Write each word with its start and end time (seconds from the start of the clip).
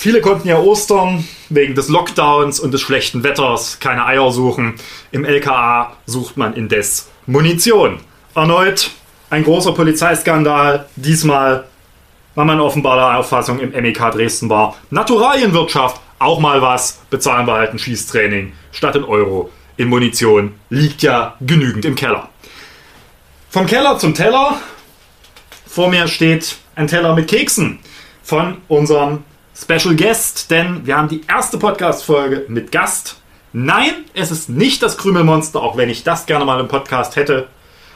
Viele 0.00 0.22
konnten 0.22 0.48
ja 0.48 0.58
Ostern 0.58 1.28
wegen 1.50 1.74
des 1.74 1.90
Lockdowns 1.90 2.58
und 2.58 2.72
des 2.72 2.80
schlechten 2.80 3.22
Wetters 3.22 3.80
keine 3.80 4.06
Eier 4.06 4.32
suchen. 4.32 4.76
Im 5.12 5.26
LKA 5.26 5.94
sucht 6.06 6.38
man 6.38 6.54
indes 6.54 7.10
Munition. 7.26 8.00
Erneut 8.34 8.92
ein 9.28 9.44
großer 9.44 9.72
Polizeiskandal. 9.72 10.86
Diesmal 10.96 11.66
weil 12.34 12.46
man 12.46 12.60
offenbar 12.60 12.96
der 12.96 13.18
Auffassung 13.18 13.60
im 13.60 13.72
MEK 13.72 13.98
Dresden 14.12 14.48
war, 14.48 14.74
Naturalienwirtschaft, 14.88 16.00
auch 16.18 16.40
mal 16.40 16.62
was, 16.62 17.02
bezahlen 17.10 17.46
wir 17.46 17.52
halt 17.52 17.72
ein 17.72 17.78
Schießtraining 17.78 18.54
statt 18.72 18.96
in 18.96 19.04
Euro. 19.04 19.50
In 19.76 19.88
Munition 19.88 20.54
liegt 20.70 21.02
ja 21.02 21.36
genügend 21.42 21.84
im 21.84 21.94
Keller. 21.94 22.30
Vom 23.50 23.66
Keller 23.66 23.98
zum 23.98 24.14
Teller. 24.14 24.58
Vor 25.66 25.90
mir 25.90 26.08
steht 26.08 26.56
ein 26.74 26.86
Teller 26.86 27.14
mit 27.14 27.28
Keksen 27.28 27.80
von 28.22 28.56
unserem 28.68 29.24
Special 29.60 29.94
Guest, 29.94 30.50
denn 30.50 30.86
wir 30.86 30.96
haben 30.96 31.08
die 31.08 31.20
erste 31.28 31.58
Podcast-Folge 31.58 32.46
mit 32.48 32.72
Gast. 32.72 33.16
Nein, 33.52 33.92
es 34.14 34.30
ist 34.30 34.48
nicht 34.48 34.82
das 34.82 34.96
Krümelmonster, 34.96 35.60
auch 35.60 35.76
wenn 35.76 35.90
ich 35.90 36.02
das 36.02 36.24
gerne 36.24 36.46
mal 36.46 36.58
im 36.60 36.68
Podcast 36.68 37.16
hätte, 37.16 37.48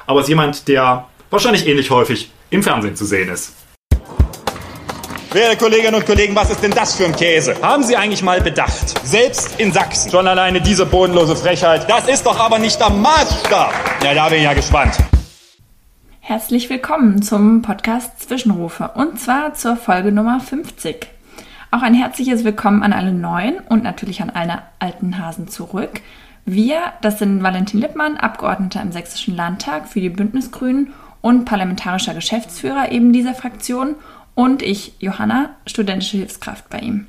aber 0.06 0.20
es 0.20 0.26
ist 0.26 0.28
jemand, 0.28 0.68
der 0.68 1.06
wahrscheinlich 1.30 1.66
ähnlich 1.66 1.90
häufig 1.90 2.30
im 2.50 2.62
Fernsehen 2.62 2.96
zu 2.96 3.06
sehen 3.06 3.30
ist. 3.30 3.54
Werte 5.32 5.56
Kolleginnen 5.56 5.94
und 5.94 6.04
Kollegen, 6.06 6.36
was 6.36 6.50
ist 6.50 6.62
denn 6.62 6.70
das 6.70 6.96
für 6.96 7.06
ein 7.06 7.16
Käse? 7.16 7.56
Haben 7.62 7.82
Sie 7.82 7.96
eigentlich 7.96 8.22
mal 8.22 8.40
bedacht? 8.40 8.94
Selbst 9.04 9.58
in 9.58 9.72
Sachsen. 9.72 10.10
Schon 10.10 10.28
alleine 10.28 10.60
diese 10.60 10.84
bodenlose 10.84 11.34
Frechheit. 11.34 11.88
Das 11.88 12.06
ist 12.08 12.26
doch 12.26 12.38
aber 12.38 12.58
nicht 12.58 12.78
der 12.78 12.90
Maßstab. 12.90 13.72
Ja, 14.04 14.14
da 14.14 14.28
bin 14.28 14.38
ich 14.38 14.44
ja 14.44 14.52
gespannt. 14.52 14.96
Herzlich 16.20 16.70
willkommen 16.70 17.22
zum 17.22 17.62
Podcast 17.62 18.20
Zwischenrufe 18.20 18.90
und 18.94 19.18
zwar 19.18 19.54
zur 19.54 19.76
Folge 19.76 20.12
Nummer 20.12 20.40
50. 20.40 21.13
Auch 21.74 21.82
ein 21.82 21.94
herzliches 21.94 22.44
Willkommen 22.44 22.84
an 22.84 22.92
alle 22.92 23.12
Neuen 23.12 23.58
und 23.68 23.82
natürlich 23.82 24.22
an 24.22 24.30
alle 24.30 24.62
alten 24.78 25.18
Hasen 25.18 25.48
zurück. 25.48 26.02
Wir, 26.44 26.78
das 27.02 27.18
sind 27.18 27.42
Valentin 27.42 27.80
Lippmann, 27.80 28.16
Abgeordneter 28.16 28.80
im 28.80 28.92
Sächsischen 28.92 29.34
Landtag 29.34 29.88
für 29.88 29.98
die 30.00 30.08
Bündnisgrünen 30.08 30.92
und 31.20 31.46
parlamentarischer 31.46 32.14
Geschäftsführer 32.14 32.92
eben 32.92 33.12
dieser 33.12 33.34
Fraktion 33.34 33.96
und 34.36 34.62
ich, 34.62 34.94
Johanna, 35.00 35.50
studentische 35.66 36.18
Hilfskraft 36.18 36.70
bei 36.70 36.78
ihm. 36.78 37.08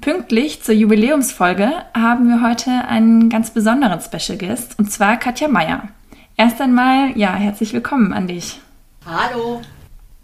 Pünktlich 0.00 0.62
zur 0.62 0.76
Jubiläumsfolge 0.76 1.72
haben 1.94 2.28
wir 2.28 2.48
heute 2.48 2.70
einen 2.86 3.28
ganz 3.28 3.50
besonderen 3.50 4.00
Special 4.00 4.38
Guest 4.38 4.78
und 4.78 4.92
zwar 4.92 5.16
Katja 5.16 5.48
Meier. 5.48 5.88
Erst 6.36 6.60
einmal, 6.60 7.18
ja, 7.18 7.34
herzlich 7.34 7.72
willkommen 7.72 8.12
an 8.12 8.28
dich. 8.28 8.60
Hallo. 9.04 9.62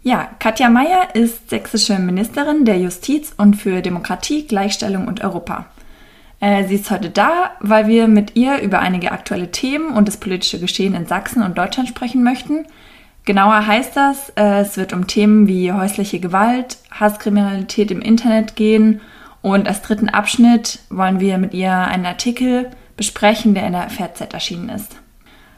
Ja, 0.03 0.29
Katja 0.39 0.67
Mayer 0.69 1.13
ist 1.13 1.51
sächsische 1.51 1.99
Ministerin 1.99 2.65
der 2.65 2.79
Justiz 2.79 3.33
und 3.37 3.53
für 3.55 3.83
Demokratie, 3.83 4.47
Gleichstellung 4.47 5.07
und 5.07 5.23
Europa. 5.23 5.67
Äh, 6.39 6.67
sie 6.67 6.75
ist 6.75 6.89
heute 6.89 7.11
da, 7.11 7.51
weil 7.59 7.87
wir 7.87 8.07
mit 8.07 8.35
ihr 8.35 8.57
über 8.61 8.79
einige 8.79 9.11
aktuelle 9.11 9.51
Themen 9.51 9.93
und 9.93 10.07
das 10.07 10.17
politische 10.17 10.59
Geschehen 10.59 10.95
in 10.95 11.05
Sachsen 11.05 11.43
und 11.43 11.55
Deutschland 11.55 11.87
sprechen 11.87 12.23
möchten. 12.23 12.65
Genauer 13.25 13.67
heißt 13.67 13.95
das, 13.95 14.31
äh, 14.31 14.61
es 14.61 14.75
wird 14.75 14.91
um 14.91 15.05
Themen 15.05 15.47
wie 15.47 15.71
häusliche 15.71 16.19
Gewalt, 16.19 16.79
Hasskriminalität 16.89 17.91
im 17.91 18.01
Internet 18.01 18.55
gehen 18.55 19.01
und 19.43 19.67
als 19.67 19.83
dritten 19.83 20.09
Abschnitt 20.09 20.79
wollen 20.89 21.19
wir 21.19 21.37
mit 21.37 21.53
ihr 21.53 21.71
einen 21.71 22.07
Artikel 22.07 22.71
besprechen, 22.97 23.53
der 23.53 23.67
in 23.67 23.73
der 23.73 23.91
FAZ 23.91 24.33
erschienen 24.33 24.69
ist. 24.69 24.95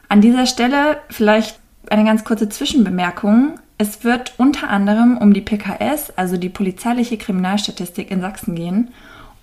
An 0.10 0.20
dieser 0.20 0.48
Stelle 0.48 0.98
vielleicht 1.10 1.60
eine 1.90 2.04
ganz 2.04 2.26
kurze 2.26 2.50
Zwischenbemerkung. 2.50 3.58
Es 3.78 4.04
wird 4.04 4.34
unter 4.38 4.70
anderem 4.70 5.18
um 5.18 5.34
die 5.34 5.42
PKS, 5.42 6.14
also 6.16 6.38
die 6.38 6.50
polizeiliche 6.50 7.18
Kriminalstatistik 7.18 8.12
in 8.12 8.22
Sachsen 8.22 8.56
gehen. 8.56 8.90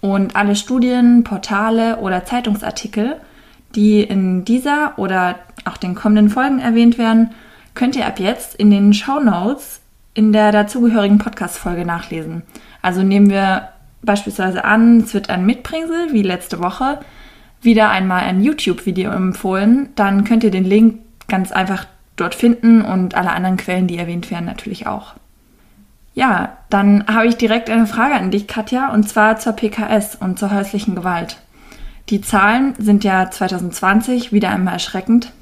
Und 0.00 0.36
alle 0.36 0.56
Studien, 0.56 1.24
Portale 1.24 1.98
oder 1.98 2.24
Zeitungsartikel, 2.24 3.16
die 3.74 4.02
in 4.02 4.44
dieser 4.44 4.98
oder 4.98 5.40
auch 5.64 5.76
den 5.76 5.94
kommenden 5.94 6.30
Folgen 6.30 6.58
erwähnt 6.58 6.96
werden, 6.96 7.32
könnt 7.74 7.96
ihr 7.96 8.06
ab 8.06 8.18
jetzt 8.18 8.54
in 8.54 8.70
den 8.70 8.94
Show 8.94 9.20
Notes 9.20 9.80
in 10.14 10.32
der 10.32 10.52
dazugehörigen 10.52 11.18
Podcast-Folge 11.18 11.84
nachlesen. 11.84 12.42
Also 12.82 13.02
nehmen 13.02 13.30
wir 13.30 13.68
beispielsweise 14.02 14.64
an, 14.64 15.00
es 15.00 15.14
wird 15.14 15.30
ein 15.30 15.44
Mitbringsel, 15.44 16.12
wie 16.12 16.22
letzte 16.22 16.60
Woche, 16.60 17.00
wieder 17.62 17.90
einmal 17.90 18.22
ein 18.22 18.42
YouTube-Video 18.42 19.10
empfohlen, 19.10 19.90
dann 19.94 20.24
könnt 20.24 20.44
ihr 20.44 20.50
den 20.50 20.64
Link 20.64 21.00
ganz 21.28 21.52
einfach 21.52 21.86
dort 22.20 22.34
finden 22.34 22.82
und 22.82 23.14
alle 23.14 23.30
anderen 23.30 23.56
Quellen, 23.56 23.86
die 23.86 23.98
erwähnt 23.98 24.30
werden, 24.30 24.46
natürlich 24.46 24.86
auch. 24.86 25.14
Ja, 26.14 26.56
dann 26.68 27.06
habe 27.06 27.28
ich 27.28 27.36
direkt 27.36 27.70
eine 27.70 27.86
Frage 27.86 28.14
an 28.14 28.30
dich, 28.30 28.46
Katja, 28.46 28.92
und 28.92 29.08
zwar 29.08 29.38
zur 29.38 29.52
PKS 29.52 30.16
und 30.16 30.38
zur 30.38 30.52
häuslichen 30.52 30.94
Gewalt. 30.94 31.38
Die 32.08 32.20
Zahlen 32.20 32.74
sind 32.78 33.04
ja 33.04 33.30
2020 33.30 34.32
wieder 34.32 34.50
einmal 34.50 34.74
erschreckend. 34.74 35.32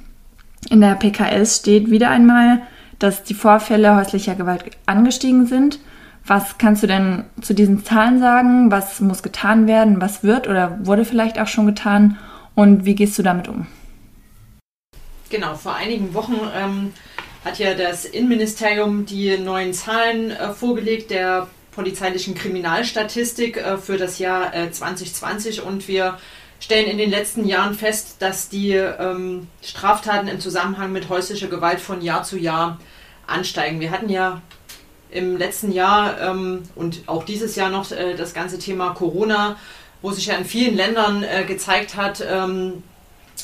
In 0.69 0.81
der 0.81 0.95
PKS 0.95 1.59
steht 1.59 1.91
wieder 1.91 2.11
einmal, 2.11 2.61
dass 2.99 3.23
die 3.23 3.35
Vorfälle 3.35 3.97
häuslicher 3.97 4.35
Gewalt 4.35 4.65
angestiegen 4.87 5.47
sind. 5.47 5.79
Was 6.27 6.59
kannst 6.59 6.83
du 6.83 6.87
denn 6.87 7.25
zu 7.41 7.55
diesen 7.55 7.85
Zahlen 7.85 8.21
sagen? 8.21 8.71
Was 8.71 9.01
muss 9.01 9.23
getan 9.23 9.67
werden? 9.67 10.01
Was 10.01 10.23
wird 10.25 10.47
oder 10.47 10.79
wurde 10.83 11.07
vielleicht 11.07 11.41
auch 11.41 11.47
schon 11.47 11.67
getan? 11.67 12.19
Und 12.55 12.85
wie 12.85 12.95
gehst 12.95 13.19
du 13.19 13.23
damit 13.23 13.49
um? 13.49 13.67
Genau, 15.31 15.55
vor 15.55 15.75
einigen 15.75 16.15
Wochen 16.15 16.41
ähm, 16.55 16.95
hat 17.45 17.59
ja 17.59 17.75
das 17.75 18.07
Innenministerium 18.07 19.05
die 19.05 19.37
neuen 19.37 19.75
Zahlen 19.75 20.31
äh, 20.31 20.53
vorgelegt 20.53 21.11
der 21.11 21.49
polizeilichen 21.73 22.35
Kriminalstatistik 22.35 23.59
äh, 23.59 23.77
für 23.77 23.99
das 23.99 24.19
Jahr 24.19 24.55
äh, 24.55 24.71
2020 24.71 25.63
und 25.63 25.87
wir 25.87 26.19
stellen 26.61 26.89
in 26.89 26.99
den 26.99 27.11
letzten 27.11 27.47
Jahren 27.47 27.75
fest, 27.75 28.17
dass 28.21 28.49
die 28.49 28.73
ähm, 28.73 29.49
Straftaten 29.63 30.29
im 30.29 30.41
Zusammenhang 30.41 30.93
mit 30.93 31.09
häuslicher 31.09 31.49
Gewalt 31.49 31.81
von 31.81 32.01
Jahr 32.01 32.23
zu 32.23 32.39
Jahr 32.39 32.81
ansteigen. 33.27 33.81
Wir 33.81 33.91
hatten 33.91 34.09
ja 34.09 34.41
im 35.11 35.37
letzten 35.37 35.73
Jahr 35.73 36.21
ähm, 36.21 36.63
und 36.75 37.03
auch 37.07 37.25
dieses 37.25 37.55
Jahr 37.55 37.71
noch 37.71 37.91
äh, 37.93 38.15
das 38.17 38.35
ganze 38.35 38.59
Thema 38.59 38.95
Corona, 38.95 39.57
wo 40.01 40.11
sich 40.11 40.27
ja 40.27 40.37
in 40.37 40.45
vielen 40.45 40.75
Ländern 40.75 41.23
äh, 41.23 41.45
gezeigt 41.45 41.97
hat, 41.97 42.25
ähm, 42.27 42.83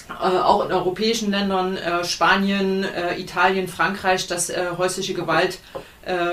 äh, 0.08 0.12
auch 0.12 0.66
in 0.66 0.72
europäischen 0.72 1.30
Ländern, 1.30 1.76
äh, 1.76 2.04
Spanien, 2.04 2.82
äh, 2.84 3.18
Italien, 3.18 3.68
Frankreich, 3.68 4.26
dass 4.26 4.52
häusliche 4.78 5.14
Gewalt 5.14 5.58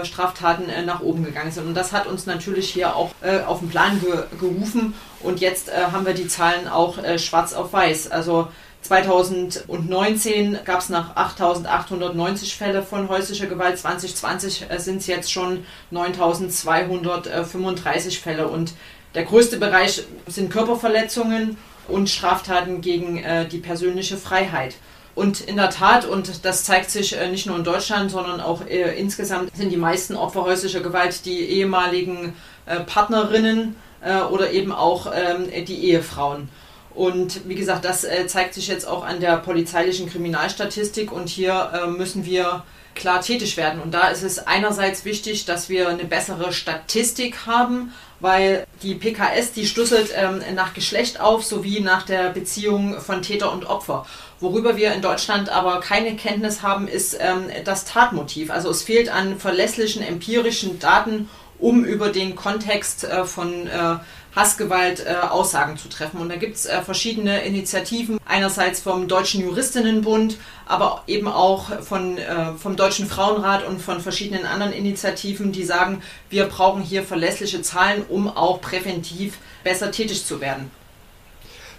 Straftaten 0.04 0.66
nach 0.86 1.00
oben 1.00 1.24
gegangen 1.24 1.50
sind. 1.50 1.66
Und 1.66 1.76
das 1.76 1.94
hat 1.94 2.06
uns 2.06 2.26
natürlich 2.26 2.70
hier 2.70 2.94
auch 2.94 3.12
auf 3.48 3.60
den 3.60 3.70
Plan 3.70 4.02
ge 4.02 4.26
gerufen. 4.38 4.94
Und 5.22 5.40
jetzt 5.40 5.72
haben 5.74 6.06
wir 6.06 6.14
die 6.14 6.28
Zahlen 6.28 6.68
auch 6.68 6.98
schwarz 7.18 7.54
auf 7.54 7.72
weiß. 7.72 8.12
Also 8.12 8.50
2019 8.82 10.60
gab 10.66 10.82
es 10.82 10.90
nach 10.90 11.16
8.890 11.16 12.58
Fälle 12.58 12.84
von 12.84 13.08
häuslicher 13.08 13.46
Gewalt. 13.46 13.80
2020 13.80 14.66
sind 14.76 14.98
es 14.98 15.08
jetzt 15.08 15.32
schon 15.32 15.66
9.235 15.94 18.20
Fälle. 18.20 18.50
Und 18.50 18.74
der 19.16 19.24
größte 19.24 19.56
Bereich 19.56 20.04
sind 20.28 20.52
Körperverletzungen 20.52 21.56
und 21.88 22.10
Straftaten 22.10 22.82
gegen 22.82 23.18
äh, 23.18 23.48
die 23.48 23.60
persönliche 23.60 24.18
Freiheit. 24.18 24.76
Und 25.14 25.42
in 25.42 25.58
der 25.58 25.70
Tat, 25.70 26.06
und 26.06 26.46
das 26.46 26.64
zeigt 26.64 26.90
sich 26.90 27.18
äh, 27.18 27.30
nicht 27.30 27.46
nur 27.46 27.58
in 27.58 27.64
Deutschland, 27.64 28.12
sondern 28.12 28.40
auch 28.40 28.66
äh, 28.66 28.98
insgesamt, 28.98 29.56
sind 29.56 29.72
die 29.72 29.78
meisten 29.78 30.16
Opfer 30.16 30.44
häuslicher 30.44 30.80
Gewalt 30.80 31.26
die 31.26 31.40
ehemaligen 31.40 32.34
äh, 32.66 32.80
Partnerinnen 32.80 33.76
äh, 34.02 34.22
oder 34.22 34.52
eben 34.52 34.72
auch 34.72 35.12
ähm, 35.14 35.48
die 35.66 35.84
Ehefrauen. 35.90 36.50
Und 36.94 37.48
wie 37.48 37.56
gesagt, 37.56 37.86
das 37.86 38.04
äh, 38.04 38.28
zeigt 38.28 38.54
sich 38.54 38.68
jetzt 38.68 38.88
auch 38.88 39.06
an 39.06 39.20
der 39.20 39.38
polizeilichen 39.38 40.10
Kriminalstatistik 40.10 41.12
und 41.12 41.30
hier 41.30 41.88
müssen 41.98 42.26
wir 42.26 42.64
klar 42.96 43.22
tätig 43.22 43.58
werden. 43.58 43.82
Und 43.82 43.94
da 43.94 44.10
ist 44.10 44.24
es 44.24 44.46
einerseits 44.46 45.06
wichtig, 45.06 45.46
dass 45.46 45.70
wir 45.70 45.88
eine 45.88 46.04
bessere 46.04 46.52
Statistik 46.52 47.46
haben, 47.46 47.94
weil 48.22 48.66
die 48.84 48.96
PKS, 48.96 49.52
die 49.52 49.68
schlüsselt 49.68 50.12
ähm, 50.16 50.42
nach 50.56 50.74
Geschlecht 50.74 51.20
auf, 51.20 51.44
sowie 51.44 51.82
nach 51.82 52.04
der 52.04 52.30
Beziehung 52.30 53.02
von 53.02 53.22
Täter 53.22 53.52
und 53.52 53.66
Opfer. 53.66 54.06
Worüber 54.40 54.78
wir 54.78 54.94
in 54.94 55.02
Deutschland 55.02 55.50
aber 55.50 55.80
keine 55.82 56.16
Kenntnis 56.16 56.62
haben, 56.62 56.88
ist 56.88 57.18
ähm, 57.20 57.46
das 57.66 57.86
Tatmotiv. 57.86 58.52
Also 58.52 58.70
es 58.70 58.84
fehlt 58.84 59.10
an 59.10 59.40
verlässlichen 59.40 60.04
empirischen 60.04 60.80
Daten, 60.80 61.30
um 61.60 61.84
über 61.84 62.10
den 62.10 62.36
Kontext 62.36 63.04
äh, 63.04 63.26
von 63.26 63.68
äh, 63.68 63.98
Hassgewalt 64.36 65.06
äh, 65.06 65.16
Aussagen 65.30 65.78
zu 65.78 65.90
treffen. 65.90 66.20
Und 66.20 66.30
da 66.30 66.36
gibt 66.36 66.56
es 66.56 66.66
äh, 66.66 66.82
verschiedene 66.82 67.42
Initiativen, 67.44 68.20
einerseits 68.26 68.80
vom 68.80 69.08
Deutschen 69.08 69.42
Juristinnenbund, 69.42 70.38
aber 70.66 71.04
eben 71.08 71.28
auch 71.28 71.82
von, 71.82 72.18
äh, 72.18 72.54
vom 72.54 72.76
Deutschen 72.76 73.08
Frauenrat 73.08 73.66
und 73.66 73.82
von 73.82 74.00
verschiedenen 74.00 74.46
anderen 74.46 74.72
Initiativen, 74.72 75.52
die 75.52 75.64
sagen, 75.64 76.02
wir 76.30 76.46
brauchen 76.46 76.82
hier 76.82 77.04
verlässliche 77.04 77.62
Zahlen, 77.62 78.04
um 78.08 78.30
auch 78.30 78.62
präventiv 78.62 79.38
besser 79.64 79.92
tätig 79.92 80.26
zu 80.26 80.40
werden. 80.40 80.72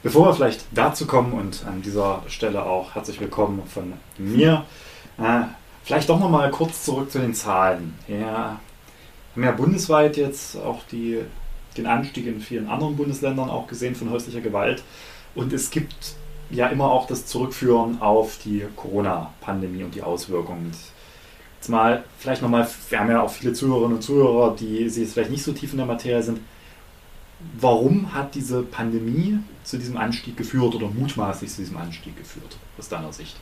Bevor 0.02 0.26
wir 0.26 0.34
vielleicht 0.34 0.64
dazu 0.72 1.06
kommen 1.06 1.32
und 1.32 1.64
an 1.64 1.80
dieser 1.80 2.22
Stelle 2.26 2.64
auch 2.64 2.94
herzlich 2.94 3.20
willkommen 3.20 3.62
von 3.72 3.92
mir, 4.18 4.64
äh, 5.18 5.42
vielleicht 5.84 6.08
doch 6.08 6.18
nochmal 6.18 6.50
kurz 6.50 6.84
zurück 6.84 7.10
zu 7.10 7.20
den 7.20 7.34
Zahlen. 7.34 7.96
Ja, 8.08 8.58
wir 9.34 9.46
haben 9.46 9.52
ja 9.52 9.52
bundesweit 9.52 10.16
jetzt 10.16 10.56
auch 10.56 10.80
die 10.90 11.20
den 11.76 11.86
Anstieg 11.86 12.26
in 12.26 12.40
vielen 12.40 12.68
anderen 12.68 12.96
Bundesländern 12.96 13.50
auch 13.50 13.66
gesehen 13.66 13.94
von 13.94 14.10
häuslicher 14.10 14.40
Gewalt. 14.40 14.82
Und 15.34 15.52
es 15.52 15.70
gibt 15.70 16.14
ja 16.50 16.66
immer 16.68 16.90
auch 16.90 17.06
das 17.06 17.26
Zurückführen 17.26 18.00
auf 18.00 18.38
die 18.44 18.64
Corona-Pandemie 18.76 19.84
und 19.84 19.94
die 19.94 20.02
Auswirkungen. 20.02 20.72
Jetzt 21.58 21.68
mal, 21.68 22.04
vielleicht 22.18 22.42
nochmal, 22.42 22.68
wir 22.90 23.00
haben 23.00 23.10
ja 23.10 23.22
auch 23.22 23.30
viele 23.30 23.52
Zuhörerinnen 23.52 23.96
und 23.96 24.02
Zuhörer, 24.02 24.56
die 24.56 24.88
sich 24.88 25.04
jetzt 25.04 25.14
vielleicht 25.14 25.30
nicht 25.30 25.44
so 25.44 25.52
tief 25.52 25.72
in 25.72 25.78
der 25.78 25.86
Materie 25.86 26.22
sind. 26.22 26.40
Warum 27.58 28.12
hat 28.12 28.34
diese 28.34 28.62
Pandemie 28.62 29.38
zu 29.64 29.78
diesem 29.78 29.96
Anstieg 29.96 30.36
geführt 30.36 30.74
oder 30.74 30.88
mutmaßlich 30.88 31.50
zu 31.50 31.62
diesem 31.62 31.76
Anstieg 31.76 32.16
geführt, 32.16 32.56
aus 32.78 32.88
deiner 32.88 33.12
Sicht? 33.12 33.36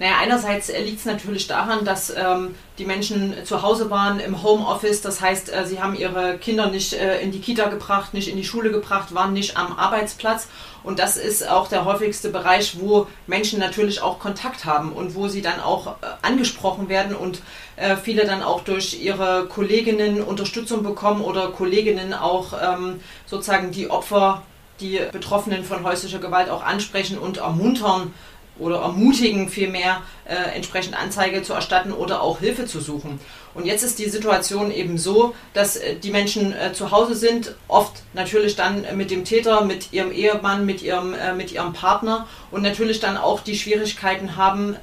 Naja, 0.00 0.14
einerseits 0.18 0.68
liegt 0.68 1.00
es 1.00 1.04
natürlich 1.04 1.46
daran, 1.46 1.84
dass 1.84 2.08
ähm, 2.08 2.54
die 2.78 2.86
Menschen 2.86 3.34
zu 3.44 3.60
Hause 3.60 3.90
waren 3.90 4.18
im 4.18 4.42
Homeoffice. 4.42 5.02
Das 5.02 5.20
heißt, 5.20 5.52
äh, 5.52 5.66
sie 5.66 5.82
haben 5.82 5.94
ihre 5.94 6.38
Kinder 6.38 6.70
nicht 6.70 6.94
äh, 6.94 7.20
in 7.20 7.32
die 7.32 7.40
Kita 7.40 7.68
gebracht, 7.68 8.14
nicht 8.14 8.28
in 8.28 8.38
die 8.38 8.44
Schule 8.44 8.70
gebracht, 8.70 9.14
waren 9.14 9.34
nicht 9.34 9.58
am 9.58 9.78
Arbeitsplatz. 9.78 10.48
Und 10.82 10.98
das 10.98 11.18
ist 11.18 11.46
auch 11.46 11.68
der 11.68 11.84
häufigste 11.84 12.30
Bereich, 12.30 12.80
wo 12.80 13.08
Menschen 13.26 13.58
natürlich 13.58 14.00
auch 14.00 14.18
Kontakt 14.18 14.64
haben 14.64 14.92
und 14.92 15.14
wo 15.14 15.28
sie 15.28 15.42
dann 15.42 15.60
auch 15.60 15.88
äh, 15.88 16.06
angesprochen 16.22 16.88
werden 16.88 17.14
und 17.14 17.42
äh, 17.76 17.94
viele 17.96 18.24
dann 18.24 18.42
auch 18.42 18.62
durch 18.62 19.02
ihre 19.02 19.48
Kolleginnen 19.48 20.22
Unterstützung 20.22 20.82
bekommen 20.82 21.20
oder 21.20 21.48
Kolleginnen 21.48 22.14
auch 22.14 22.54
ähm, 22.54 23.00
sozusagen 23.26 23.70
die 23.70 23.90
Opfer, 23.90 24.44
die 24.80 24.98
Betroffenen 25.12 25.62
von 25.62 25.84
häuslicher 25.84 26.20
Gewalt 26.20 26.48
auch 26.48 26.64
ansprechen 26.64 27.18
und 27.18 27.36
ermuntern 27.36 28.14
oder 28.60 28.80
ermutigen 28.80 29.48
vielmehr, 29.48 30.02
äh, 30.24 30.34
entsprechend 30.54 30.96
Anzeige 31.00 31.42
zu 31.42 31.52
erstatten 31.52 31.92
oder 31.92 32.22
auch 32.22 32.40
Hilfe 32.40 32.66
zu 32.66 32.80
suchen. 32.80 33.18
Und 33.54 33.66
jetzt 33.66 33.82
ist 33.82 33.98
die 33.98 34.08
Situation 34.08 34.70
eben 34.70 34.98
so, 34.98 35.34
dass 35.54 35.76
äh, 35.76 35.96
die 35.96 36.10
Menschen 36.10 36.52
äh, 36.52 36.72
zu 36.72 36.90
Hause 36.90 37.14
sind, 37.14 37.56
oft 37.66 38.02
natürlich 38.12 38.54
dann 38.56 38.84
mit 38.96 39.10
dem 39.10 39.24
Täter, 39.24 39.64
mit 39.64 39.92
ihrem 39.92 40.12
Ehemann, 40.12 40.66
mit 40.66 40.82
ihrem, 40.82 41.14
äh, 41.14 41.34
mit 41.34 41.52
ihrem 41.52 41.72
Partner 41.72 42.28
und 42.50 42.62
natürlich 42.62 43.00
dann 43.00 43.16
auch 43.16 43.40
die 43.40 43.56
Schwierigkeiten 43.56 44.36
haben, 44.36 44.76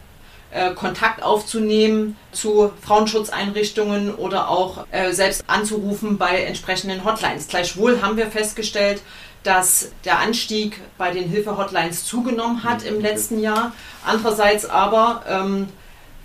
äh, 0.50 0.74
Kontakt 0.74 1.24
aufzunehmen 1.24 2.15
zu 2.31 2.71
Frauenschutzeinrichtungen 2.81 4.15
oder 4.15 4.50
auch 4.50 4.85
äh, 4.91 5.12
selbst 5.12 5.44
anzurufen 5.47 6.18
bei 6.18 6.44
entsprechenden 6.44 7.03
Hotlines. 7.03 7.47
Gleichwohl 7.50 8.01
haben 8.01 8.15
wir 8.15 8.27
festgestellt, 8.27 9.01
dass 9.47 9.91
der 10.03 10.19
Anstieg 10.19 10.81
bei 10.97 11.11
den 11.11 11.29
Hilfe-Hotlines 11.29 12.03
zugenommen 12.03 12.65
hat 12.65 12.83
im 12.83 12.99
letzten 12.99 13.39
Jahr. 13.39 13.71
Andererseits 14.05 14.65
aber 14.65 15.23
ähm, 15.25 15.69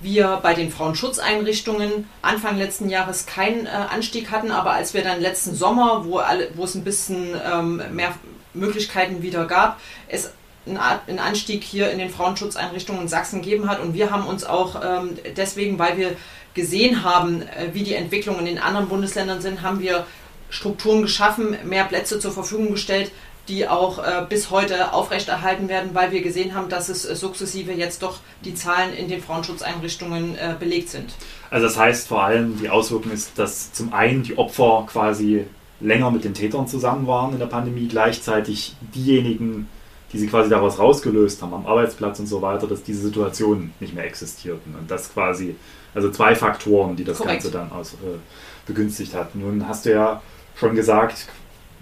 wir 0.00 0.40
bei 0.42 0.54
den 0.54 0.72
Frauenschutzeinrichtungen 0.72 2.08
Anfang 2.20 2.56
letzten 2.56 2.88
Jahres 2.88 3.26
keinen 3.26 3.66
äh, 3.66 3.69
Anstieg 3.69 4.32
hatten, 4.32 4.50
aber 4.50 4.72
als 4.72 4.92
wir 4.92 5.04
dann 5.04 5.20
letzten 5.20 5.54
Sommer, 5.54 6.04
wo, 6.04 6.19
alle, 6.19 6.50
wo 6.56 6.64
es 6.64 6.74
ein 6.74 6.82
bisschen 6.82 7.40
ähm, 7.48 7.80
mehr 7.92 8.12
Möglichkeiten 8.54 9.22
wieder 9.22 9.46
gab, 9.46 9.78
es 10.08 10.32
einen 10.66 11.18
Anstieg 11.20 11.62
hier 11.62 11.92
in 11.92 12.00
den 12.00 12.10
Frauenschutzeinrichtungen 12.10 13.02
in 13.02 13.08
Sachsen 13.08 13.40
gegeben 13.40 13.68
hat. 13.68 13.80
Und 13.80 13.94
wir 13.94 14.10
haben 14.10 14.26
uns 14.26 14.42
auch 14.42 14.80
ähm, 14.84 15.16
deswegen, 15.36 15.78
weil 15.78 15.96
wir 15.96 16.16
gesehen 16.54 17.04
haben, 17.04 17.42
äh, 17.42 17.68
wie 17.72 17.84
die 17.84 17.94
Entwicklungen 17.94 18.40
in 18.40 18.46
den 18.46 18.58
anderen 18.58 18.88
Bundesländern 18.88 19.40
sind, 19.40 19.62
haben 19.62 19.78
wir 19.78 20.06
Strukturen 20.52 21.00
geschaffen, 21.00 21.56
mehr 21.64 21.84
Plätze 21.84 22.19
zur 22.20 22.31
Verfügung 22.31 22.72
gestellt, 22.72 23.10
die 23.49 23.66
auch 23.66 23.99
äh, 23.99 24.25
bis 24.28 24.50
heute 24.50 24.93
aufrechterhalten 24.93 25.69
werden, 25.69 25.90
weil 25.94 26.12
wir 26.12 26.22
gesehen 26.22 26.54
haben, 26.54 26.69
dass 26.69 26.90
es 26.90 27.06
äh, 27.06 27.16
sukzessive 27.16 27.72
jetzt 27.72 28.02
doch 28.02 28.20
die 28.44 28.54
Zahlen 28.54 28.93
in 28.93 29.08
den 29.08 29.22
Frauenschutzeinrichtungen 29.22 30.37
äh, 30.37 30.54
belegt 30.60 30.90
sind. 30.90 31.14
Also 31.50 31.66
das 31.66 31.78
heißt 31.78 32.06
vor 32.06 32.22
allem, 32.22 32.58
die 32.60 32.69
Auswirkung 32.69 33.12
ist, 33.12 33.38
dass 33.38 33.72
zum 33.72 33.94
einen 33.94 34.22
die 34.22 34.37
Opfer 34.37 34.87
quasi 34.87 35.46
länger 35.81 36.10
mit 36.10 36.22
den 36.22 36.34
Tätern 36.34 36.69
zusammen 36.69 37.06
waren 37.06 37.32
in 37.32 37.38
der 37.38 37.46
Pandemie, 37.46 37.88
gleichzeitig 37.88 38.76
diejenigen, 38.94 39.69
die 40.12 40.19
sie 40.19 40.26
quasi 40.26 40.50
daraus 40.50 40.78
rausgelöst 40.78 41.40
haben, 41.40 41.54
am 41.54 41.66
Arbeitsplatz 41.66 42.20
und 42.20 42.26
so 42.26 42.43
weiter, 42.43 42.66
dass 42.66 42.82
diese 42.82 43.00
Situationen 43.00 43.72
nicht 43.81 43.94
mehr 43.94 44.04
existierten. 44.04 44.76
Und 44.78 44.90
das 44.90 45.12
quasi, 45.12 45.56
also 45.94 46.10
zwei 46.10 46.34
Faktoren, 46.34 46.94
die 46.94 47.04
das 47.04 47.16
Korrekt. 47.16 47.43
Ganze 47.43 47.50
dann 47.50 47.72
aus, 47.72 47.94
äh, 47.94 48.19
begünstigt 48.66 49.14
hat. 49.14 49.34
Nun 49.34 49.66
hast 49.66 49.87
du 49.87 49.90
ja 49.90 50.22
schon 50.54 50.75
gesagt, 50.75 51.26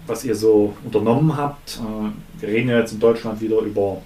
was 0.07 0.23
ihr 0.23 0.35
so 0.35 0.73
unternommen 0.83 1.37
habt. 1.37 1.79
Äh, 1.79 2.41
wir 2.41 2.49
reden 2.49 2.69
ja 2.69 2.79
jetzt 2.79 2.93
in 2.93 2.99
Deutschland 2.99 3.41
wieder 3.41 3.59
über 3.59 4.01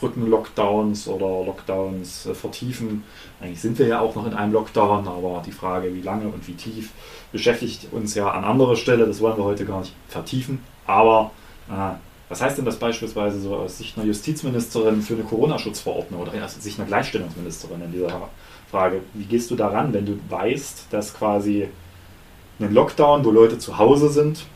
Brückenlockdowns 0.00 1.08
oder 1.08 1.44
Lockdowns 1.44 2.26
äh, 2.26 2.34
vertiefen. 2.34 3.04
Eigentlich 3.40 3.60
sind 3.60 3.78
wir 3.78 3.86
ja 3.86 4.00
auch 4.00 4.14
noch 4.14 4.26
in 4.26 4.34
einem 4.34 4.52
Lockdown, 4.52 5.06
aber 5.08 5.42
die 5.44 5.52
Frage, 5.52 5.94
wie 5.94 6.02
lange 6.02 6.28
und 6.28 6.46
wie 6.46 6.54
tief, 6.54 6.90
beschäftigt 7.32 7.88
uns 7.92 8.14
ja 8.14 8.30
an 8.30 8.44
anderer 8.44 8.76
Stelle. 8.76 9.06
Das 9.06 9.20
wollen 9.20 9.36
wir 9.36 9.44
heute 9.44 9.64
gar 9.64 9.80
nicht 9.80 9.94
vertiefen. 10.08 10.60
Aber 10.86 11.30
äh, 11.68 11.94
was 12.28 12.42
heißt 12.42 12.58
denn 12.58 12.64
das 12.64 12.76
beispielsweise 12.76 13.40
so 13.40 13.54
aus 13.54 13.78
Sicht 13.78 13.96
einer 13.96 14.06
Justizministerin 14.06 15.00
für 15.00 15.14
eine 15.14 15.22
Corona-Schutzverordnung 15.22 16.20
oder 16.20 16.32
aus 16.44 16.54
Sicht 16.54 16.78
einer 16.78 16.88
Gleichstellungsministerin 16.88 17.82
in 17.82 17.92
dieser 17.92 18.28
Frage? 18.70 19.02
Wie 19.14 19.24
gehst 19.24 19.50
du 19.50 19.56
daran, 19.56 19.92
wenn 19.92 20.06
du 20.06 20.18
weißt, 20.28 20.86
dass 20.90 21.14
quasi 21.14 21.68
ein 22.60 22.72
Lockdown, 22.72 23.24
wo 23.24 23.30
Leute 23.30 23.58
zu 23.58 23.78
Hause 23.78 24.08
sind, 24.08 24.46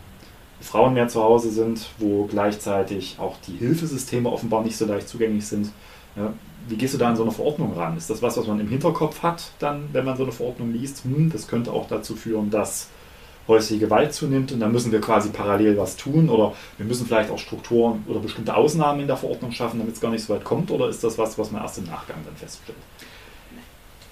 Frauen 0.61 0.95
mehr 0.95 1.09
zu 1.09 1.23
Hause 1.23 1.51
sind, 1.51 1.87
wo 1.99 2.25
gleichzeitig 2.25 3.17
auch 3.19 3.37
die 3.47 3.57
Hilfesysteme 3.57 4.31
offenbar 4.31 4.63
nicht 4.63 4.77
so 4.77 4.87
leicht 4.87 5.09
zugänglich 5.09 5.47
sind. 5.47 5.71
Ja, 6.17 6.33
wie 6.69 6.77
gehst 6.77 6.95
du 6.95 6.99
da 6.99 7.09
an 7.09 7.17
so 7.17 7.23
eine 7.23 7.33
Verordnung 7.33 7.73
ran? 7.75 7.97
Ist 7.97 8.11
das 8.11 8.21
was, 8.21 8.37
was 8.37 8.47
man 8.47 8.61
im 8.61 8.69
Hinterkopf 8.69 9.23
hat, 9.23 9.53
dann, 9.59 9.89
wenn 9.93 10.05
man 10.05 10.17
so 10.17 10.25
eine 10.25 10.33
Verordnung 10.33 10.73
liest? 10.73 11.05
Hm, 11.05 11.31
das 11.33 11.49
könnte 11.49 11.73
auch 11.73 11.89
dazu 11.89 12.15
führen, 12.15 12.51
dass 12.51 12.89
häusliche 13.49 13.87
Gewalt 13.87 14.13
zunimmt 14.13 14.53
und 14.53 14.61
dann 14.61 14.71
müssen 14.71 14.93
wir 14.93 15.01
quasi 15.01 15.31
parallel 15.31 15.77
was 15.77 15.97
tun 15.97 16.29
oder 16.29 16.55
wir 16.77 16.87
müssen 16.87 17.07
vielleicht 17.07 17.31
auch 17.31 17.39
Strukturen 17.39 18.05
oder 18.07 18.21
bestimmte 18.21 18.55
Ausnahmen 18.55 19.01
in 19.01 19.07
der 19.07 19.17
Verordnung 19.17 19.51
schaffen, 19.51 19.79
damit 19.79 19.95
es 19.95 20.01
gar 20.01 20.11
nicht 20.11 20.25
so 20.25 20.35
weit 20.35 20.45
kommt 20.45 20.71
oder 20.71 20.89
ist 20.89 21.03
das 21.03 21.19
was, 21.19 21.39
was 21.39 21.51
man 21.51 21.63
erst 21.63 21.79
im 21.79 21.85
Nachgang 21.85 22.19
dann 22.25 22.37
feststellt? 22.37 22.79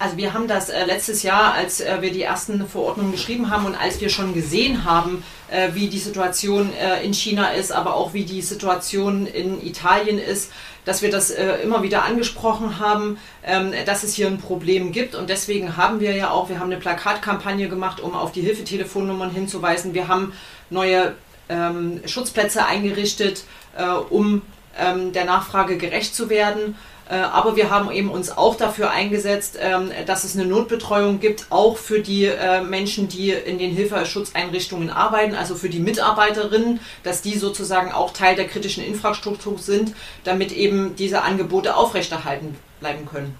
Also 0.00 0.16
wir 0.16 0.32
haben 0.32 0.46
das 0.46 0.68
äh, 0.68 0.84
letztes 0.84 1.24
Jahr, 1.24 1.54
als 1.54 1.80
äh, 1.80 2.00
wir 2.00 2.12
die 2.12 2.22
ersten 2.22 2.66
Verordnungen 2.68 3.10
geschrieben 3.10 3.50
haben 3.50 3.66
und 3.66 3.74
als 3.74 4.00
wir 4.00 4.10
schon 4.10 4.32
gesehen 4.32 4.84
haben, 4.84 5.24
äh, 5.50 5.70
wie 5.74 5.88
die 5.88 5.98
Situation 5.98 6.72
äh, 6.74 7.02
in 7.02 7.12
China 7.12 7.48
ist, 7.48 7.72
aber 7.72 7.96
auch 7.96 8.14
wie 8.14 8.24
die 8.24 8.42
Situation 8.42 9.26
in 9.26 9.60
Italien 9.60 10.18
ist, 10.18 10.52
dass 10.84 11.02
wir 11.02 11.10
das 11.10 11.30
äh, 11.30 11.56
immer 11.62 11.82
wieder 11.82 12.04
angesprochen 12.04 12.78
haben, 12.78 13.18
ähm, 13.44 13.72
dass 13.86 14.04
es 14.04 14.14
hier 14.14 14.28
ein 14.28 14.38
Problem 14.38 14.92
gibt. 14.92 15.16
Und 15.16 15.30
deswegen 15.30 15.76
haben 15.76 15.98
wir 15.98 16.14
ja 16.14 16.30
auch, 16.30 16.48
wir 16.48 16.60
haben 16.60 16.70
eine 16.70 16.80
Plakatkampagne 16.80 17.68
gemacht, 17.68 18.00
um 18.00 18.14
auf 18.14 18.30
die 18.30 18.40
Hilfetelefonnummern 18.42 19.30
hinzuweisen. 19.30 19.94
Wir 19.94 20.06
haben 20.06 20.32
neue 20.70 21.14
ähm, 21.48 22.00
Schutzplätze 22.06 22.64
eingerichtet, 22.64 23.44
äh, 23.76 23.84
um 23.84 24.42
ähm, 24.78 25.12
der 25.12 25.24
Nachfrage 25.24 25.76
gerecht 25.76 26.14
zu 26.14 26.30
werden. 26.30 26.76
Äh, 27.08 27.14
aber 27.16 27.56
wir 27.56 27.70
haben 27.70 27.90
eben 27.90 28.10
uns 28.10 28.30
auch 28.30 28.56
dafür 28.56 28.90
eingesetzt, 28.90 29.58
ähm, 29.60 29.90
dass 30.06 30.24
es 30.24 30.36
eine 30.36 30.44
Notbetreuung 30.44 31.20
gibt, 31.20 31.46
auch 31.50 31.78
für 31.78 32.00
die 32.00 32.26
äh, 32.26 32.62
Menschen, 32.62 33.08
die 33.08 33.30
in 33.30 33.58
den 33.58 33.70
Hilfeschutzeinrichtungen 33.70 34.90
arbeiten, 34.90 35.34
also 35.34 35.54
für 35.54 35.70
die 35.70 35.80
Mitarbeiterinnen, 35.80 36.80
dass 37.04 37.22
die 37.22 37.38
sozusagen 37.38 37.92
auch 37.92 38.12
Teil 38.12 38.36
der 38.36 38.46
kritischen 38.46 38.84
Infrastruktur 38.84 39.58
sind, 39.58 39.94
damit 40.24 40.52
eben 40.52 40.96
diese 40.96 41.22
Angebote 41.22 41.76
aufrechterhalten 41.76 42.56
bleiben 42.80 43.06
können. 43.06 43.34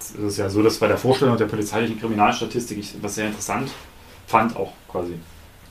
Es 0.00 0.14
ist 0.14 0.38
ja 0.38 0.48
so, 0.48 0.62
dass 0.62 0.76
bei 0.78 0.88
der 0.88 0.98
Vorstellung 0.98 1.36
der 1.38 1.46
polizeilichen 1.46 1.98
Kriminalstatistik, 1.98 2.78
ich, 2.78 2.94
was 3.00 3.14
sehr 3.14 3.26
interessant 3.26 3.70
fand, 4.26 4.56
auch 4.56 4.72
quasi, 4.88 5.14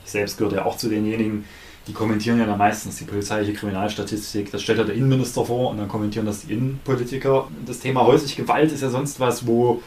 ich 0.04 0.10
selbst 0.10 0.36
gehörte 0.36 0.56
ja 0.56 0.64
auch 0.64 0.76
zu 0.76 0.88
denjenigen, 0.88 1.44
die 1.88 1.94
kommentieren 1.94 2.38
ja 2.38 2.44
dann 2.44 2.58
meistens 2.58 2.96
die 2.96 3.04
polizeiliche 3.04 3.54
Kriminalstatistik, 3.54 4.52
das 4.52 4.62
stellt 4.62 4.78
ja 4.78 4.84
der 4.84 4.94
Innenminister 4.94 5.44
vor 5.44 5.70
und 5.70 5.78
dann 5.78 5.88
kommentieren 5.88 6.26
das 6.26 6.42
die 6.42 6.52
Innenpolitiker. 6.52 7.48
Das 7.66 7.80
Thema 7.80 8.04
häusliche 8.04 8.42
Gewalt 8.42 8.70
ist 8.70 8.82
ja 8.82 8.90
sonst 8.90 9.18
was, 9.18 9.46
wo 9.46 9.82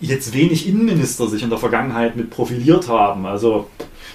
jetzt 0.00 0.32
wenig 0.32 0.68
Innenminister 0.68 1.28
sich 1.28 1.42
in 1.42 1.50
der 1.50 1.58
Vergangenheit 1.58 2.14
mit 2.14 2.30
profiliert 2.30 2.88
haben. 2.88 3.26
Also 3.26 3.68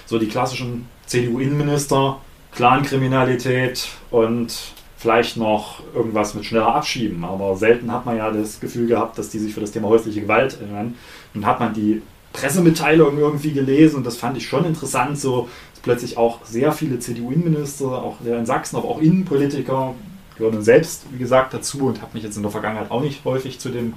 so 0.06 0.18
die 0.18 0.28
klassischen 0.28 0.86
CDU-Innenminister, 1.06 2.20
Clankriminalität 2.52 3.88
und 4.10 4.56
vielleicht 4.96 5.36
noch 5.36 5.82
irgendwas 5.94 6.34
mit 6.34 6.46
schneller 6.46 6.74
Abschieben. 6.74 7.24
Aber 7.24 7.54
selten 7.56 7.92
hat 7.92 8.06
man 8.06 8.16
ja 8.16 8.30
das 8.30 8.60
Gefühl 8.60 8.86
gehabt, 8.86 9.18
dass 9.18 9.28
die 9.28 9.38
sich 9.38 9.52
für 9.52 9.60
das 9.60 9.72
Thema 9.72 9.88
häusliche 9.88 10.22
Gewalt 10.22 10.58
erinnern. 10.60 10.94
Nun 11.34 11.44
hat 11.44 11.60
man 11.60 11.74
die 11.74 12.02
Pressemitteilung 12.32 13.18
irgendwie 13.18 13.52
gelesen 13.52 13.96
und 13.96 14.06
das 14.06 14.16
fand 14.16 14.36
ich 14.36 14.46
schon 14.46 14.64
interessant, 14.64 15.18
so 15.18 15.48
plötzlich 15.82 16.16
auch 16.16 16.44
sehr 16.44 16.72
viele 16.72 16.98
CDU-Innenminister, 16.98 17.86
auch 17.86 18.16
in 18.24 18.46
Sachsen, 18.46 18.76
aber 18.76 18.88
auch 18.88 19.00
Innenpolitiker, 19.00 19.94
gehören 20.36 20.62
selbst, 20.62 21.04
wie 21.12 21.18
gesagt, 21.18 21.54
dazu 21.54 21.86
und 21.86 22.00
habe 22.00 22.12
mich 22.14 22.24
jetzt 22.24 22.36
in 22.36 22.42
der 22.42 22.50
Vergangenheit 22.50 22.90
auch 22.90 23.02
nicht 23.02 23.24
häufig 23.24 23.58
zu 23.58 23.68
dem 23.68 23.94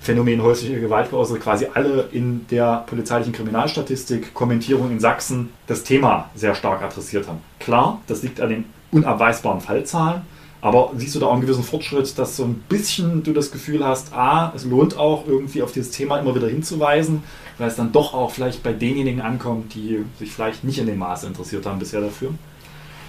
Phänomen 0.00 0.42
häusliche 0.42 0.80
Gewalt 0.80 1.10
geäußert, 1.10 1.40
quasi 1.40 1.66
alle 1.72 2.08
in 2.12 2.46
der 2.50 2.84
polizeilichen 2.86 3.32
Kriminalstatistik, 3.32 4.34
Kommentierung 4.34 4.90
in 4.90 5.00
Sachsen 5.00 5.50
das 5.66 5.82
Thema 5.82 6.30
sehr 6.34 6.54
stark 6.54 6.82
adressiert 6.82 7.26
haben. 7.26 7.38
Klar, 7.58 8.02
das 8.06 8.22
liegt 8.22 8.40
an 8.40 8.50
den 8.50 8.64
unabweisbaren 8.92 9.60
Fallzahlen, 9.60 10.22
Aber 10.64 10.92
siehst 10.96 11.14
du 11.14 11.20
da 11.20 11.26
auch 11.26 11.34
einen 11.34 11.42
gewissen 11.42 11.62
Fortschritt, 11.62 12.18
dass 12.18 12.38
so 12.38 12.44
ein 12.44 12.54
bisschen 12.70 13.22
du 13.22 13.34
das 13.34 13.50
Gefühl 13.50 13.84
hast, 13.84 14.14
a, 14.14 14.50
es 14.56 14.64
lohnt 14.64 14.96
auch 14.96 15.26
irgendwie 15.26 15.62
auf 15.62 15.72
dieses 15.72 15.90
Thema 15.90 16.18
immer 16.18 16.34
wieder 16.34 16.48
hinzuweisen, 16.48 17.22
weil 17.58 17.68
es 17.68 17.76
dann 17.76 17.92
doch 17.92 18.14
auch 18.14 18.30
vielleicht 18.30 18.62
bei 18.62 18.72
denjenigen 18.72 19.20
ankommt, 19.20 19.74
die 19.74 20.02
sich 20.18 20.32
vielleicht 20.32 20.64
nicht 20.64 20.78
in 20.78 20.86
dem 20.86 20.98
Maße 20.98 21.26
interessiert 21.26 21.66
haben 21.66 21.78
bisher 21.78 22.00
dafür? 22.00 22.30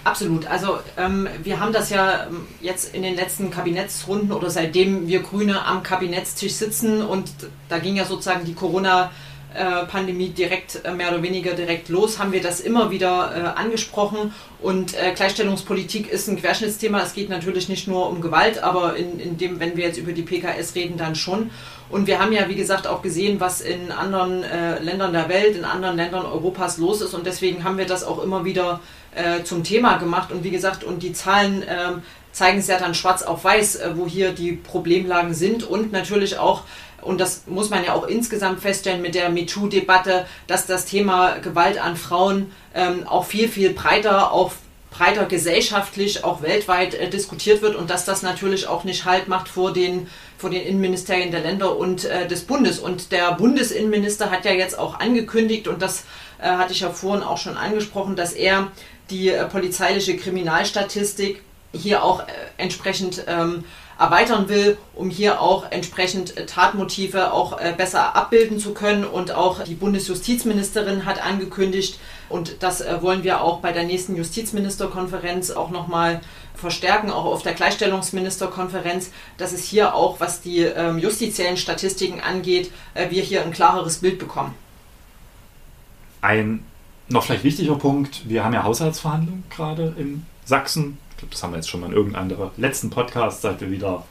Absolut. 0.03 0.47
Also 0.47 0.79
ähm, 0.97 1.29
wir 1.43 1.61
haben 1.61 1.71
das 1.71 1.89
ja 1.89 2.25
ähm, 2.25 2.41
jetzt 2.59 2.93
in 2.93 3.03
den 3.03 3.15
letzten 3.15 3.51
Kabinettsrunden 3.51 4.33
oder 4.33 4.49
seitdem 4.49 5.07
wir 5.07 5.21
Grüne 5.21 5.65
am 5.65 5.81
Kabinettstisch 5.81 6.55
sitzen 6.55 7.01
und 7.01 7.31
da 7.69 7.79
ging 7.79 7.95
ja 7.95 8.03
sozusagen 8.03 8.43
die 8.43 8.53
Corona- 8.53 9.11
äh, 9.55 9.85
Pandemie 9.85 10.29
direkt, 10.29 10.83
äh, 10.83 10.91
mehr 10.91 11.09
oder 11.09 11.23
weniger 11.23 11.53
direkt 11.53 11.89
los, 11.89 12.19
haben 12.19 12.31
wir 12.31 12.41
das 12.41 12.59
immer 12.59 12.91
wieder 12.91 13.33
äh, 13.35 13.59
angesprochen. 13.59 14.33
Und 14.61 14.95
Gleichstellungspolitik 15.15 16.09
ist 16.09 16.27
ein 16.27 16.37
Querschnittsthema. 16.37 16.99
Es 17.01 17.13
geht 17.13 17.29
natürlich 17.29 17.69
nicht 17.69 17.87
nur 17.87 18.09
um 18.09 18.19
Gewalt, 18.19 18.63
aber 18.63 18.95
in, 18.95 19.19
in 19.19 19.37
dem, 19.37 19.59
wenn 19.59 19.77
wir 19.77 19.85
jetzt 19.85 19.97
über 19.99 20.11
die 20.11 20.23
PKS 20.23 20.73
reden, 20.73 20.97
dann 20.97 21.13
schon. 21.13 21.51
Und 21.89 22.07
wir 22.07 22.19
haben 22.19 22.33
ja, 22.33 22.49
wie 22.49 22.55
gesagt, 22.55 22.87
auch 22.87 23.01
gesehen, 23.01 23.39
was 23.39 23.61
in 23.61 23.91
anderen 23.91 24.43
äh, 24.43 24.79
Ländern 24.79 25.13
der 25.13 25.29
Welt, 25.29 25.55
in 25.55 25.65
anderen 25.65 25.97
Ländern 25.97 26.25
Europas 26.25 26.77
los 26.77 27.01
ist. 27.01 27.13
Und 27.13 27.27
deswegen 27.27 27.63
haben 27.63 27.77
wir 27.77 27.85
das 27.85 28.03
auch 28.03 28.23
immer 28.23 28.43
wieder 28.43 28.79
äh, 29.13 29.43
zum 29.43 29.63
Thema 29.63 29.97
gemacht. 29.97 30.31
Und 30.31 30.43
wie 30.43 30.49
gesagt, 30.51 30.83
und 30.83 31.03
die 31.03 31.13
Zahlen 31.13 31.61
äh, 31.61 31.93
zeigen 32.31 32.57
es 32.59 32.67
ja 32.67 32.79
dann 32.79 32.95
schwarz 32.95 33.21
auf 33.21 33.43
weiß, 33.43 33.81
wo 33.93 34.07
hier 34.07 34.33
die 34.33 34.53
Problemlagen 34.53 35.33
sind. 35.33 35.63
Und 35.63 35.91
natürlich 35.91 36.37
auch, 36.37 36.63
und 37.05 37.19
das 37.19 37.43
muss 37.47 37.69
man 37.69 37.83
ja 37.83 37.93
auch 37.93 38.07
insgesamt 38.07 38.61
feststellen 38.61 39.01
mit 39.01 39.15
der 39.15 39.29
MeToo-Debatte, 39.29 40.25
dass 40.47 40.65
das 40.65 40.85
Thema 40.85 41.37
Gewalt 41.37 41.77
an 41.77 41.95
Frauen 41.95 42.51
ähm, 42.73 43.07
auch 43.07 43.25
viel, 43.25 43.47
viel 43.47 43.73
breiter, 43.73 44.31
auch 44.31 44.51
breiter 44.89 45.25
gesellschaftlich, 45.25 46.23
auch 46.23 46.41
weltweit 46.41 46.93
äh, 46.93 47.09
diskutiert 47.09 47.61
wird 47.61 47.75
und 47.75 47.89
dass 47.89 48.05
das 48.05 48.21
natürlich 48.21 48.67
auch 48.67 48.83
nicht 48.83 49.05
Halt 49.05 49.27
macht 49.27 49.47
vor 49.47 49.73
den, 49.73 50.07
vor 50.37 50.49
den 50.49 50.61
Innenministerien 50.61 51.31
der 51.31 51.41
Länder 51.41 51.77
und 51.77 52.05
äh, 52.05 52.27
des 52.27 52.43
Bundes. 52.43 52.79
Und 52.79 53.11
der 53.11 53.33
Bundesinnenminister 53.33 54.31
hat 54.31 54.45
ja 54.45 54.51
jetzt 54.51 54.77
auch 54.79 54.99
angekündigt, 54.99 55.67
und 55.67 55.81
das 55.81 56.05
äh, 56.39 56.47
hatte 56.47 56.73
ich 56.73 56.79
ja 56.79 56.89
vorhin 56.89 57.23
auch 57.23 57.37
schon 57.37 57.57
angesprochen, 57.57 58.15
dass 58.15 58.33
er 58.33 58.71
die 59.09 59.29
äh, 59.29 59.45
polizeiliche 59.45 60.17
Kriminalstatistik 60.17 61.41
hier 61.73 62.03
auch 62.03 62.21
äh, 62.21 62.31
entsprechend 62.57 63.25
ähm, 63.27 63.65
erweitern 63.97 64.49
will, 64.49 64.77
um 64.93 65.09
hier 65.09 65.41
auch 65.41 65.71
entsprechend 65.71 66.37
äh, 66.37 66.45
Tatmotive 66.45 67.31
auch 67.31 67.59
äh, 67.59 67.73
besser 67.75 68.15
abbilden 68.15 68.59
zu 68.59 68.73
können. 68.73 69.05
Und 69.05 69.31
auch 69.31 69.63
die 69.63 69.75
Bundesjustizministerin 69.75 71.05
hat 71.05 71.25
angekündigt, 71.25 71.99
und 72.27 72.63
das 72.63 72.81
äh, 72.81 73.01
wollen 73.01 73.23
wir 73.23 73.41
auch 73.41 73.59
bei 73.59 73.71
der 73.71 73.83
nächsten 73.83 74.15
Justizministerkonferenz 74.15 75.51
auch 75.51 75.69
nochmal 75.69 76.21
verstärken, 76.55 77.09
auch 77.11 77.25
auf 77.25 77.43
der 77.43 77.53
Gleichstellungsministerkonferenz, 77.53 79.11
dass 79.37 79.53
es 79.53 79.63
hier 79.63 79.93
auch, 79.93 80.19
was 80.19 80.41
die 80.41 80.59
ähm, 80.59 80.97
justiziellen 80.97 81.57
Statistiken 81.57 82.21
angeht, 82.21 82.71
wir 83.09 83.21
hier 83.21 83.43
ein 83.43 83.51
klareres 83.51 83.97
Bild 83.97 84.19
bekommen. 84.19 84.53
Ein 86.21 86.63
noch 87.09 87.23
vielleicht 87.23 87.43
wichtiger 87.43 87.75
Punkt, 87.75 88.27
wir 88.27 88.43
haben 88.43 88.53
ja 88.53 88.63
Haushaltsverhandlungen 88.63 89.43
gerade 89.49 89.93
in 89.97 90.25
Sachsen 90.45 90.97
ich 91.15 91.19
glaube, 91.19 91.31
das 91.31 91.43
haben 91.43 91.51
wir 91.51 91.57
jetzt 91.57 91.69
schon 91.69 91.79
mal 91.79 91.87
in 91.87 91.93
irgendeinem 91.93 92.51
letzten 92.57 92.89
Podcast, 92.89 93.41
seit 93.41 93.61
wir 93.61 93.71
wieder 93.71 94.05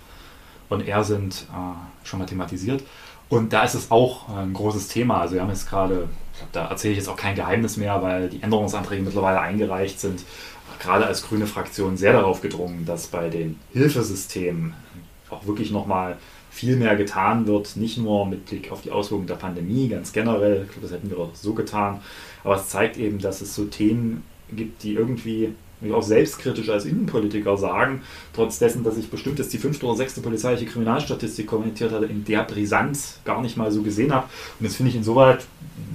on 0.71 0.81
air 0.81 1.05
sind, 1.05 1.47
äh, 1.53 2.07
schon 2.07 2.19
mal 2.19 2.27
thematisiert. 2.27 2.83
Und 3.29 3.53
da 3.53 3.65
ist 3.65 3.75
es 3.75 3.91
auch 3.91 4.29
ein 4.31 4.55
großes 4.55 4.89
Thema. 4.89 5.21
Also 5.21 5.35
wir 5.35 5.43
haben 5.43 5.51
jetzt 5.51 5.69
gerade, 5.69 6.09
da 6.53 6.67
erzähle 6.69 6.93
ich 6.93 6.99
jetzt 6.99 7.09
auch 7.09 7.17
kein 7.17 7.35
Geheimnis 7.35 7.77
mehr, 7.77 8.03
weil 8.03 8.29
die 8.29 8.43
Änderungsanträge 8.43 9.03
mittlerweile 9.03 9.41
eingereicht 9.41 10.01
sind, 10.01 10.25
gerade 10.81 11.07
als 11.07 11.23
grüne 11.23 11.47
Fraktion 11.47 11.97
sehr 11.97 12.13
darauf 12.13 12.41
gedrungen, 12.41 12.85
dass 12.87 13.07
bei 13.07 13.29
den 13.29 13.59
Hilfesystemen 13.73 14.75
auch 15.31 15.47
wirklich 15.47 15.71
nochmal 15.71 16.17
viel 16.51 16.77
mehr 16.77 16.97
getan 16.97 17.47
wird, 17.47 17.77
nicht 17.77 17.99
nur 17.99 18.27
mit 18.27 18.47
Blick 18.47 18.71
auf 18.71 18.83
die 18.83 18.93
Auswirkungen 18.93 19.27
der 19.27 19.35
Pandemie, 19.35 19.89
ganz 19.89 20.13
generell, 20.13 20.63
ich 20.63 20.71
glaube, 20.71 20.87
das 20.87 20.93
hätten 20.93 21.11
wir 21.11 21.19
auch 21.19 21.35
so 21.35 21.53
getan, 21.53 22.01
aber 22.45 22.57
es 22.57 22.69
zeigt 22.69 22.97
eben, 22.97 23.19
dass 23.19 23.41
es 23.41 23.55
so 23.55 23.65
Themen 23.65 24.23
gibt, 24.53 24.83
die 24.85 24.95
irgendwie 24.95 25.55
auch 25.93 26.03
selbstkritisch 26.03 26.69
als 26.69 26.85
Innenpolitiker 26.85 27.57
sagen, 27.57 28.03
trotz 28.33 28.59
dessen, 28.59 28.85
dass 28.85 28.97
ich 28.97 29.11
bestimmt 29.11 29.39
jetzt 29.39 29.53
die 29.53 29.59
fünfte 29.59 29.87
oder 29.87 29.97
sechste 29.97 30.21
polizeiliche 30.21 30.67
Kriminalstatistik 30.67 31.47
kommentiert 31.47 31.93
hatte, 31.93 32.07
in 32.07 32.25
der 32.25 32.45
Brisanz 32.45 33.21
gar 33.25 33.43
nicht 33.43 33.57
mal 33.57 33.71
so 33.71 33.83
gesehen 33.83 34.13
habe. 34.13 34.27
Und 34.59 34.67
das 34.67 34.77
finde 34.77 34.91
ich 34.91 34.97
insoweit, 34.97 35.45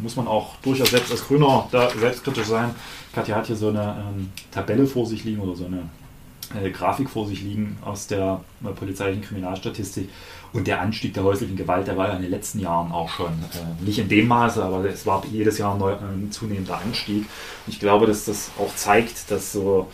muss 0.01 0.15
man 0.15 0.27
auch 0.27 0.55
durchaus 0.57 0.91
selbst 0.91 1.11
als 1.11 1.25
Grüner 1.25 1.67
da 1.71 1.89
selbstkritisch 1.89 2.47
sein. 2.47 2.75
Katja 3.13 3.35
hat 3.35 3.47
hier 3.47 3.55
so 3.55 3.69
eine 3.69 4.05
ähm, 4.15 4.29
Tabelle 4.51 4.85
vor 4.85 5.05
sich 5.05 5.23
liegen 5.23 5.41
oder 5.41 5.55
so 5.55 5.65
eine 5.65 5.89
äh, 6.55 6.69
Grafik 6.71 7.09
vor 7.09 7.27
sich 7.27 7.41
liegen 7.41 7.77
aus 7.81 8.07
der 8.07 8.41
äh, 8.63 8.69
polizeilichen 8.69 9.23
Kriminalstatistik. 9.23 10.09
Und 10.51 10.65
der 10.65 10.81
Anstieg 10.81 11.13
der 11.13 11.23
häuslichen 11.23 11.55
Gewalt, 11.55 11.87
der 11.87 11.95
war 11.95 12.07
ja 12.07 12.15
in 12.15 12.23
den 12.23 12.31
letzten 12.31 12.59
Jahren 12.59 12.91
auch 12.91 13.09
schon 13.09 13.27
äh, 13.27 13.83
nicht 13.85 13.99
in 13.99 14.09
dem 14.09 14.27
Maße, 14.27 14.63
aber 14.63 14.83
es 14.85 15.05
war 15.05 15.23
jedes 15.31 15.59
Jahr 15.59 15.77
neu, 15.77 15.93
ein 15.93 16.31
zunehmender 16.31 16.79
Anstieg. 16.79 17.25
Ich 17.67 17.79
glaube, 17.79 18.07
dass 18.07 18.25
das 18.25 18.49
auch 18.57 18.73
zeigt, 18.75 19.29
dass 19.29 19.51
so 19.51 19.89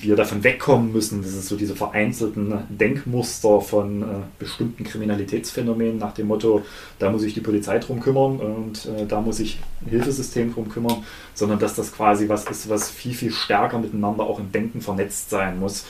wir 0.00 0.16
davon 0.16 0.44
wegkommen 0.44 0.92
müssen, 0.92 1.22
dass 1.22 1.32
es 1.32 1.48
so 1.48 1.56
diese 1.56 1.74
vereinzelten 1.74 2.54
Denkmuster 2.68 3.60
von 3.60 4.02
äh, 4.02 4.06
bestimmten 4.38 4.84
Kriminalitätsphänomenen 4.84 5.98
nach 5.98 6.14
dem 6.14 6.28
Motto, 6.28 6.62
da 6.98 7.10
muss 7.10 7.22
sich 7.22 7.34
die 7.34 7.40
Polizei 7.40 7.78
drum 7.78 8.00
kümmern 8.00 8.38
und 8.38 8.86
äh, 8.86 9.06
da 9.06 9.20
muss 9.20 9.38
sich 9.38 9.58
ein 9.82 9.90
Hilfesystem 9.90 10.52
drum 10.52 10.68
kümmern, 10.68 11.04
sondern 11.34 11.58
dass 11.58 11.74
das 11.74 11.92
quasi 11.92 12.28
was 12.28 12.44
ist, 12.44 12.68
was 12.68 12.90
viel, 12.90 13.14
viel 13.14 13.32
stärker 13.32 13.78
miteinander 13.78 14.24
auch 14.24 14.38
im 14.38 14.52
Denken 14.52 14.80
vernetzt 14.80 15.30
sein 15.30 15.58
muss 15.58 15.84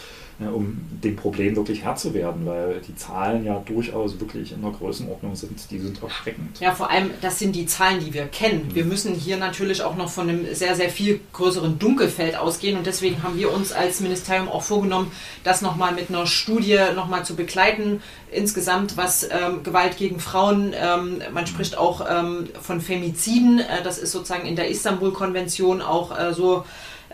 um 0.49 0.81
dem 1.03 1.17
Problem 1.17 1.57
wirklich 1.57 1.85
Herr 1.85 1.97
zu 1.97 2.15
werden, 2.15 2.47
weil 2.47 2.81
die 2.87 2.95
Zahlen 2.95 3.45
ja 3.45 3.63
durchaus 3.67 4.19
wirklich 4.21 4.53
in 4.53 4.63
der 4.63 4.71
Größenordnung 4.71 5.37
sind, 5.37 5.71
die 5.71 5.79
sind 5.79 6.03
erschreckend. 6.03 6.61
Ja, 6.61 6.73
vor 6.73 6.91
allem, 6.91 7.11
das 7.21 7.39
sind 7.39 7.55
die 7.55 7.67
Zahlen, 7.67 8.01
die 8.01 8.15
wir 8.15 8.27
kennen. 8.27 8.71
Wir 8.73 8.85
müssen 8.85 9.15
hier 9.15 9.37
natürlich 9.37 9.83
auch 9.83 9.97
noch 9.97 10.09
von 10.09 10.29
einem 10.29 10.55
sehr, 10.55 10.75
sehr 10.75 10.91
viel 10.91 11.21
größeren 11.33 11.79
Dunkelfeld 11.79 12.37
ausgehen 12.37 12.79
und 12.79 12.87
deswegen 12.87 13.23
haben 13.23 13.37
wir 13.37 13.53
uns 13.53 13.73
als 13.73 14.01
Ministerium 14.01 14.49
auch 14.49 14.63
vorgenommen, 14.63 15.11
das 15.45 15.63
nochmal 15.63 15.93
mit 15.93 16.09
einer 16.09 16.27
Studie 16.27 16.79
nochmal 16.95 17.25
zu 17.25 17.37
begleiten. 17.37 18.03
Insgesamt, 18.31 18.97
was 18.97 19.25
ähm, 19.25 19.63
Gewalt 19.63 19.97
gegen 19.97 20.21
Frauen, 20.21 20.73
ähm, 20.75 21.21
man 21.33 21.47
spricht 21.47 21.77
auch 21.77 22.07
ähm, 22.09 22.49
von 22.61 22.81
Femiziden, 22.81 23.59
äh, 23.59 23.83
das 23.83 23.99
ist 23.99 24.13
sozusagen 24.13 24.47
in 24.47 24.57
der 24.57 24.71
Istanbul-Konvention 24.71 25.83
auch 25.83 26.17
äh, 26.17 26.33
so 26.33 26.65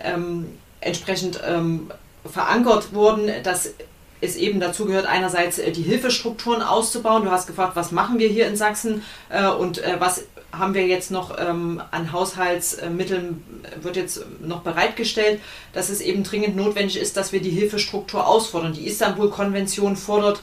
ähm, 0.02 0.46
entsprechend 0.80 1.40
ähm, 1.46 1.90
verankert 2.28 2.92
wurden, 2.92 3.30
dass 3.42 3.74
es 4.20 4.36
eben 4.36 4.60
dazu 4.60 4.86
gehört, 4.86 5.06
einerseits 5.06 5.58
äh, 5.58 5.72
die 5.72 5.82
Hilfestrukturen 5.82 6.62
auszubauen. 6.62 7.24
Du 7.24 7.30
hast 7.30 7.46
gefragt, 7.46 7.76
was 7.76 7.92
machen 7.92 8.18
wir 8.18 8.28
hier 8.28 8.46
in 8.46 8.56
Sachsen 8.56 9.02
äh, 9.28 9.46
und 9.46 9.78
äh, 9.78 9.96
was 9.98 10.24
haben 10.52 10.74
wir 10.74 10.86
jetzt 10.86 11.10
noch 11.10 11.36
ähm, 11.38 11.82
an 11.90 12.12
Haushaltsmitteln, 12.12 13.44
wird 13.82 13.96
jetzt 13.96 14.24
noch 14.40 14.60
bereitgestellt, 14.62 15.40
dass 15.74 15.90
es 15.90 16.00
eben 16.00 16.22
dringend 16.22 16.56
notwendig 16.56 16.98
ist, 16.98 17.16
dass 17.18 17.32
wir 17.32 17.42
die 17.42 17.50
Hilfestruktur 17.50 18.26
ausfordern. 18.26 18.72
Die 18.72 18.86
Istanbul-Konvention 18.86 19.96
fordert 19.96 20.40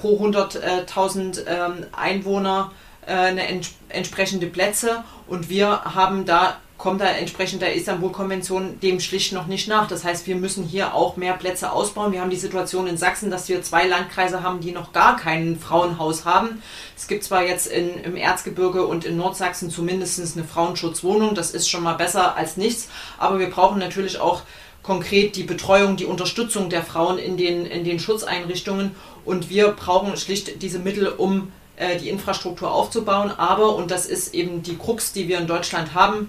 pro 0.00 0.18
100.000 0.18 1.46
ähm, 1.46 1.86
Einwohner 1.92 2.72
eine 3.06 3.42
entsprechende 3.90 4.46
Plätze 4.46 5.04
und 5.28 5.50
wir 5.50 5.84
haben 5.84 6.24
da 6.24 6.56
kommt 6.84 7.00
da 7.00 7.06
entsprechend 7.06 7.62
der 7.62 7.74
Istanbul-Konvention 7.74 8.78
dem 8.80 9.00
schlicht 9.00 9.32
noch 9.32 9.46
nicht 9.46 9.68
nach. 9.68 9.88
Das 9.88 10.04
heißt, 10.04 10.26
wir 10.26 10.36
müssen 10.36 10.64
hier 10.64 10.92
auch 10.92 11.16
mehr 11.16 11.32
Plätze 11.32 11.72
ausbauen. 11.72 12.12
Wir 12.12 12.20
haben 12.20 12.28
die 12.28 12.36
Situation 12.36 12.86
in 12.86 12.98
Sachsen, 12.98 13.30
dass 13.30 13.48
wir 13.48 13.62
zwei 13.62 13.86
Landkreise 13.86 14.42
haben, 14.42 14.60
die 14.60 14.70
noch 14.70 14.92
gar 14.92 15.16
kein 15.16 15.58
Frauenhaus 15.58 16.26
haben. 16.26 16.62
Es 16.94 17.08
gibt 17.08 17.24
zwar 17.24 17.42
jetzt 17.42 17.68
in, 17.68 17.88
im 18.00 18.16
Erzgebirge 18.16 18.86
und 18.86 19.06
in 19.06 19.16
Nordsachsen 19.16 19.70
zumindest 19.70 20.36
eine 20.36 20.44
Frauenschutzwohnung, 20.46 21.34
das 21.34 21.52
ist 21.52 21.70
schon 21.70 21.82
mal 21.82 21.94
besser 21.94 22.36
als 22.36 22.58
nichts, 22.58 22.90
aber 23.16 23.38
wir 23.38 23.48
brauchen 23.48 23.78
natürlich 23.78 24.18
auch 24.20 24.42
konkret 24.82 25.36
die 25.36 25.44
Betreuung, 25.44 25.96
die 25.96 26.04
Unterstützung 26.04 26.68
der 26.68 26.82
Frauen 26.82 27.16
in 27.16 27.38
den, 27.38 27.64
in 27.64 27.84
den 27.84 27.98
Schutzeinrichtungen 27.98 28.94
und 29.24 29.48
wir 29.48 29.68
brauchen 29.68 30.18
schlicht 30.18 30.60
diese 30.60 30.80
Mittel, 30.80 31.08
um 31.08 31.50
äh, 31.76 31.96
die 31.96 32.10
Infrastruktur 32.10 32.70
aufzubauen. 32.70 33.30
Aber, 33.30 33.74
und 33.74 33.90
das 33.90 34.04
ist 34.04 34.34
eben 34.34 34.62
die 34.62 34.76
Krux, 34.76 35.14
die 35.14 35.28
wir 35.28 35.38
in 35.38 35.46
Deutschland 35.46 35.94
haben, 35.94 36.28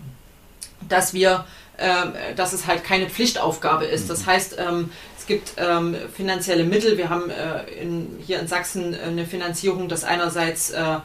dass 0.88 1.14
wir, 1.14 1.46
äh, 1.78 2.34
dass 2.36 2.54
es 2.54 2.68
halt 2.68 2.84
keine 2.84 3.10
Pflichtaufgabe 3.10 3.86
ist. 3.86 4.10
Das 4.10 4.22
mhm. 4.22 4.26
heißt, 4.28 4.58
ähm, 4.60 4.92
es 5.18 5.26
gibt 5.26 5.54
ähm, 5.58 5.96
finanzielle 6.14 6.64
Mittel. 6.64 6.98
Wir 6.98 7.10
haben 7.10 7.30
äh, 7.30 7.64
in, 7.82 8.20
hier 8.26 8.40
in 8.40 8.48
Sachsen 8.48 8.96
eine 8.96 9.26
Finanzierung, 9.26 9.90
dass 9.90 10.04
einerseits 10.04 10.70
äh, 10.72 10.98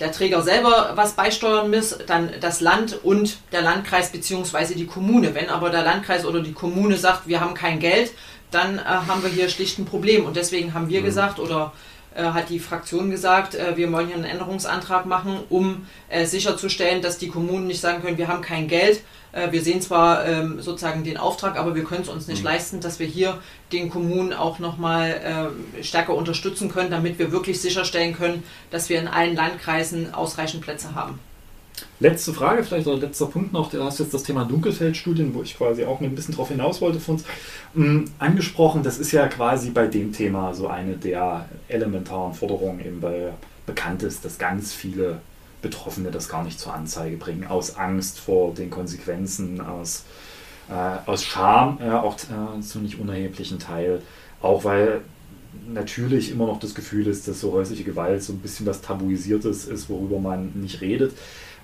der 0.00 0.12
Träger 0.12 0.42
selber 0.42 0.92
was 0.94 1.12
beisteuern 1.12 1.70
muss, 1.70 1.98
dann 2.06 2.30
das 2.40 2.60
Land 2.60 3.02
und 3.02 3.38
der 3.52 3.62
Landkreis 3.62 4.12
bzw. 4.12 4.74
die 4.74 4.86
Kommune. 4.86 5.34
Wenn 5.34 5.48
aber 5.48 5.70
der 5.70 5.82
Landkreis 5.82 6.24
oder 6.24 6.40
die 6.40 6.52
Kommune 6.52 6.96
sagt, 6.96 7.26
wir 7.26 7.40
haben 7.40 7.54
kein 7.54 7.80
Geld, 7.80 8.12
dann 8.50 8.78
äh, 8.78 8.82
haben 8.82 9.22
wir 9.22 9.30
hier 9.30 9.48
schlicht 9.48 9.78
ein 9.78 9.86
Problem. 9.86 10.24
Und 10.24 10.36
deswegen 10.36 10.74
haben 10.74 10.88
wir 10.88 11.00
mhm. 11.00 11.04
gesagt, 11.04 11.38
oder 11.38 11.72
äh, 11.74 11.95
hat 12.22 12.48
die 12.48 12.58
Fraktion 12.58 13.10
gesagt, 13.10 13.54
äh, 13.54 13.76
wir 13.76 13.90
wollen 13.92 14.06
hier 14.06 14.16
einen 14.16 14.24
Änderungsantrag 14.24 15.06
machen, 15.06 15.40
um 15.50 15.86
äh, 16.08 16.26
sicherzustellen, 16.26 17.02
dass 17.02 17.18
die 17.18 17.28
Kommunen 17.28 17.66
nicht 17.66 17.80
sagen 17.80 18.02
können, 18.02 18.18
wir 18.18 18.28
haben 18.28 18.42
kein 18.42 18.68
Geld. 18.68 19.02
wir 19.50 19.60
sehen 19.60 19.82
zwar 19.82 20.24
ähm, 20.24 20.62
sozusagen 20.62 21.04
den 21.04 21.18
Auftrag, 21.18 21.58
aber 21.58 21.74
wir 21.74 21.84
können 21.84 22.00
es 22.00 22.08
uns 22.08 22.26
nicht 22.26 22.38
mhm. 22.38 22.46
leisten, 22.46 22.80
dass 22.80 22.98
wir 22.98 23.06
hier 23.06 23.38
den 23.70 23.90
Kommunen 23.90 24.32
auch 24.32 24.58
nochmal 24.60 25.52
stärker 25.82 26.14
unterstützen 26.14 26.70
können, 26.70 26.90
damit 26.90 27.18
wir 27.18 27.32
wirklich 27.32 27.60
sicherstellen 27.60 28.16
können, 28.16 28.42
dass 28.70 28.88
wir 28.88 28.98
in 28.98 29.08
allen 29.08 29.36
Landkreisen 29.36 30.14
ausreichend 30.14 30.62
Plätze 30.62 30.94
haben. 30.94 31.18
Letzte 31.98 32.32
Frage, 32.34 32.62
vielleicht 32.62 32.86
oder 32.86 32.98
letzter 32.98 33.26
Punkt 33.26 33.52
noch. 33.52 33.70
Du 33.70 33.82
hast 33.82 33.98
jetzt 33.98 34.12
das 34.12 34.22
Thema 34.22 34.44
Dunkelfeldstudien, 34.44 35.34
wo 35.34 35.42
ich 35.42 35.56
quasi 35.56 35.84
auch 35.84 36.00
ein 36.00 36.14
bisschen 36.14 36.34
drauf 36.34 36.48
hinaus 36.48 36.80
wollte 36.80 37.00
von 37.00 37.16
uns, 37.16 37.24
mh, 37.74 38.04
angesprochen. 38.18 38.82
Das 38.82 38.98
ist 38.98 39.12
ja 39.12 39.26
quasi 39.28 39.70
bei 39.70 39.86
dem 39.86 40.12
Thema 40.12 40.54
so 40.54 40.68
eine 40.68 40.96
der 40.96 41.48
elementaren 41.68 42.34
Forderungen, 42.34 42.80
eben 42.80 43.00
weil 43.02 43.32
bekannt 43.64 44.02
ist, 44.02 44.24
dass 44.24 44.38
ganz 44.38 44.72
viele 44.72 45.20
Betroffene 45.62 46.10
das 46.10 46.28
gar 46.28 46.44
nicht 46.44 46.60
zur 46.60 46.74
Anzeige 46.74 47.16
bringen, 47.16 47.46
aus 47.46 47.76
Angst 47.76 48.20
vor 48.20 48.54
den 48.54 48.70
Konsequenzen, 48.70 49.60
aus, 49.60 50.04
äh, 50.68 51.10
aus 51.10 51.24
Scham, 51.24 51.78
ja, 51.80 52.02
auch 52.02 52.16
äh, 52.16 52.60
zu 52.60 52.78
nicht 52.78 53.00
unerheblichen 53.00 53.58
Teil. 53.58 54.02
Auch 54.40 54.64
weil 54.64 55.00
natürlich 55.68 56.30
immer 56.30 56.46
noch 56.46 56.60
das 56.60 56.74
Gefühl 56.74 57.06
ist, 57.06 57.26
dass 57.26 57.40
so 57.40 57.52
häusliche 57.52 57.84
Gewalt 57.84 58.22
so 58.22 58.32
ein 58.32 58.38
bisschen 58.38 58.66
was 58.66 58.82
Tabuisiertes 58.82 59.64
ist, 59.64 59.88
worüber 59.88 60.18
man 60.18 60.52
nicht 60.54 60.80
redet. 60.80 61.12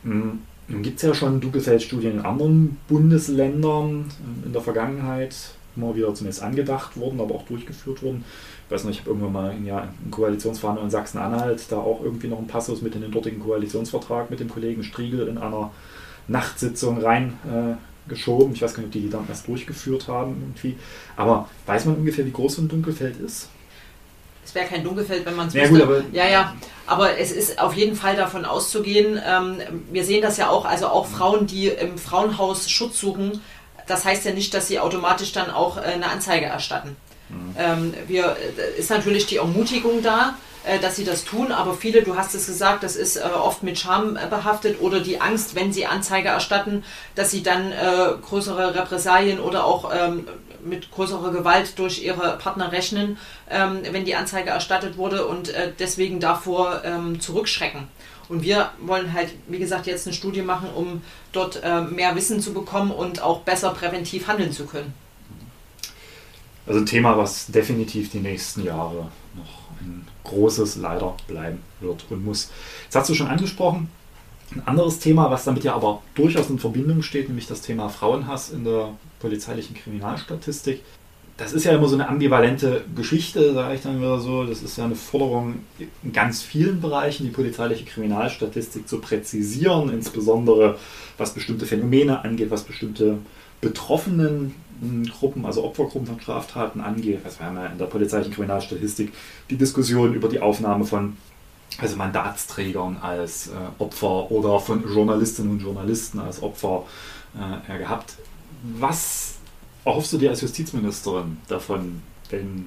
Nun 0.04 0.82
gibt 0.82 0.96
es 0.96 1.02
ja 1.02 1.14
schon 1.14 1.40
Dunkelfeldstudien 1.40 2.12
in 2.12 2.20
anderen 2.20 2.78
Bundesländern 2.88 4.06
ähm, 4.24 4.42
in 4.46 4.52
der 4.52 4.62
Vergangenheit, 4.62 5.34
immer 5.76 5.94
wieder 5.96 6.14
zumindest 6.14 6.42
angedacht 6.42 6.96
worden, 6.96 7.20
aber 7.20 7.34
auch 7.34 7.46
durchgeführt 7.46 8.02
worden. 8.02 8.24
Ich 8.66 8.72
weiß 8.72 8.84
nicht, 8.84 8.96
ich 8.96 9.00
habe 9.00 9.10
irgendwann 9.10 9.32
mal 9.32 9.54
in, 9.54 9.66
ja, 9.66 9.88
in 10.04 10.10
Koalitionsverhandlungen 10.10 10.88
in 10.88 10.90
Sachsen-Anhalt 10.90 11.66
da 11.70 11.78
auch 11.78 12.02
irgendwie 12.02 12.28
noch 12.28 12.38
einen 12.38 12.46
Passus 12.46 12.82
mit 12.82 12.94
in 12.94 13.02
den 13.02 13.10
dortigen 13.10 13.40
Koalitionsvertrag 13.40 14.30
mit 14.30 14.40
dem 14.40 14.48
Kollegen 14.48 14.82
Striegel 14.82 15.28
in 15.28 15.38
einer 15.38 15.70
Nachtsitzung 16.28 16.98
reingeschoben. 16.98 18.52
Äh, 18.52 18.54
ich 18.54 18.62
weiß 18.62 18.74
gar 18.74 18.78
nicht, 18.82 18.88
ob 18.88 18.92
die 18.92 19.00
die 19.00 19.10
dann 19.10 19.26
erst 19.28 19.48
durchgeführt 19.48 20.08
haben 20.08 20.36
irgendwie. 20.40 20.76
Aber 21.16 21.48
weiß 21.66 21.86
man 21.86 21.96
ungefähr, 21.96 22.24
wie 22.24 22.32
groß 22.32 22.56
so 22.56 22.62
ein 22.62 22.68
Dunkelfeld 22.68 23.18
ist? 23.20 23.48
Es 24.44 24.54
wäre 24.54 24.66
kein 24.66 24.84
Dunkelfeld, 24.84 25.24
wenn 25.24 25.36
man 25.36 25.48
es 25.48 25.54
ja, 25.54 25.68
wüsste. 25.70 25.86
Gut, 25.86 26.04
ja, 26.12 26.26
ja. 26.28 26.54
Aber 26.86 27.18
es 27.18 27.30
ist 27.30 27.60
auf 27.60 27.74
jeden 27.74 27.96
Fall 27.96 28.16
davon 28.16 28.44
auszugehen. 28.44 29.20
Ähm, 29.24 29.58
wir 29.90 30.04
sehen 30.04 30.20
das 30.20 30.36
ja 30.36 30.48
auch, 30.48 30.64
also 30.64 30.88
auch 30.88 31.06
Frauen, 31.06 31.46
die 31.46 31.68
im 31.68 31.96
Frauenhaus 31.96 32.70
Schutz 32.70 32.98
suchen, 32.98 33.40
das 33.86 34.04
heißt 34.04 34.24
ja 34.24 34.32
nicht, 34.32 34.54
dass 34.54 34.68
sie 34.68 34.78
automatisch 34.78 35.32
dann 35.32 35.50
auch 35.50 35.76
äh, 35.76 35.80
eine 35.80 36.08
Anzeige 36.08 36.46
erstatten. 36.46 36.96
Mhm. 37.28 37.56
Ähm, 37.58 37.94
wir, 38.06 38.36
äh, 38.36 38.78
ist 38.78 38.90
natürlich 38.90 39.26
die 39.26 39.36
Ermutigung 39.36 40.02
da, 40.02 40.36
dass 40.80 40.96
sie 40.96 41.04
das 41.04 41.24
tun, 41.24 41.50
aber 41.50 41.74
viele, 41.74 42.02
du 42.02 42.16
hast 42.16 42.34
es 42.34 42.46
gesagt, 42.46 42.82
das 42.84 42.96
ist 42.96 43.16
äh, 43.16 43.22
oft 43.22 43.62
mit 43.62 43.78
Scham 43.78 44.16
äh, 44.16 44.26
behaftet 44.28 44.80
oder 44.80 45.00
die 45.00 45.20
Angst, 45.20 45.54
wenn 45.54 45.72
sie 45.72 45.86
Anzeige 45.86 46.28
erstatten, 46.28 46.84
dass 47.14 47.30
sie 47.30 47.42
dann 47.42 47.72
äh, 47.72 48.12
größere 48.22 48.74
Repressalien 48.74 49.40
oder 49.40 49.64
auch 49.64 49.90
ähm, 49.92 50.28
mit 50.64 50.90
größerer 50.92 51.32
Gewalt 51.32 51.78
durch 51.78 52.04
ihre 52.04 52.38
Partner 52.38 52.70
rechnen, 52.70 53.18
ähm, 53.50 53.80
wenn 53.90 54.04
die 54.04 54.14
Anzeige 54.14 54.50
erstattet 54.50 54.96
wurde 54.96 55.26
und 55.26 55.48
äh, 55.48 55.72
deswegen 55.78 56.20
davor 56.20 56.82
ähm, 56.84 57.20
zurückschrecken. 57.20 57.88
Und 58.28 58.42
wir 58.42 58.70
wollen 58.80 59.12
halt, 59.12 59.30
wie 59.48 59.58
gesagt, 59.58 59.86
jetzt 59.86 60.06
eine 60.06 60.14
Studie 60.14 60.42
machen, 60.42 60.68
um 60.74 61.02
dort 61.32 61.60
äh, 61.62 61.80
mehr 61.80 62.14
Wissen 62.14 62.40
zu 62.40 62.54
bekommen 62.54 62.90
und 62.92 63.20
auch 63.20 63.40
besser 63.40 63.70
präventiv 63.70 64.28
handeln 64.28 64.52
zu 64.52 64.66
können. 64.66 64.94
Also 66.66 66.80
ein 66.80 66.86
Thema, 66.86 67.18
was 67.18 67.46
definitiv 67.46 68.10
die 68.10 68.20
nächsten 68.20 68.64
Jahre 68.64 69.10
noch 69.34 69.70
ein 69.80 70.06
großes 70.24 70.76
leider 70.76 71.16
bleiben 71.26 71.58
wird 71.80 72.04
und 72.10 72.24
muss. 72.24 72.50
Jetzt 72.84 72.96
hast 72.96 73.10
du 73.10 73.14
schon 73.14 73.28
angesprochen, 73.28 73.88
ein 74.54 74.62
anderes 74.66 74.98
Thema, 74.98 75.30
was 75.30 75.44
damit 75.44 75.64
ja 75.64 75.74
aber 75.74 76.02
durchaus 76.14 76.50
in 76.50 76.58
Verbindung 76.58 77.02
steht, 77.02 77.28
nämlich 77.28 77.46
das 77.46 77.62
Thema 77.62 77.88
Frauenhass 77.88 78.50
in 78.50 78.64
der 78.64 78.90
polizeilichen 79.20 79.74
Kriminalstatistik. 79.74 80.82
Das 81.38 81.54
ist 81.54 81.64
ja 81.64 81.72
immer 81.72 81.88
so 81.88 81.96
eine 81.96 82.08
ambivalente 82.08 82.84
Geschichte, 82.94 83.54
sage 83.54 83.74
ich 83.74 83.80
dann 83.80 83.98
wieder 83.98 84.20
so. 84.20 84.44
Das 84.44 84.62
ist 84.62 84.76
ja 84.76 84.84
eine 84.84 84.94
Forderung 84.94 85.60
in 86.02 86.12
ganz 86.12 86.42
vielen 86.42 86.80
Bereichen, 86.80 87.24
die 87.24 87.30
polizeiliche 87.30 87.84
Kriminalstatistik 87.84 88.86
zu 88.86 89.00
präzisieren, 89.00 89.88
insbesondere 89.88 90.78
was 91.16 91.32
bestimmte 91.32 91.64
Phänomene 91.64 92.22
angeht, 92.22 92.50
was 92.50 92.64
bestimmte 92.64 93.18
betroffenen 93.62 94.54
Gruppen, 95.18 95.46
also 95.46 95.64
Opfergruppen 95.64 96.06
von 96.06 96.20
Straftaten 96.20 96.80
angeht. 96.80 97.20
Also 97.24 97.38
wir 97.38 97.46
haben 97.46 97.56
ja 97.56 97.66
in 97.66 97.78
der 97.78 97.86
polizeilichen 97.86 98.32
Kriminalstatistik 98.32 99.12
die 99.48 99.56
Diskussion 99.56 100.14
über 100.14 100.28
die 100.28 100.40
Aufnahme 100.40 100.84
von 100.84 101.16
also 101.78 101.96
Mandatsträgern 101.96 102.98
als 103.00 103.48
äh, 103.48 103.52
Opfer 103.78 104.30
oder 104.30 104.60
von 104.60 104.84
Journalistinnen 104.84 105.52
und 105.52 105.62
Journalisten 105.62 106.18
als 106.18 106.42
Opfer 106.42 106.84
äh, 107.34 107.78
gehabt. 107.78 108.16
Was 108.78 109.36
erhoffst 109.84 110.12
du 110.12 110.18
dir 110.18 110.30
als 110.30 110.40
Justizministerin 110.42 111.38
davon, 111.48 112.02
wenn 112.30 112.66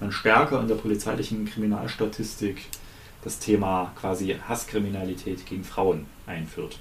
man 0.00 0.12
stärker 0.12 0.60
in 0.60 0.68
der 0.68 0.76
polizeilichen 0.76 1.46
Kriminalstatistik 1.46 2.66
das 3.24 3.38
Thema 3.38 3.92
quasi 3.98 4.36
Hasskriminalität 4.48 5.44
gegen 5.46 5.64
Frauen 5.64 6.06
einführt? 6.26 6.78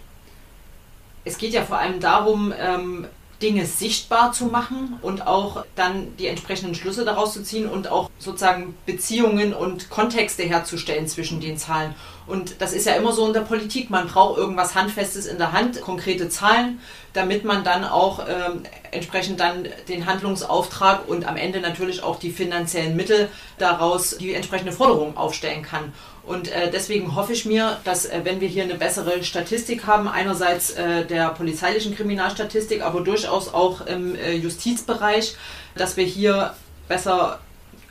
Es 1.23 1.37
geht 1.37 1.53
ja 1.53 1.63
vor 1.63 1.79
allem 1.79 1.99
darum, 1.99 2.53
ähm, 2.57 3.07
Dinge 3.41 3.65
sichtbar 3.65 4.31
zu 4.31 4.45
machen 4.45 4.97
und 5.01 5.27
auch 5.27 5.65
dann 5.75 6.15
die 6.17 6.27
entsprechenden 6.27 6.75
Schlüsse 6.75 7.05
daraus 7.05 7.33
zu 7.33 7.43
ziehen 7.43 7.67
und 7.67 7.89
auch 7.89 8.09
sozusagen 8.17 8.75
Beziehungen 8.85 9.53
und 9.53 9.89
Kontexte 9.89 10.43
herzustellen 10.43 11.07
zwischen 11.07 11.41
den 11.41 11.57
Zahlen. 11.57 11.93
Und 12.27 12.59
das 12.59 12.73
ist 12.73 12.85
ja 12.85 12.93
immer 12.93 13.11
so 13.11 13.27
in 13.27 13.33
der 13.33 13.41
Politik, 13.41 13.89
man 13.89 14.07
braucht 14.07 14.37
irgendwas 14.37 14.73
Handfestes 14.73 15.27
in 15.27 15.37
der 15.37 15.51
Hand, 15.51 15.81
konkrete 15.81 16.27
Zahlen, 16.27 16.79
damit 17.13 17.45
man 17.45 17.63
dann 17.63 17.83
auch 17.83 18.19
ähm, 18.27 18.63
entsprechend 18.91 19.39
dann 19.39 19.67
den 19.87 20.05
Handlungsauftrag 20.05 21.07
und 21.07 21.27
am 21.27 21.37
Ende 21.37 21.61
natürlich 21.61 22.01
auch 22.01 22.17
die 22.17 22.31
finanziellen 22.31 22.95
Mittel 22.95 23.29
daraus 23.57 24.17
die 24.17 24.33
entsprechende 24.33 24.71
Forderung 24.71 25.17
aufstellen 25.17 25.61
kann. 25.61 25.93
Und 26.25 26.47
äh, 26.47 26.71
deswegen 26.71 27.15
hoffe 27.15 27.33
ich 27.33 27.45
mir, 27.45 27.77
dass 27.83 28.05
äh, 28.05 28.21
wenn 28.23 28.41
wir 28.41 28.47
hier 28.47 28.63
eine 28.63 28.75
bessere 28.75 29.23
Statistik 29.23 29.85
haben, 29.85 30.07
einerseits 30.07 30.71
äh, 30.71 31.05
der 31.05 31.29
polizeilichen 31.29 31.95
Kriminalstatistik, 31.95 32.81
aber 32.81 33.01
durchaus 33.01 33.53
auch 33.53 33.85
im 33.85 34.15
äh, 34.15 34.33
Justizbereich, 34.33 35.35
dass 35.75 35.97
wir 35.97 36.05
hier 36.05 36.53
besser 36.87 37.39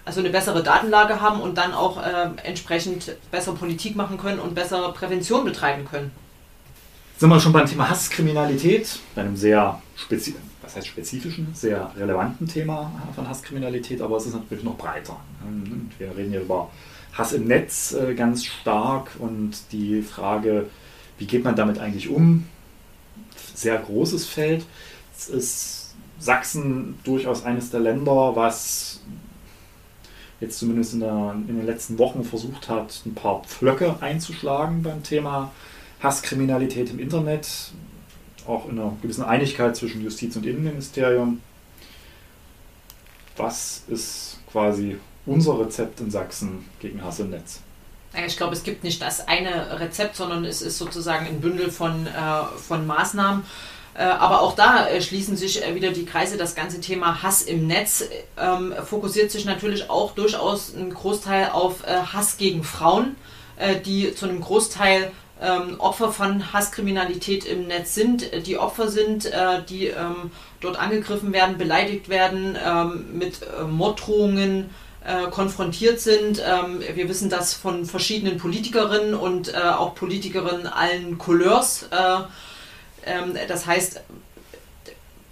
also 0.05 0.20
eine 0.20 0.31
bessere 0.31 0.62
Datenlage 0.62 1.20
haben 1.20 1.40
und 1.40 1.57
dann 1.57 1.73
auch 1.73 1.97
äh, 1.97 2.29
entsprechend 2.42 3.16
besser 3.31 3.53
Politik 3.53 3.97
machen 3.97 4.18
können 4.18 4.38
und 4.38 4.55
besser 4.55 4.92
Prävention 4.92 5.44
betreiben 5.44 5.87
können. 5.87 6.11
Sind 7.16 7.31
wir 7.31 7.40
schon 7.40 7.53
beim 7.53 7.66
Thema 7.66 7.88
Hasskriminalität, 7.88 8.99
bei 9.14 9.23
einem 9.23 9.37
sehr 9.37 9.81
spezi 9.97 10.35
was 10.62 10.77
heißt 10.77 10.87
spezifischen, 10.87 11.49
sehr 11.53 11.92
relevanten 11.94 12.49
Thema 12.49 12.90
von 13.14 13.29
Hasskriminalität, 13.29 14.01
aber 14.01 14.16
es 14.16 14.25
ist 14.25 14.33
natürlich 14.33 14.64
noch 14.64 14.79
breiter. 14.79 15.16
Wir 15.99 16.16
reden 16.16 16.31
hier 16.31 16.40
über 16.40 16.70
Hass 17.14 17.33
im 17.33 17.46
Netz 17.46 17.92
äh, 17.92 18.14
ganz 18.14 18.44
stark 18.44 19.12
und 19.18 19.53
die 19.72 20.03
Frage, 20.03 20.68
wie 21.18 21.27
geht 21.27 21.44
man 21.44 21.55
damit 21.55 21.79
eigentlich 21.79 22.09
um? 22.09 22.46
Sehr 23.55 23.79
großes 23.79 24.27
Feld. 24.27 24.66
Es 25.16 25.29
ist 25.29 25.94
Sachsen 26.18 26.98
durchaus 27.05 27.44
eines 27.44 27.70
der 27.70 27.81
Länder, 27.81 28.35
was 28.35 29.00
jetzt 30.40 30.59
zumindest 30.59 30.94
in, 30.94 31.00
der, 31.00 31.37
in 31.48 31.57
den 31.57 31.66
letzten 31.66 31.98
Wochen 31.98 32.24
versucht 32.24 32.68
hat, 32.68 33.03
ein 33.07 33.14
paar 33.14 33.42
Pflöcke 33.44 33.96
einzuschlagen 34.00 34.83
beim 34.83 35.03
Thema 35.03 35.53
Hasskriminalität 36.00 36.90
im 36.90 36.98
Internet. 36.98 37.72
Auch 38.46 38.68
in 38.68 38.79
einer 38.79 38.96
gewissen 39.00 39.24
Einigkeit 39.24 39.77
zwischen 39.77 40.03
Justiz 40.03 40.37
und 40.37 40.44
Innenministerium. 40.44 41.40
Was 43.37 43.85
ist 43.88 44.40
quasi 44.50 44.98
unser 45.27 45.59
Rezept 45.61 46.01
in 46.01 46.11
Sachsen 46.11 46.69
gegen 46.81 47.03
Hass 47.03 47.21
im 47.21 47.31
Netz? 47.31 47.61
Ich 48.27 48.37
glaube, 48.37 48.53
es 48.53 48.63
gibt 48.63 48.85
nicht 48.85 49.03
das 49.03 49.27
eine 49.27 49.81
Rezept, 49.81 50.15
sondern 50.17 50.45
es 50.45 50.63
ist 50.63 50.79
sozusagen 50.79 51.27
ein 51.27 51.41
Bündel 51.41 51.71
von, 51.71 52.07
äh, 52.07 52.11
von 52.57 52.87
Maßnahmen. 52.87 53.45
Äh, 53.95 54.03
aber 54.03 54.41
auch 54.41 54.57
da 54.57 54.89
äh, 54.89 55.01
schließen 55.01 55.37
sich 55.37 55.65
äh, 55.65 55.75
wieder 55.75 55.93
die 55.93 56.05
Kreise. 56.05 56.37
Das 56.37 56.55
ganze 56.55 56.81
Thema 56.81 57.23
Hass 57.23 57.43
im 57.43 57.67
Netz 57.67 58.05
ähm, 58.37 58.75
fokussiert 58.85 59.31
sich 59.31 59.45
natürlich 59.45 59.89
auch 59.89 60.13
durchaus 60.13 60.75
ein 60.75 60.93
Großteil 60.93 61.51
auf 61.51 61.85
Hass 61.87 62.37
gegen 62.37 62.65
Frauen, 62.65 63.17
die 63.87 64.13
zu 64.15 64.27
einem 64.27 64.41
Großteil 64.41 65.13
ähm, 65.41 65.79
Opfer 65.79 66.11
von 66.11 66.53
Hasskriminalität 66.53 67.45
im 67.45 67.69
Netz 67.69 67.95
sind, 67.95 68.47
die 68.47 68.59
Opfer 68.59 68.89
sind, 68.89 69.31
die 69.69 69.87
ähm, 69.87 70.33
dort 70.61 70.77
angegriffen 70.77 71.33
werden, 71.33 71.57
beleidigt 71.57 72.09
werden, 72.09 72.57
ähm, 72.65 73.17
mit 73.17 73.41
Morddrohungen 73.69 74.71
äh, 75.05 75.31
konfrontiert 75.31 76.01
sind. 76.01 76.43
Ähm, 76.45 76.81
wir 76.95 77.09
wissen 77.09 77.29
das 77.29 77.55
von 77.55 77.85
verschiedenen 77.85 78.38
Politikerinnen 78.38 79.14
und 79.14 79.53
äh, 79.53 79.59
auch 79.59 79.95
Politikerinnen 79.95 80.67
allen 80.67 81.19
Couleurs. 81.19 81.88
Äh, 81.90 82.21
ähm, 83.07 83.37
das 83.49 83.67
heißt, 83.67 84.01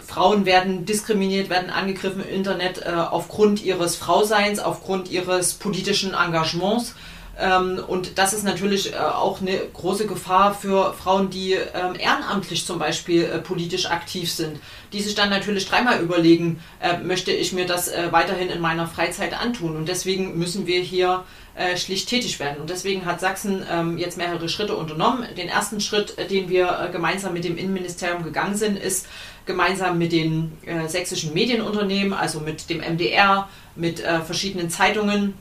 Frauen 0.06 0.44
werden 0.44 0.84
diskriminiert, 0.84 1.48
werden 1.48 1.70
angegriffen 1.70 2.22
im 2.22 2.28
Internet 2.28 2.82
äh, 2.84 2.90
aufgrund 2.90 3.62
ihres 3.62 3.96
Frauseins, 3.96 4.58
aufgrund 4.58 5.10
ihres 5.10 5.54
politischen 5.54 6.12
Engagements. 6.12 6.94
Ähm, 7.38 7.82
und 7.86 8.18
das 8.18 8.34
ist 8.34 8.44
natürlich 8.44 8.92
äh, 8.92 8.96
auch 8.96 9.40
eine 9.40 9.56
große 9.72 10.06
Gefahr 10.06 10.54
für 10.54 10.92
Frauen, 10.92 11.30
die 11.30 11.52
ähm, 11.52 11.94
ehrenamtlich 11.98 12.66
zum 12.66 12.78
Beispiel 12.78 13.24
äh, 13.24 13.38
politisch 13.38 13.86
aktiv 13.90 14.30
sind, 14.30 14.60
die 14.92 15.00
sich 15.00 15.14
dann 15.14 15.30
natürlich 15.30 15.66
dreimal 15.66 16.00
überlegen, 16.00 16.60
äh, 16.80 16.98
möchte 16.98 17.32
ich 17.32 17.52
mir 17.52 17.66
das 17.66 17.90
weiterhin 18.10 18.50
in 18.50 18.60
meiner 18.60 18.86
Freizeit 18.86 19.38
antun. 19.38 19.76
Und 19.76 19.88
deswegen 19.88 20.38
müssen 20.38 20.66
wir 20.66 20.80
hier 20.80 21.24
schlicht 21.76 22.08
tätig 22.08 22.40
werden. 22.40 22.62
Und 22.62 22.70
deswegen 22.70 23.04
hat 23.04 23.20
Sachsen 23.20 23.62
ähm, 23.70 23.98
jetzt 23.98 24.16
mehrere 24.16 24.48
Schritte 24.48 24.74
unternommen. 24.74 25.26
Den 25.36 25.48
ersten 25.48 25.80
Schritt, 25.80 26.16
den 26.30 26.48
wir 26.48 26.88
gemeinsam 26.92 27.34
mit 27.34 27.44
dem 27.44 27.58
Innenministerium 27.58 28.22
gegangen 28.22 28.54
sind, 28.54 28.78
ist 28.78 29.06
gemeinsam 29.44 29.98
mit 29.98 30.12
den 30.12 30.52
sächsischen 30.86 31.34
Medienunternehmen, 31.34 32.14
also 32.14 32.40
mit 32.40 32.70
dem 32.70 32.78
MDR, 32.78 33.50
mit 33.76 34.00
verschiedenen 34.00 34.70
Zeitungen, 34.70 35.34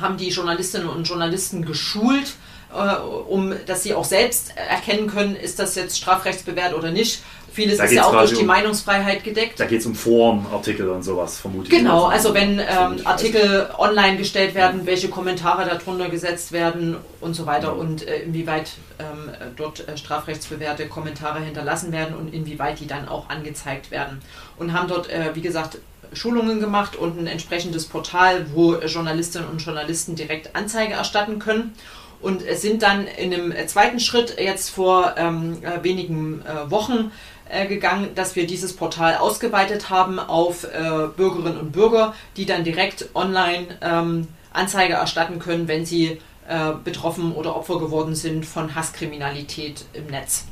haben 0.00 0.16
die 0.16 0.28
Journalistinnen 0.28 0.88
und 0.88 1.04
Journalisten 1.04 1.64
geschult, 1.64 2.34
äh, 2.72 2.96
um 3.28 3.52
dass 3.66 3.82
sie 3.82 3.94
auch 3.94 4.04
selbst 4.04 4.54
erkennen 4.56 5.08
können, 5.08 5.36
ist 5.36 5.58
das 5.58 5.74
jetzt 5.74 5.98
strafrechtsbewährt 5.98 6.74
oder 6.74 6.90
nicht. 6.90 7.22
Vieles 7.52 7.78
da 7.78 7.84
ist 7.84 7.92
ja 7.92 8.04
auch 8.04 8.12
durch 8.12 8.32
die 8.32 8.42
um, 8.42 8.46
Meinungsfreiheit 8.46 9.24
gedeckt. 9.24 9.58
Da 9.58 9.64
geht 9.64 9.80
es 9.80 9.86
um 9.86 9.96
Forenartikel 9.96 10.88
und 10.88 11.02
sowas, 11.02 11.40
vermutlich. 11.40 11.76
Genau, 11.76 12.04
also 12.04 12.32
wenn 12.32 12.60
ähm, 12.60 13.00
Artikel 13.04 13.68
online 13.76 14.18
gestellt 14.18 14.54
werden, 14.54 14.86
welche 14.86 15.08
Kommentare 15.08 15.68
darunter 15.68 16.08
gesetzt 16.08 16.52
werden 16.52 16.96
und 17.20 17.34
so 17.34 17.46
weiter 17.46 17.74
und 17.74 18.06
äh, 18.06 18.20
inwieweit 18.20 18.70
ähm, 19.00 19.30
dort 19.56 19.88
äh, 19.88 19.96
strafrechtsbewährte 19.96 20.86
Kommentare 20.86 21.40
hinterlassen 21.40 21.90
werden 21.90 22.14
und 22.14 22.32
inwieweit 22.32 22.78
die 22.78 22.86
dann 22.86 23.08
auch 23.08 23.28
angezeigt 23.28 23.90
werden. 23.90 24.20
Und 24.56 24.72
haben 24.72 24.86
dort, 24.86 25.10
äh, 25.10 25.34
wie 25.34 25.40
gesagt, 25.40 25.78
Schulungen 26.12 26.60
gemacht 26.60 26.96
und 26.96 27.18
ein 27.18 27.26
entsprechendes 27.26 27.86
Portal, 27.86 28.46
wo 28.54 28.76
Journalistinnen 28.76 29.48
und 29.48 29.62
Journalisten 29.62 30.16
direkt 30.16 30.54
Anzeige 30.56 30.94
erstatten 30.94 31.38
können. 31.38 31.74
Und 32.20 32.42
es 32.42 32.60
sind 32.62 32.82
dann 32.82 33.06
in 33.06 33.32
einem 33.32 33.54
zweiten 33.66 33.98
Schritt 33.98 34.38
jetzt 34.38 34.70
vor 34.70 35.14
ähm, 35.16 35.62
äh, 35.62 35.82
wenigen 35.82 36.42
äh, 36.42 36.70
Wochen 36.70 37.12
äh, 37.48 37.66
gegangen, 37.66 38.10
dass 38.14 38.36
wir 38.36 38.46
dieses 38.46 38.74
Portal 38.74 39.16
ausgeweitet 39.16 39.88
haben 39.88 40.18
auf 40.18 40.64
äh, 40.64 41.08
Bürgerinnen 41.16 41.58
und 41.58 41.72
Bürger, 41.72 42.14
die 42.36 42.44
dann 42.44 42.62
direkt 42.62 43.08
online 43.14 43.78
ähm, 43.80 44.28
Anzeige 44.52 44.94
erstatten 44.94 45.38
können, 45.38 45.66
wenn 45.66 45.86
sie 45.86 46.20
äh, 46.48 46.72
betroffen 46.84 47.32
oder 47.32 47.56
Opfer 47.56 47.78
geworden 47.78 48.14
sind 48.14 48.44
von 48.44 48.74
Hasskriminalität 48.74 49.84
im 49.94 50.06
Netz. 50.08 50.44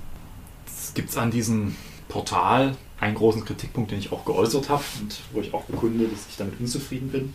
Gibt 0.95 1.11
es 1.11 1.17
an 1.17 1.31
diesem 1.31 1.77
Portal 2.09 2.77
einen 3.01 3.15
großen 3.15 3.45
Kritikpunkt, 3.45 3.91
den 3.91 3.99
ich 3.99 4.13
auch 4.13 4.25
geäußert 4.25 4.69
habe 4.69 4.83
und 5.01 5.21
wo 5.33 5.41
ich 5.41 5.55
auch 5.55 5.65
bekunde, 5.65 6.07
dass 6.09 6.27
ich 6.29 6.37
damit 6.37 6.59
unzufrieden 6.59 7.09
bin. 7.11 7.35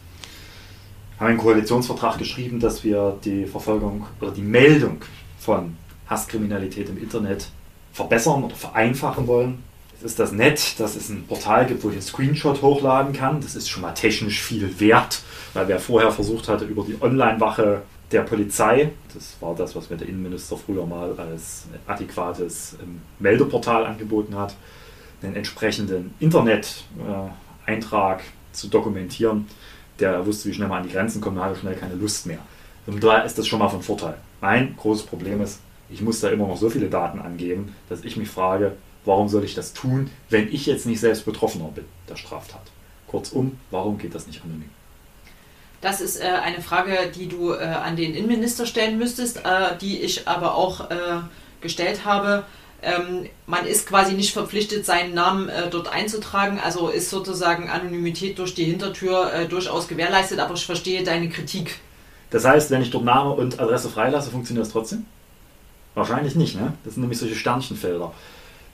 Wir 1.17 1.19
haben 1.19 1.27
einen 1.27 1.37
Koalitionsvertrag 1.37 2.17
geschrieben, 2.17 2.59
dass 2.59 2.83
wir 2.83 3.17
die 3.23 3.45
Verfolgung 3.45 4.07
oder 4.19 4.31
die 4.31 4.41
Meldung 4.41 5.01
von 5.39 5.77
Hasskriminalität 6.07 6.89
im 6.89 6.97
Internet 6.97 7.47
verbessern 7.93 8.43
oder 8.43 8.55
vereinfachen 8.55 9.27
wollen. 9.27 9.63
Es 9.95 10.03
ist 10.03 10.19
das 10.19 10.31
Net, 10.33 10.79
dass 10.79 10.95
es 10.95 11.09
ein 11.09 11.25
Portal 11.27 11.65
gibt, 11.65 11.83
wo 11.83 11.89
ich 11.89 11.93
einen 11.93 12.01
Screenshot 12.01 12.61
hochladen 12.61 13.13
kann. 13.13 13.39
Das 13.39 13.55
ist 13.55 13.69
schon 13.69 13.83
mal 13.83 13.93
technisch 13.93 14.41
viel 14.41 14.79
wert, 14.79 15.21
weil 15.53 15.67
wer 15.67 15.79
vorher 15.79 16.11
versucht 16.11 16.49
hatte, 16.49 16.65
über 16.65 16.83
die 16.83 17.01
Online-Wache 17.01 17.83
der 18.13 18.21
Polizei, 18.21 18.91
das 19.13 19.35
war 19.41 19.53
das, 19.55 19.75
was 19.75 19.89
mir 19.89 19.97
der 19.97 20.07
Innenminister 20.07 20.55
früher 20.55 20.85
mal 20.85 21.19
als 21.19 21.65
adäquates 21.87 22.77
ähm, 22.81 23.01
Meldeportal 23.19 23.85
angeboten 23.85 24.37
hat, 24.37 24.55
einen 25.21 25.35
entsprechenden 25.35 26.13
Internet-Eintrag 26.19 28.21
zu 28.51 28.67
dokumentieren, 28.67 29.47
der 29.99 30.25
wusste, 30.25 30.49
wie 30.49 30.53
schnell 30.53 30.67
man 30.67 30.81
an 30.81 30.87
die 30.87 30.93
Grenzen 30.93 31.21
kommt, 31.21 31.39
hatte 31.39 31.59
schnell 31.59 31.75
keine 31.75 31.95
Lust 31.95 32.27
mehr. 32.27 32.39
Und 32.85 33.03
da 33.03 33.19
ist 33.19 33.37
das 33.37 33.47
schon 33.47 33.59
mal 33.59 33.69
von 33.69 33.81
Vorteil. 33.81 34.15
Mein 34.41 34.75
großes 34.75 35.05
Problem 35.05 35.41
ist, 35.41 35.59
ich 35.89 36.01
muss 36.01 36.19
da 36.19 36.29
immer 36.29 36.47
noch 36.47 36.57
so 36.57 36.69
viele 36.69 36.89
Daten 36.89 37.19
angeben, 37.19 37.73
dass 37.89 38.03
ich 38.03 38.17
mich 38.17 38.29
frage, 38.29 38.73
warum 39.05 39.29
soll 39.29 39.43
ich 39.43 39.55
das 39.55 39.73
tun, 39.73 40.09
wenn 40.29 40.51
ich 40.51 40.65
jetzt 40.65 40.85
nicht 40.85 40.99
selbst 40.99 41.25
Betroffener 41.25 41.69
bin 41.73 41.85
der 42.09 42.15
Straftat? 42.15 42.71
Kurzum, 43.07 43.57
warum 43.71 43.97
geht 43.97 44.15
das 44.15 44.27
nicht 44.27 44.43
anonym? 44.43 44.69
Das 45.83 45.99
ist 45.99 46.19
äh, 46.19 46.23
eine 46.23 46.61
Frage, 46.61 47.11
die 47.13 47.27
du 47.27 47.51
äh, 47.51 47.57
an 47.57 47.97
den 47.97 48.15
Innenminister 48.15 48.65
stellen 48.65 48.97
müsstest, 48.97 49.39
äh, 49.39 49.77
die 49.81 49.99
ich 49.99 50.29
aber 50.29 50.55
auch 50.55 50.89
äh, 50.89 50.95
gestellt 51.59 52.05
habe. 52.05 52.45
Ähm, 52.81 53.27
man 53.47 53.65
ist 53.65 53.85
quasi 53.85 54.13
nicht 54.13 54.31
verpflichtet, 54.31 54.85
seinen 54.85 55.13
Namen 55.13 55.49
äh, 55.49 55.69
dort 55.69 55.91
einzutragen, 55.91 56.59
also 56.63 56.87
ist 56.87 57.09
sozusagen 57.09 57.69
Anonymität 57.69 58.39
durch 58.39 58.55
die 58.55 58.63
Hintertür 58.63 59.33
äh, 59.33 59.45
durchaus 59.45 59.89
gewährleistet, 59.89 60.39
aber 60.39 60.53
ich 60.53 60.65
verstehe 60.65 61.03
deine 61.03 61.27
Kritik. 61.27 61.79
Das 62.29 62.45
heißt, 62.45 62.71
wenn 62.71 62.81
ich 62.81 62.89
dort 62.89 63.03
Name 63.03 63.31
und 63.31 63.59
Adresse 63.59 63.89
freilasse, 63.89 64.31
funktioniert 64.31 64.65
das 64.65 64.71
trotzdem? 64.71 65.05
Wahrscheinlich 65.95 66.35
nicht, 66.35 66.55
ne? 66.55 66.73
Das 66.85 66.93
sind 66.93 67.01
nämlich 67.01 67.19
solche 67.19 67.35
Sternchenfelder. 67.35 68.13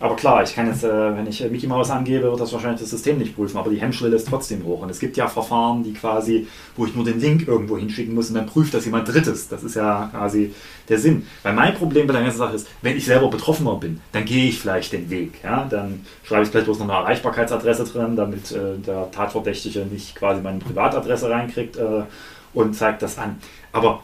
Aber 0.02 0.16
klar, 0.16 0.44
ich 0.44 0.56
kann 0.56 0.68
jetzt, 0.68 0.86
äh, 0.86 1.18
wenn 1.18 1.28
ich 1.28 1.44
äh, 1.44 1.50
Mickey 1.50 1.68
Mouse 1.68 1.90
angebe, 1.90 2.24
wird 2.24 2.40
das 2.40 2.54
wahrscheinlich 2.54 2.80
das 2.80 2.90
System 2.90 3.18
nicht 3.18 3.36
prüfen, 3.36 3.58
aber 3.58 3.70
die 3.70 3.82
Hemmschwelle 3.82 4.16
ist 4.16 4.30
trotzdem 4.30 4.64
hoch. 4.64 4.82
Und 4.82 4.90
es 4.90 5.00
gibt 5.00 5.18
ja 5.18 5.28
Verfahren, 5.28 5.84
die 5.84 5.94
quasi, 5.94 6.48
wo 6.78 6.86
ich 6.86 6.96
nur 6.96 7.04
den 7.04 7.20
Link 7.20 7.48
irgendwo 7.48 7.78
hinschicken 7.78 8.16
muss 8.16 8.30
und 8.30 8.36
dann 8.36 8.46
prüft 8.46 8.74
das 8.74 8.86
jemand 8.86 9.10
Drittes. 9.10 9.50
Das 9.50 9.62
ist 9.62 9.76
ja 9.76 10.10
quasi 10.12 10.54
der 10.88 11.00
Sinn. 11.00 11.28
Weil 11.44 11.54
mein 11.54 11.74
Problem 11.76 12.08
bei 12.08 12.14
der 12.14 12.22
ganzen 12.22 12.38
Sache 12.38 12.56
ist, 12.56 12.68
wenn 12.82 12.96
ich 12.96 13.06
selber 13.06 13.30
Betroffener 13.30 13.76
bin, 13.76 14.00
dann 14.14 14.24
gehe 14.24 14.48
ich 14.48 14.60
vielleicht 14.60 14.94
den 14.94 15.10
Weg. 15.10 15.44
Ja? 15.44 15.68
Dann 15.70 16.06
schreibe 16.24 16.44
ich 16.44 16.50
vielleicht 16.50 16.66
bloß 16.66 16.80
noch 16.80 16.88
eine 16.88 17.04
Erreichbarkeitsadresse 17.04 17.84
drin, 17.84 18.16
damit 18.16 18.54
äh, 18.54 18.78
der 18.78 19.12
Tatverdächtige 19.12 19.86
nicht 19.86 20.16
quasi 20.16 20.42
meine 20.42 20.60
Privatadresse 20.60 21.30
reinkriegt 21.30 21.76
äh, 21.76 22.04
und 22.54 22.74
zeigt 22.74 23.02
das 23.02 23.18
an. 23.18 23.38
Aber 23.74 24.02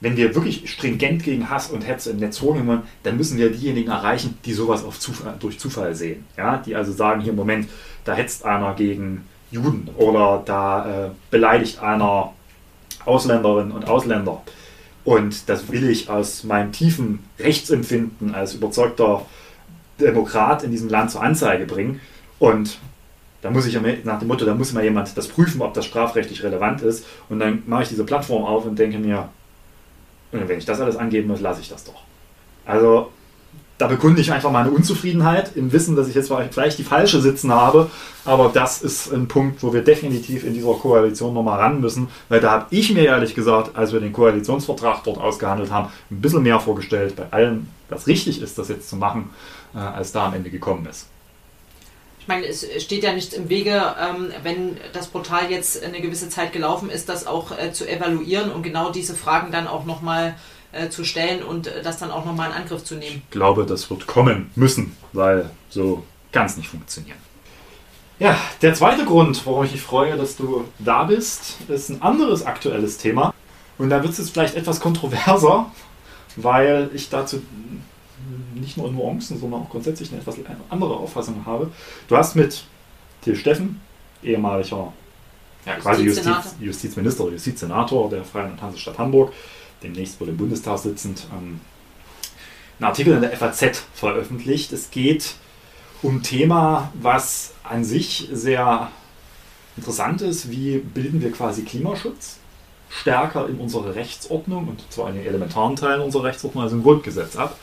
wenn 0.00 0.16
wir 0.16 0.34
wirklich 0.34 0.70
stringent 0.70 1.22
gegen 1.22 1.48
Hass 1.48 1.70
und 1.70 1.86
Hetze 1.86 2.10
im 2.10 2.18
Netz 2.18 2.38
vorgehen 2.38 2.82
dann 3.02 3.16
müssen 3.16 3.38
wir 3.38 3.50
diejenigen 3.50 3.90
erreichen, 3.90 4.38
die 4.44 4.52
sowas 4.52 4.84
Zufall, 4.98 5.34
durch 5.38 5.58
Zufall 5.58 5.94
sehen. 5.94 6.24
Ja? 6.36 6.58
Die 6.58 6.74
also 6.74 6.92
sagen, 6.92 7.20
hier 7.20 7.30
im 7.30 7.36
Moment, 7.36 7.68
da 8.04 8.14
hetzt 8.14 8.44
einer 8.44 8.74
gegen 8.74 9.26
Juden 9.50 9.88
oder 9.96 10.42
da 10.44 11.06
äh, 11.06 11.10
beleidigt 11.30 11.80
einer 11.80 12.32
Ausländerinnen 13.04 13.72
und 13.72 13.88
Ausländer. 13.88 14.42
Und 15.04 15.48
das 15.48 15.70
will 15.70 15.88
ich 15.88 16.08
aus 16.08 16.44
meinem 16.44 16.72
tiefen 16.72 17.20
Rechtsempfinden 17.38 18.34
als 18.34 18.54
überzeugter 18.54 19.26
Demokrat 20.00 20.62
in 20.62 20.70
diesem 20.70 20.88
Land 20.88 21.10
zur 21.10 21.22
Anzeige 21.22 21.66
bringen. 21.66 22.00
Und 22.38 22.78
da 23.42 23.50
muss 23.50 23.66
ich 23.66 23.78
nach 24.04 24.18
dem 24.18 24.28
Motto, 24.28 24.46
da 24.46 24.54
muss 24.54 24.72
mal 24.72 24.82
jemand 24.82 25.16
das 25.16 25.28
prüfen, 25.28 25.60
ob 25.60 25.74
das 25.74 25.84
strafrechtlich 25.84 26.42
relevant 26.42 26.80
ist. 26.80 27.04
Und 27.28 27.40
dann 27.40 27.62
mache 27.66 27.82
ich 27.82 27.90
diese 27.90 28.04
Plattform 28.04 28.44
auf 28.44 28.64
und 28.64 28.78
denke 28.78 28.98
mir, 28.98 29.28
und 30.40 30.48
wenn 30.48 30.58
ich 30.58 30.64
das 30.64 30.80
alles 30.80 30.96
angeben 30.96 31.28
muss, 31.28 31.40
lasse 31.40 31.60
ich 31.60 31.68
das 31.68 31.84
doch. 31.84 32.02
Also 32.66 33.10
da 33.76 33.88
bekunde 33.88 34.20
ich 34.20 34.30
einfach 34.30 34.52
meine 34.52 34.70
Unzufriedenheit 34.70 35.56
im 35.56 35.72
Wissen, 35.72 35.96
dass 35.96 36.08
ich 36.08 36.14
jetzt 36.14 36.32
vielleicht 36.52 36.78
die 36.78 36.84
falsche 36.84 37.20
sitzen 37.20 37.52
habe. 37.52 37.90
Aber 38.24 38.50
das 38.54 38.82
ist 38.82 39.12
ein 39.12 39.26
Punkt, 39.26 39.62
wo 39.62 39.72
wir 39.72 39.82
definitiv 39.82 40.44
in 40.44 40.54
dieser 40.54 40.74
Koalition 40.74 41.34
nochmal 41.34 41.58
ran 41.58 41.80
müssen. 41.80 42.08
Weil 42.28 42.40
da 42.40 42.52
habe 42.52 42.66
ich 42.70 42.94
mir 42.94 43.04
ehrlich 43.04 43.34
gesagt, 43.34 43.76
als 43.76 43.92
wir 43.92 44.00
den 44.00 44.12
Koalitionsvertrag 44.12 45.02
dort 45.02 45.18
ausgehandelt 45.18 45.72
haben, 45.72 45.90
ein 46.10 46.20
bisschen 46.20 46.44
mehr 46.44 46.60
vorgestellt 46.60 47.16
bei 47.16 47.26
allem, 47.32 47.66
was 47.88 48.06
richtig 48.06 48.40
ist, 48.40 48.58
das 48.58 48.68
jetzt 48.68 48.88
zu 48.88 48.96
machen, 48.96 49.30
äh, 49.74 49.78
als 49.78 50.12
da 50.12 50.26
am 50.26 50.34
Ende 50.34 50.50
gekommen 50.50 50.86
ist. 50.88 51.08
Ich 52.24 52.28
meine, 52.28 52.46
es 52.46 52.66
steht 52.82 53.02
ja 53.02 53.12
nichts 53.12 53.34
im 53.34 53.50
Wege, 53.50 53.82
ähm, 54.00 54.32
wenn 54.42 54.78
das 54.94 55.08
Portal 55.08 55.50
jetzt 55.50 55.84
eine 55.84 56.00
gewisse 56.00 56.30
Zeit 56.30 56.54
gelaufen 56.54 56.88
ist, 56.88 57.10
das 57.10 57.26
auch 57.26 57.50
äh, 57.50 57.70
zu 57.70 57.86
evaluieren 57.86 58.50
und 58.50 58.62
genau 58.62 58.90
diese 58.90 59.14
Fragen 59.14 59.52
dann 59.52 59.66
auch 59.66 59.84
nochmal 59.84 60.34
äh, 60.72 60.88
zu 60.88 61.04
stellen 61.04 61.42
und 61.42 61.66
äh, 61.66 61.82
das 61.82 61.98
dann 61.98 62.10
auch 62.10 62.24
nochmal 62.24 62.48
in 62.48 62.56
Angriff 62.56 62.82
zu 62.82 62.94
nehmen. 62.94 63.20
Ich 63.26 63.30
glaube, 63.30 63.66
das 63.66 63.90
wird 63.90 64.06
kommen 64.06 64.50
müssen, 64.54 64.96
weil 65.12 65.50
so 65.68 66.02
kann 66.32 66.46
es 66.46 66.56
nicht 66.56 66.70
funktionieren. 66.70 67.18
Ja, 68.18 68.38
der 68.62 68.72
zweite 68.72 69.04
Grund, 69.04 69.44
warum 69.44 69.66
ich 69.66 69.72
mich 69.72 69.82
freue, 69.82 70.16
dass 70.16 70.34
du 70.36 70.64
da 70.78 71.04
bist, 71.04 71.58
ist 71.68 71.90
ein 71.90 72.00
anderes 72.00 72.46
aktuelles 72.46 72.96
Thema. 72.96 73.34
Und 73.76 73.90
da 73.90 74.02
wird 74.02 74.12
es 74.12 74.18
jetzt 74.18 74.30
vielleicht 74.30 74.54
etwas 74.54 74.80
kontroverser, 74.80 75.70
weil 76.36 76.88
ich 76.94 77.10
dazu 77.10 77.42
nicht 78.54 78.76
nur 78.76 78.88
in 78.88 78.94
Nuancen, 78.94 79.38
sondern 79.38 79.62
auch 79.62 79.70
grundsätzlich 79.70 80.10
eine 80.10 80.20
etwas 80.20 80.36
andere 80.70 80.96
Auffassung 80.96 81.44
habe. 81.46 81.70
Du 82.08 82.16
hast 82.16 82.36
mit 82.36 82.64
Till 83.22 83.36
Steffen, 83.36 83.80
ehemaliger 84.22 84.92
ja, 85.66 85.76
quasi 85.76 86.04
Justiz, 86.04 86.56
Justizminister, 86.60 87.28
Justizsenator 87.28 88.10
der 88.10 88.24
Freien 88.24 88.52
und 88.52 88.62
Hansestadt 88.62 88.98
Hamburg, 88.98 89.32
demnächst 89.82 90.20
wohl 90.20 90.28
im 90.28 90.36
Bundestag 90.36 90.78
sitzend, 90.78 91.26
ähm, 91.32 91.60
einen 92.78 92.86
Artikel 92.86 93.14
in 93.14 93.20
der 93.22 93.36
FAZ 93.36 93.84
veröffentlicht. 93.94 94.72
Es 94.72 94.90
geht 94.90 95.36
um 96.02 96.16
ein 96.16 96.22
Thema, 96.22 96.92
was 97.00 97.54
an 97.62 97.84
sich 97.84 98.28
sehr 98.32 98.90
interessant 99.76 100.22
ist. 100.22 100.50
Wie 100.50 100.78
bilden 100.78 101.22
wir 101.22 101.32
quasi 101.32 101.62
Klimaschutz 101.62 102.38
stärker 102.90 103.48
in 103.48 103.58
unsere 103.58 103.94
Rechtsordnung 103.94 104.68
und 104.68 104.84
zwar 104.90 105.08
in 105.08 105.16
den 105.16 105.26
elementaren 105.26 105.76
Teilen 105.76 106.02
unserer 106.02 106.24
Rechtsordnung, 106.24 106.64
also 106.64 106.76
im 106.76 106.82
Grundgesetz 106.82 107.36
ab? 107.36 107.56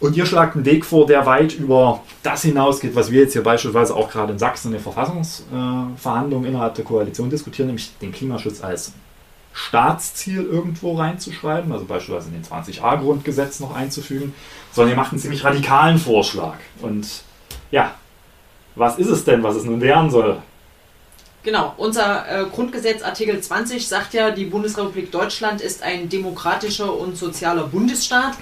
Und 0.00 0.16
ihr 0.16 0.24
schlagt 0.24 0.56
einen 0.56 0.64
Weg 0.64 0.86
vor, 0.86 1.06
der 1.06 1.26
weit 1.26 1.52
über 1.52 2.00
das 2.22 2.42
hinausgeht, 2.42 2.94
was 2.94 3.10
wir 3.10 3.20
jetzt 3.20 3.34
hier 3.34 3.42
beispielsweise 3.42 3.94
auch 3.94 4.10
gerade 4.10 4.32
in 4.32 4.38
Sachsen 4.38 4.68
in 4.68 4.72
den 4.72 4.82
Verfassungsverhandlungen 4.82 6.48
innerhalb 6.48 6.74
der 6.74 6.86
Koalition 6.86 7.28
diskutieren, 7.28 7.66
nämlich 7.66 7.96
den 7.98 8.10
Klimaschutz 8.10 8.62
als 8.62 8.92
Staatsziel 9.52 10.44
irgendwo 10.44 10.96
reinzuschreiben, 10.96 11.70
also 11.70 11.84
beispielsweise 11.84 12.28
in 12.28 12.40
den 12.40 12.44
20a-Grundgesetz 12.44 13.60
noch 13.60 13.74
einzufügen, 13.74 14.32
sondern 14.72 14.92
ihr 14.92 14.96
macht 14.96 15.12
einen 15.12 15.20
ziemlich 15.20 15.44
radikalen 15.44 15.98
Vorschlag. 15.98 16.54
Und 16.80 17.06
ja, 17.70 17.94
was 18.76 18.96
ist 18.98 19.08
es 19.08 19.24
denn, 19.24 19.42
was 19.42 19.56
es 19.56 19.64
nun 19.64 19.82
werden 19.82 20.10
soll? 20.10 20.40
Genau, 21.42 21.74
unser 21.78 22.28
äh, 22.28 22.44
Grundgesetz 22.44 23.02
Artikel 23.02 23.40
20 23.40 23.86
sagt 23.86 24.14
ja, 24.14 24.30
die 24.30 24.44
Bundesrepublik 24.44 25.10
Deutschland 25.10 25.60
ist 25.60 25.82
ein 25.82 26.08
demokratischer 26.08 26.94
und 26.94 27.16
sozialer 27.16 27.66
Bundesstaat. 27.66 28.34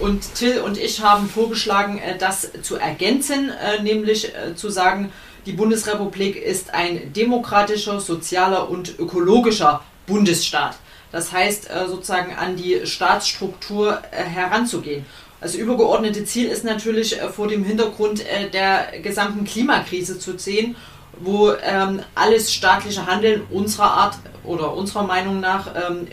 Und 0.00 0.34
Till 0.34 0.60
und 0.60 0.78
ich 0.78 1.02
haben 1.02 1.28
vorgeschlagen, 1.28 1.98
äh, 1.98 2.16
das 2.16 2.50
zu 2.62 2.76
ergänzen, 2.76 3.50
äh, 3.50 3.82
nämlich 3.82 4.34
äh, 4.34 4.54
zu 4.54 4.70
sagen, 4.70 5.12
die 5.44 5.52
Bundesrepublik 5.52 6.36
ist 6.36 6.72
ein 6.72 7.12
demokratischer, 7.12 8.00
sozialer 8.00 8.70
und 8.70 8.98
ökologischer 8.98 9.82
Bundesstaat. 10.06 10.76
Das 11.12 11.32
heißt, 11.32 11.70
sozusagen 11.88 12.36
an 12.36 12.56
die 12.56 12.86
Staatsstruktur 12.86 14.00
heranzugehen. 14.12 15.06
Das 15.40 15.54
übergeordnete 15.56 16.24
Ziel 16.24 16.46
ist 16.46 16.62
natürlich 16.62 17.16
vor 17.34 17.48
dem 17.48 17.64
Hintergrund 17.64 18.22
der 18.52 19.00
gesamten 19.02 19.44
Klimakrise 19.44 20.20
zu 20.20 20.38
sehen, 20.38 20.76
wo 21.18 21.52
ähm, 21.52 22.02
alles 22.14 22.52
staatliche 22.52 23.06
Handeln 23.06 23.42
unserer 23.50 23.90
Art 23.92 24.18
oder 24.44 24.74
unserer 24.74 25.04
Meinung 25.04 25.40
nach 25.40 25.68
ähm, 25.74 26.06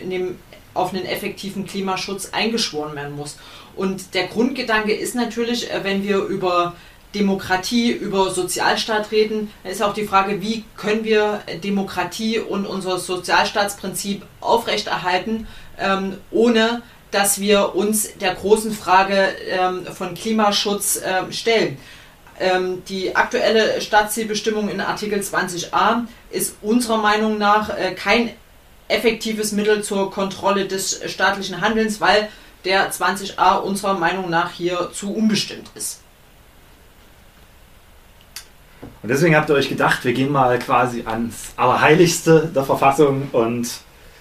auf 0.78 0.94
einen 0.94 1.04
effektiven 1.04 1.66
Klimaschutz 1.66 2.30
eingeschworen 2.32 2.94
werden 2.94 3.16
muss. 3.16 3.36
Und 3.78 4.14
der 4.14 4.26
Grundgedanke 4.26 4.92
ist 4.92 5.14
natürlich, 5.14 5.68
wenn 5.84 6.02
wir 6.02 6.18
über 6.18 6.74
Demokratie, 7.14 7.92
über 7.92 8.30
Sozialstaat 8.30 9.12
reden, 9.12 9.52
dann 9.62 9.72
ist 9.72 9.82
auch 9.82 9.94
die 9.94 10.04
Frage, 10.04 10.42
wie 10.42 10.64
können 10.76 11.04
wir 11.04 11.42
Demokratie 11.62 12.40
und 12.40 12.66
unser 12.66 12.98
Sozialstaatsprinzip 12.98 14.24
aufrechterhalten, 14.40 15.46
ähm, 15.78 16.18
ohne 16.32 16.82
dass 17.12 17.40
wir 17.40 17.76
uns 17.76 18.18
der 18.18 18.34
großen 18.34 18.72
Frage 18.72 19.28
ähm, 19.48 19.86
von 19.86 20.14
Klimaschutz 20.14 21.00
ähm, 21.04 21.30
stellen. 21.30 21.78
Ähm, 22.40 22.82
die 22.88 23.14
aktuelle 23.14 23.80
Staatszielbestimmung 23.80 24.68
in 24.68 24.80
Artikel 24.80 25.20
20a 25.20 26.04
ist 26.30 26.56
unserer 26.62 26.98
Meinung 26.98 27.38
nach 27.38 27.70
äh, 27.70 27.92
kein 27.92 28.30
effektives 28.88 29.52
Mittel 29.52 29.84
zur 29.84 30.10
Kontrolle 30.10 30.66
des 30.66 31.00
staatlichen 31.06 31.60
Handelns, 31.60 32.00
weil 32.00 32.28
der 32.64 32.90
20a 32.90 33.58
unserer 33.58 33.94
Meinung 33.94 34.30
nach 34.30 34.50
hier 34.52 34.90
zu 34.92 35.14
unbestimmt 35.14 35.70
ist. 35.74 36.00
Und 39.02 39.08
deswegen 39.08 39.36
habt 39.36 39.48
ihr 39.48 39.54
euch 39.54 39.68
gedacht, 39.68 40.04
wir 40.04 40.12
gehen 40.12 40.32
mal 40.32 40.58
quasi 40.58 41.04
ans 41.06 41.52
Allerheiligste 41.56 42.50
der 42.54 42.64
Verfassung 42.64 43.28
und 43.32 43.68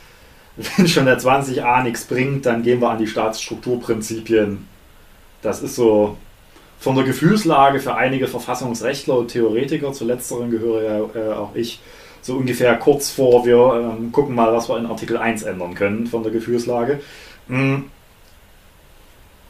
wenn 0.78 0.88
schon 0.88 1.06
der 1.06 1.20
20a 1.20 1.84
nichts 1.84 2.06
bringt, 2.06 2.46
dann 2.46 2.64
gehen 2.64 2.82
wir 2.82 2.90
an 2.90 2.98
die 2.98 3.08
Staatsstrukturprinzipien. 3.08 4.68
Das 5.42 5.62
ist 5.62 5.76
so 5.76 6.18
von 6.80 6.96
der 6.96 7.06
Gefühlslage 7.06 7.80
für 7.80 7.96
einige 7.96 8.28
Verfassungsrechtler 8.28 9.18
und 9.18 9.30
Theoretiker, 9.30 9.94
zu 9.94 10.06
letzteren 10.06 10.52
gehöre 10.52 10.84
ja 10.84 11.00
äh, 11.20 11.34
auch 11.34 11.56
ich, 11.56 11.80
so 12.22 12.36
ungefähr 12.36 12.76
kurz 12.76 13.10
vor, 13.10 13.46
wir 13.46 13.96
ähm, 13.98 14.12
gucken 14.12 14.36
mal, 14.36 14.54
was 14.54 14.70
wir 14.70 14.78
in 14.78 14.86
Artikel 14.86 15.18
1 15.18 15.44
ändern 15.44 15.76
können 15.76 16.08
von 16.08 16.24
der 16.24 16.32
Gefühlslage. 16.32 17.00
Hm. 17.48 17.86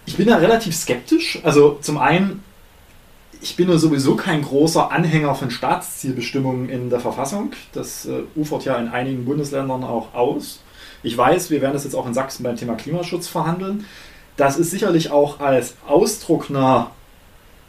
Ich 0.07 0.17
bin 0.17 0.27
da 0.27 0.37
relativ 0.37 0.75
skeptisch. 0.75 1.39
Also 1.43 1.77
zum 1.81 1.99
einen 1.99 2.43
ich 3.41 3.55
bin 3.55 3.69
ja 3.69 3.77
sowieso 3.77 4.15
kein 4.15 4.41
großer 4.41 4.91
Anhänger 4.91 5.35
von 5.35 5.51
Staatszielbestimmungen 5.51 6.69
in 6.69 6.89
der 6.89 6.99
Verfassung. 6.99 7.51
Das 7.73 8.05
äh, 8.05 8.23
ufert 8.35 8.65
ja 8.65 8.77
in 8.77 8.89
einigen 8.89 9.25
Bundesländern 9.25 9.83
auch 9.83 10.13
aus. 10.13 10.61
Ich 11.03 11.15
weiß, 11.17 11.51
wir 11.51 11.61
werden 11.61 11.73
das 11.73 11.83
jetzt 11.83 11.95
auch 11.95 12.07
in 12.07 12.13
Sachsen 12.13 12.43
beim 12.43 12.55
Thema 12.55 12.75
Klimaschutz 12.75 13.27
verhandeln. 13.27 13.85
Das 14.35 14.57
ist 14.57 14.71
sicherlich 14.71 15.11
auch 15.11 15.39
als 15.39 15.75
Ausdruck 15.87 16.49
einer, 16.49 16.91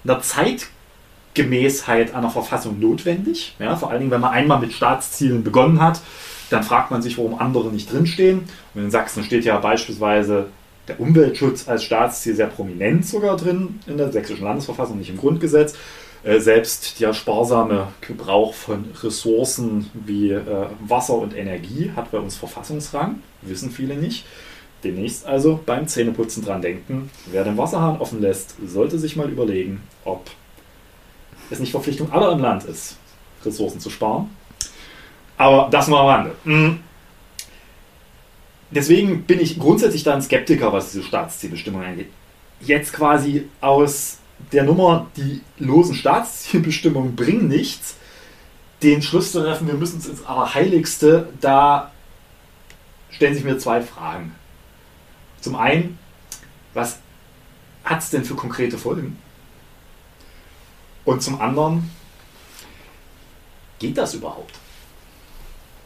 einer 0.04 0.20
Zeitgemäßheit 0.20 2.14
einer 2.14 2.30
Verfassung 2.30 2.80
notwendig. 2.80 3.54
Ja, 3.58 3.76
vor 3.76 3.90
allen 3.90 4.00
Dingen, 4.00 4.10
wenn 4.10 4.20
man 4.20 4.32
einmal 4.32 4.60
mit 4.60 4.72
Staatszielen 4.72 5.44
begonnen 5.44 5.80
hat, 5.80 6.00
dann 6.50 6.62
fragt 6.62 6.90
man 6.90 7.02
sich, 7.02 7.18
warum 7.18 7.38
andere 7.38 7.68
nicht 7.68 7.92
drinstehen. 7.92 8.44
Und 8.74 8.82
in 8.82 8.90
Sachsen 8.90 9.22
steht 9.22 9.44
ja 9.44 9.58
beispielsweise 9.58 10.46
der 10.88 11.00
Umweltschutz 11.00 11.68
als 11.68 11.84
Staatsziel 11.84 12.34
sehr 12.34 12.46
prominent 12.46 13.06
sogar 13.06 13.36
drin 13.36 13.80
in 13.86 13.96
der 13.96 14.10
sächsischen 14.10 14.44
Landesverfassung, 14.44 14.98
nicht 14.98 15.10
im 15.10 15.18
Grundgesetz. 15.18 15.74
Äh, 16.24 16.40
selbst 16.40 17.00
der 17.00 17.14
sparsame 17.14 17.88
Gebrauch 18.00 18.54
von 18.54 18.86
Ressourcen 19.02 19.90
wie 19.94 20.32
äh, 20.32 20.66
Wasser 20.80 21.14
und 21.14 21.36
Energie 21.36 21.92
hat 21.94 22.10
bei 22.10 22.18
uns 22.18 22.36
Verfassungsrang, 22.36 23.22
wissen 23.42 23.70
viele 23.70 23.94
nicht. 23.94 24.26
Demnächst 24.84 25.26
also 25.26 25.60
beim 25.64 25.88
Zähneputzen 25.88 26.44
dran 26.44 26.62
denken, 26.62 27.10
wer 27.30 27.44
den 27.44 27.56
Wasserhahn 27.56 27.98
offen 27.98 28.20
lässt, 28.20 28.54
sollte 28.64 28.98
sich 28.98 29.16
mal 29.16 29.28
überlegen, 29.28 29.82
ob 30.04 30.30
es 31.50 31.58
nicht 31.58 31.72
Verpflichtung 31.72 32.12
aller 32.12 32.32
im 32.32 32.40
Land 32.40 32.64
ist, 32.64 32.96
Ressourcen 33.44 33.80
zu 33.80 33.90
sparen. 33.90 34.30
Aber 35.36 35.68
das 35.70 35.88
nur 35.88 36.00
am 36.00 36.06
Rande. 36.06 36.32
Deswegen 38.70 39.24
bin 39.24 39.40
ich 39.40 39.58
grundsätzlich 39.58 40.02
da 40.02 40.14
ein 40.14 40.22
Skeptiker, 40.22 40.72
was 40.72 40.92
diese 40.92 41.04
Staatszielbestimmung 41.04 41.82
angeht. 41.82 42.10
Jetzt 42.60 42.92
quasi 42.92 43.48
aus 43.60 44.18
der 44.52 44.64
Nummer, 44.64 45.06
die 45.16 45.40
losen 45.58 45.94
Staatszielbestimmungen 45.94 47.16
bringen 47.16 47.48
nichts, 47.48 47.96
den 48.82 49.02
Schluss 49.02 49.32
zu 49.32 49.40
treffen, 49.40 49.66
wir 49.66 49.74
müssen 49.74 49.98
es 49.98 50.06
ins 50.06 50.24
Allerheiligste, 50.24 51.32
da 51.40 51.92
stellen 53.10 53.34
sich 53.34 53.44
mir 53.44 53.58
zwei 53.58 53.82
Fragen. 53.82 54.34
Zum 55.40 55.56
einen, 55.56 55.98
was 56.74 56.98
hat 57.84 58.00
es 58.00 58.10
denn 58.10 58.24
für 58.24 58.34
konkrete 58.34 58.78
Folgen? 58.78 59.18
Und 61.04 61.22
zum 61.22 61.40
anderen, 61.40 61.90
geht 63.78 63.96
das 63.96 64.14
überhaupt? 64.14 64.54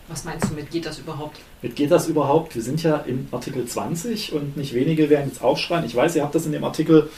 Was 0.09 0.25
meinst 0.25 0.51
du 0.51 0.55
mit 0.55 0.71
geht 0.71 0.85
das 0.85 0.99
überhaupt? 0.99 1.39
Mit 1.63 1.77
geht 1.77 1.93
das 1.93 2.09
überhaupt? 2.09 2.55
Wir 2.57 2.63
sind 2.63 2.83
ja 2.83 2.97
in 2.97 3.29
Artikel 3.31 3.65
20 3.65 4.33
und 4.33 4.57
nicht 4.57 4.75
wenige 4.75 5.09
werden 5.09 5.29
jetzt 5.29 5.43
aufschreien. 5.43 5.85
Ich 5.85 5.95
weiß, 5.95 6.17
ihr 6.17 6.23
habt 6.23 6.35
das 6.35 6.45
in 6.45 6.53
dem 6.53 6.65
Artikel 6.65 7.09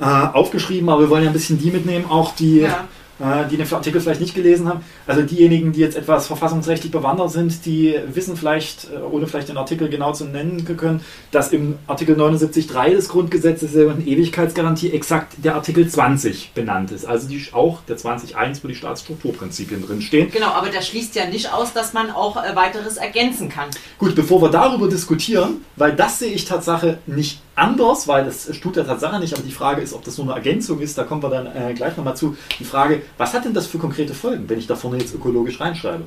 äh, 0.00 0.04
aufgeschrieben, 0.04 0.88
aber 0.88 1.02
wir 1.02 1.10
wollen 1.10 1.22
ja 1.22 1.30
ein 1.30 1.32
bisschen 1.32 1.58
die 1.58 1.70
mitnehmen, 1.70 2.06
auch 2.06 2.34
die 2.34 2.60
ja. 2.60 2.88
Äh, 3.20 3.48
die 3.48 3.56
den 3.56 3.72
Artikel 3.72 4.00
vielleicht 4.00 4.20
nicht 4.20 4.34
gelesen 4.34 4.68
haben. 4.68 4.84
Also 5.06 5.22
diejenigen, 5.22 5.72
die 5.72 5.80
jetzt 5.80 5.96
etwas 5.96 6.28
verfassungsrechtlich 6.28 6.92
bewandert 6.92 7.32
sind, 7.32 7.66
die 7.66 7.98
wissen 8.14 8.36
vielleicht, 8.36 8.88
äh, 8.92 8.98
ohne 8.98 9.26
vielleicht 9.26 9.48
den 9.48 9.56
Artikel 9.56 9.88
genau 9.88 10.12
zu 10.12 10.24
nennen 10.24 10.64
können, 10.76 11.00
dass 11.32 11.52
im 11.52 11.78
Artikel 11.88 12.16
79.3 12.16 12.90
des 12.90 13.08
Grundgesetzes 13.08 13.72
der 13.72 13.98
Ewigkeitsgarantie 13.98 14.92
exakt 14.92 15.34
der 15.38 15.56
Artikel 15.56 15.88
20 15.88 16.52
benannt 16.54 16.92
ist. 16.92 17.06
Also 17.06 17.28
die, 17.28 17.44
auch 17.52 17.80
der 17.88 17.98
20.1, 17.98 18.62
wo 18.62 18.68
die 18.68 18.76
Staatsstrukturprinzipien 18.76 19.84
drinstehen. 19.84 20.30
Genau, 20.30 20.52
aber 20.52 20.68
der 20.68 20.82
schließt 20.82 21.16
ja 21.16 21.26
nicht 21.26 21.52
aus, 21.52 21.72
dass 21.72 21.92
man 21.94 22.10
auch 22.10 22.36
äh, 22.36 22.54
weiteres 22.54 22.98
ergänzen 22.98 23.48
kann. 23.48 23.68
Gut, 23.98 24.14
bevor 24.14 24.42
wir 24.42 24.50
darüber 24.50 24.88
diskutieren, 24.88 25.64
weil 25.74 25.96
das 25.96 26.20
sehe 26.20 26.30
ich 26.30 26.44
Tatsache 26.44 26.98
nicht 27.06 27.40
anders, 27.58 28.08
weil 28.08 28.24
das 28.24 28.46
tut 28.60 28.76
der 28.76 28.86
Tatsache 28.86 29.18
nicht, 29.20 29.34
aber 29.34 29.42
die 29.42 29.52
Frage 29.52 29.82
ist, 29.82 29.92
ob 29.92 30.04
das 30.04 30.16
nur 30.16 30.26
eine 30.26 30.36
Ergänzung 30.36 30.80
ist, 30.80 30.96
da 30.96 31.04
kommen 31.04 31.22
wir 31.22 31.30
dann 31.30 31.46
äh, 31.46 31.74
gleich 31.74 31.96
nochmal 31.96 32.16
zu. 32.16 32.36
Die 32.58 32.64
Frage, 32.64 33.02
was 33.16 33.34
hat 33.34 33.44
denn 33.44 33.54
das 33.54 33.66
für 33.66 33.78
konkrete 33.78 34.14
Folgen, 34.14 34.48
wenn 34.48 34.58
ich 34.58 34.66
da 34.66 34.76
vorne 34.76 34.98
jetzt 34.98 35.14
ökologisch 35.14 35.60
reinschreibe? 35.60 36.04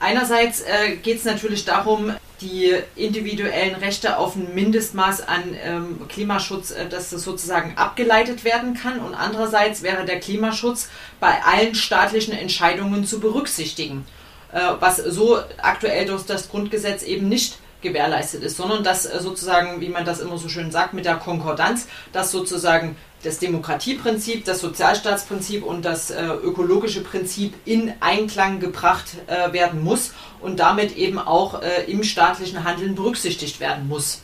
Einerseits 0.00 0.62
äh, 0.62 0.96
geht 0.96 1.18
es 1.18 1.24
natürlich 1.24 1.64
darum, 1.64 2.12
die 2.40 2.74
individuellen 2.96 3.76
Rechte 3.76 4.18
auf 4.18 4.36
ein 4.36 4.54
Mindestmaß 4.54 5.26
an 5.28 5.42
ähm, 5.62 6.00
Klimaschutz, 6.08 6.72
äh, 6.72 6.88
dass 6.88 7.10
das 7.10 7.22
sozusagen 7.22 7.76
abgeleitet 7.76 8.44
werden 8.44 8.74
kann. 8.74 8.98
Und 9.00 9.14
andererseits 9.14 9.82
wäre 9.82 10.04
der 10.04 10.20
Klimaschutz 10.20 10.88
bei 11.20 11.42
allen 11.44 11.74
staatlichen 11.74 12.34
Entscheidungen 12.34 13.06
zu 13.06 13.20
berücksichtigen, 13.20 14.04
äh, 14.52 14.60
was 14.80 14.96
so 14.96 15.38
aktuell 15.62 16.06
durch 16.06 16.24
das 16.24 16.48
Grundgesetz 16.48 17.02
eben 17.02 17.28
nicht 17.28 17.58
gewährleistet 17.84 18.42
ist, 18.42 18.56
sondern 18.56 18.82
dass 18.82 19.06
äh, 19.06 19.20
sozusagen, 19.20 19.80
wie 19.80 19.88
man 19.88 20.04
das 20.04 20.18
immer 20.18 20.36
so 20.38 20.48
schön 20.48 20.72
sagt, 20.72 20.94
mit 20.94 21.04
der 21.04 21.14
Konkordanz, 21.16 21.86
dass 22.12 22.32
sozusagen 22.32 22.96
das 23.22 23.38
Demokratieprinzip, 23.38 24.44
das 24.44 24.60
Sozialstaatsprinzip 24.60 25.62
und 25.64 25.84
das 25.84 26.10
äh, 26.10 26.24
ökologische 26.24 27.02
Prinzip 27.02 27.54
in 27.64 27.92
Einklang 28.00 28.58
gebracht 28.58 29.06
äh, 29.28 29.52
werden 29.52 29.82
muss 29.82 30.12
und 30.40 30.58
damit 30.58 30.96
eben 30.96 31.18
auch 31.18 31.62
äh, 31.62 31.84
im 31.86 32.02
staatlichen 32.02 32.64
Handeln 32.64 32.96
berücksichtigt 32.96 33.60
werden 33.60 33.86
muss. 33.86 34.22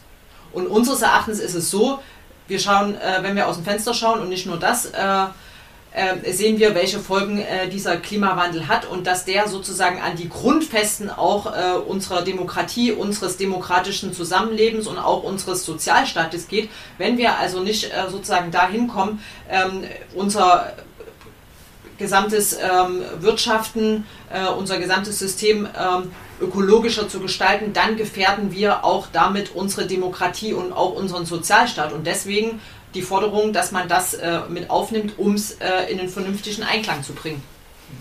Und 0.53 0.66
unseres 0.66 1.03
Erachtens 1.03 1.38
ist 1.38 1.55
es 1.55 1.70
so, 1.70 2.01
wir 2.49 2.59
schauen, 2.59 2.96
äh, 2.96 3.23
wenn 3.23 3.37
wir 3.37 3.46
aus 3.46 3.57
dem 3.57 3.64
Fenster 3.64 3.94
schauen 3.94 4.20
und 4.20 4.29
nicht 4.29 4.46
nur 4.46 4.59
das, 4.59 4.90
äh, 5.92 6.18
äh, 6.22 6.33
sehen 6.33 6.59
wir, 6.59 6.74
welche 6.74 7.00
Folgen 7.00 7.38
äh, 7.38 7.68
dieser 7.68 7.96
Klimawandel 7.96 8.68
hat 8.68 8.87
und 8.87 9.07
dass 9.07 9.24
der 9.24 9.48
sozusagen 9.48 10.00
an 10.00 10.16
die 10.16 10.29
Grundfesten 10.29 11.11
auch 11.11 11.46
äh, 11.46 11.76
unserer 11.79 12.22
Demokratie, 12.22 12.92
unseres 12.92 13.37
demokratischen 13.37 14.12
Zusammenlebens 14.12 14.87
und 14.87 14.98
auch 14.98 15.24
unseres 15.24 15.64
Sozialstaates 15.64 16.46
geht. 16.48 16.70
Wenn 16.98 17.18
wir 17.18 17.38
also 17.38 17.61
nicht 17.61 17.87
äh, 17.87 18.09
sozusagen 18.09 18.50
dahin 18.53 18.87
kommen, 18.87 19.20
ähm, 19.48 19.83
unser 20.14 20.72
gesamtes 21.98 22.55
ähm, 22.55 23.03
Wirtschaften, 23.18 24.07
äh, 24.33 24.48
unser 24.48 24.79
gesamtes 24.79 25.18
System 25.18 25.68
ähm, 25.79 26.12
ökologischer 26.40 27.09
zu 27.09 27.20
gestalten, 27.20 27.72
dann 27.72 27.96
gefährden 27.96 28.53
wir 28.53 28.85
auch 28.85 29.09
damit 29.12 29.55
unsere 29.55 29.87
Demokratie 29.87 30.53
und 30.53 30.72
auch 30.72 30.94
unseren 30.94 31.26
Sozialstaat. 31.26 31.92
Und 31.92 32.07
deswegen 32.07 32.61
die 32.94 33.03
Forderung, 33.03 33.53
dass 33.53 33.72
man 33.72 33.88
das 33.88 34.14
äh, 34.14 34.40
mit 34.48 34.70
aufnimmt, 34.70 35.14
um 35.18 35.35
es 35.35 35.53
äh, 35.53 35.90
in 35.90 35.98
den 35.98 36.09
vernünftigen 36.09 36.62
Einklang 36.62 37.03
zu 37.03 37.12
bringen. 37.12 37.42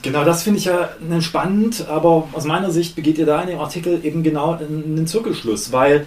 Genau, 0.02 0.23
das 0.23 0.43
finde 0.43 0.60
ich 0.60 0.65
ja 0.65 0.89
spannend, 1.19 1.88
aber 1.88 2.28
aus 2.34 2.45
meiner 2.45 2.71
Sicht 2.71 2.95
begeht 2.95 3.17
ihr 3.17 3.25
da 3.25 3.41
in 3.41 3.49
dem 3.49 3.60
Artikel 3.60 4.04
eben 4.04 4.23
genau 4.23 4.54
einen 4.54 5.08
Zirkelschluss, 5.08 5.71
weil 5.71 6.06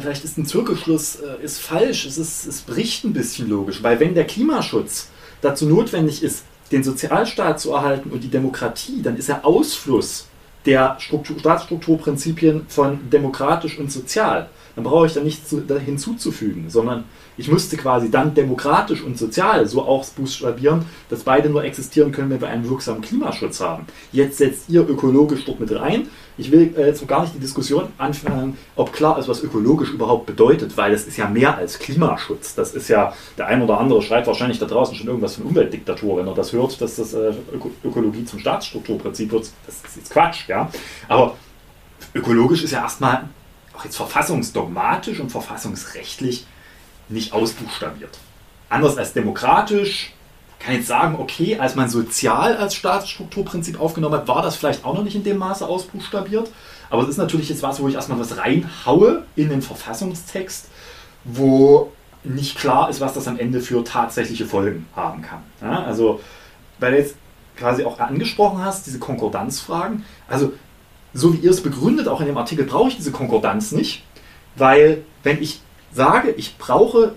vielleicht 0.00 0.24
ist 0.24 0.38
ein 0.38 0.46
Zirkelschluss 0.46 1.16
äh, 1.16 1.42
ist 1.42 1.58
falsch, 1.58 2.06
es, 2.06 2.18
ist, 2.18 2.46
es 2.46 2.60
bricht 2.62 3.04
ein 3.04 3.12
bisschen 3.12 3.48
logisch, 3.48 3.82
weil 3.82 3.98
wenn 4.00 4.14
der 4.14 4.26
Klimaschutz 4.26 5.08
dazu 5.40 5.66
notwendig 5.66 6.22
ist, 6.22 6.44
den 6.70 6.82
Sozialstaat 6.84 7.60
zu 7.60 7.72
erhalten 7.72 8.10
und 8.10 8.22
die 8.22 8.30
Demokratie, 8.30 9.02
dann 9.02 9.16
ist 9.16 9.28
er 9.28 9.44
Ausfluss 9.44 10.26
der 10.66 10.96
Struktur, 10.98 11.38
Staatsstrukturprinzipien 11.38 12.66
von 12.68 13.10
demokratisch 13.10 13.78
und 13.78 13.90
sozial. 13.90 14.48
Dann 14.74 14.84
brauche 14.84 15.06
ich 15.06 15.14
da 15.14 15.20
nichts 15.20 15.54
hinzuzufügen, 15.84 16.70
sondern 16.70 17.04
ich 17.36 17.48
müsste 17.48 17.76
quasi 17.76 18.10
dann 18.10 18.34
demokratisch 18.34 19.02
und 19.02 19.18
sozial 19.18 19.66
so 19.66 19.82
ausbuchstabieren, 19.82 20.84
dass 21.08 21.22
beide 21.22 21.48
nur 21.48 21.64
existieren 21.64 22.12
können, 22.12 22.30
wenn 22.30 22.40
wir 22.40 22.48
einen 22.48 22.68
wirksamen 22.68 23.00
Klimaschutz 23.00 23.60
haben. 23.60 23.86
Jetzt 24.12 24.38
setzt 24.38 24.68
ihr 24.68 24.88
ökologisch 24.88 25.44
dort 25.44 25.60
mit 25.60 25.72
rein. 25.72 26.08
Ich 26.36 26.52
will 26.52 26.74
äh, 26.76 26.86
jetzt 26.86 27.06
gar 27.08 27.22
nicht 27.22 27.34
die 27.34 27.38
Diskussion 27.38 27.88
anfangen, 27.98 28.56
ob 28.76 28.92
klar 28.92 29.18
ist, 29.18 29.28
was 29.28 29.42
ökologisch 29.42 29.90
überhaupt 29.90 30.26
bedeutet, 30.26 30.76
weil 30.76 30.92
es 30.92 31.06
ist 31.06 31.16
ja 31.16 31.28
mehr 31.28 31.56
als 31.56 31.78
Klimaschutz. 31.78 32.54
Das 32.54 32.74
ist 32.74 32.88
ja, 32.88 33.12
der 33.36 33.46
ein 33.46 33.62
oder 33.62 33.78
andere 33.78 34.02
schreit 34.02 34.26
wahrscheinlich 34.26 34.58
da 34.58 34.66
draußen 34.66 34.94
schon 34.94 35.06
irgendwas 35.06 35.36
von 35.36 35.44
Umweltdiktatur, 35.44 36.18
wenn 36.18 36.26
er 36.26 36.34
das 36.34 36.52
hört, 36.52 36.80
dass 36.80 36.96
das 36.96 37.14
äh, 37.14 37.32
Öko 37.52 37.70
Ökologie 37.84 38.24
zum 38.24 38.38
Staatsstrukturprinzip 38.38 39.32
wird. 39.32 39.50
Das 39.66 39.76
ist 39.76 39.96
jetzt 39.96 40.10
Quatsch, 40.10 40.48
ja. 40.48 40.70
Aber 41.08 41.36
ökologisch 42.14 42.64
ist 42.64 42.72
ja 42.72 42.82
erstmal 42.82 43.28
auch 43.80 43.84
jetzt 43.84 43.96
verfassungsdogmatisch 43.96 45.20
und 45.20 45.30
verfassungsrechtlich 45.30 46.46
nicht 47.08 47.32
ausbuchstabiert. 47.32 48.18
Anders 48.68 48.96
als 48.96 49.12
demokratisch 49.12 50.12
kann 50.58 50.72
ich 50.72 50.80
jetzt 50.80 50.88
sagen, 50.88 51.16
okay, 51.18 51.58
als 51.58 51.74
man 51.74 51.88
sozial 51.88 52.56
als 52.56 52.74
Staatsstrukturprinzip 52.74 53.80
aufgenommen 53.80 54.14
hat, 54.14 54.28
war 54.28 54.42
das 54.42 54.56
vielleicht 54.56 54.84
auch 54.84 54.94
noch 54.94 55.02
nicht 55.02 55.16
in 55.16 55.24
dem 55.24 55.38
Maße 55.38 55.66
ausbuchstabiert. 55.66 56.50
Aber 56.90 57.02
es 57.02 57.08
ist 57.08 57.16
natürlich 57.16 57.48
jetzt 57.48 57.62
was, 57.62 57.80
wo 57.80 57.88
ich 57.88 57.94
erstmal 57.94 58.18
was 58.18 58.36
reinhaue 58.36 59.24
in 59.36 59.48
den 59.48 59.62
Verfassungstext, 59.62 60.68
wo 61.24 61.92
nicht 62.22 62.58
klar 62.58 62.90
ist, 62.90 63.00
was 63.00 63.14
das 63.14 63.26
am 63.26 63.38
Ende 63.38 63.60
für 63.60 63.82
tatsächliche 63.82 64.44
Folgen 64.44 64.86
haben 64.94 65.22
kann. 65.22 65.42
Ja, 65.62 65.84
also, 65.84 66.20
weil 66.78 66.92
du 66.92 66.98
jetzt 66.98 67.14
quasi 67.56 67.84
auch 67.84 67.98
angesprochen 67.98 68.62
hast, 68.62 68.86
diese 68.86 68.98
Konkordanzfragen. 68.98 70.04
Also, 70.28 70.52
so 71.12 71.34
wie 71.34 71.38
ihr 71.38 71.50
es 71.50 71.62
begründet, 71.62 72.08
auch 72.08 72.20
in 72.20 72.26
dem 72.26 72.36
Artikel, 72.36 72.64
brauche 72.64 72.88
ich 72.88 72.96
diese 72.96 73.10
Konkordanz 73.10 73.72
nicht, 73.72 74.04
weil 74.56 75.04
wenn 75.22 75.42
ich 75.42 75.60
sage, 75.92 76.30
ich 76.30 76.56
brauche 76.56 77.14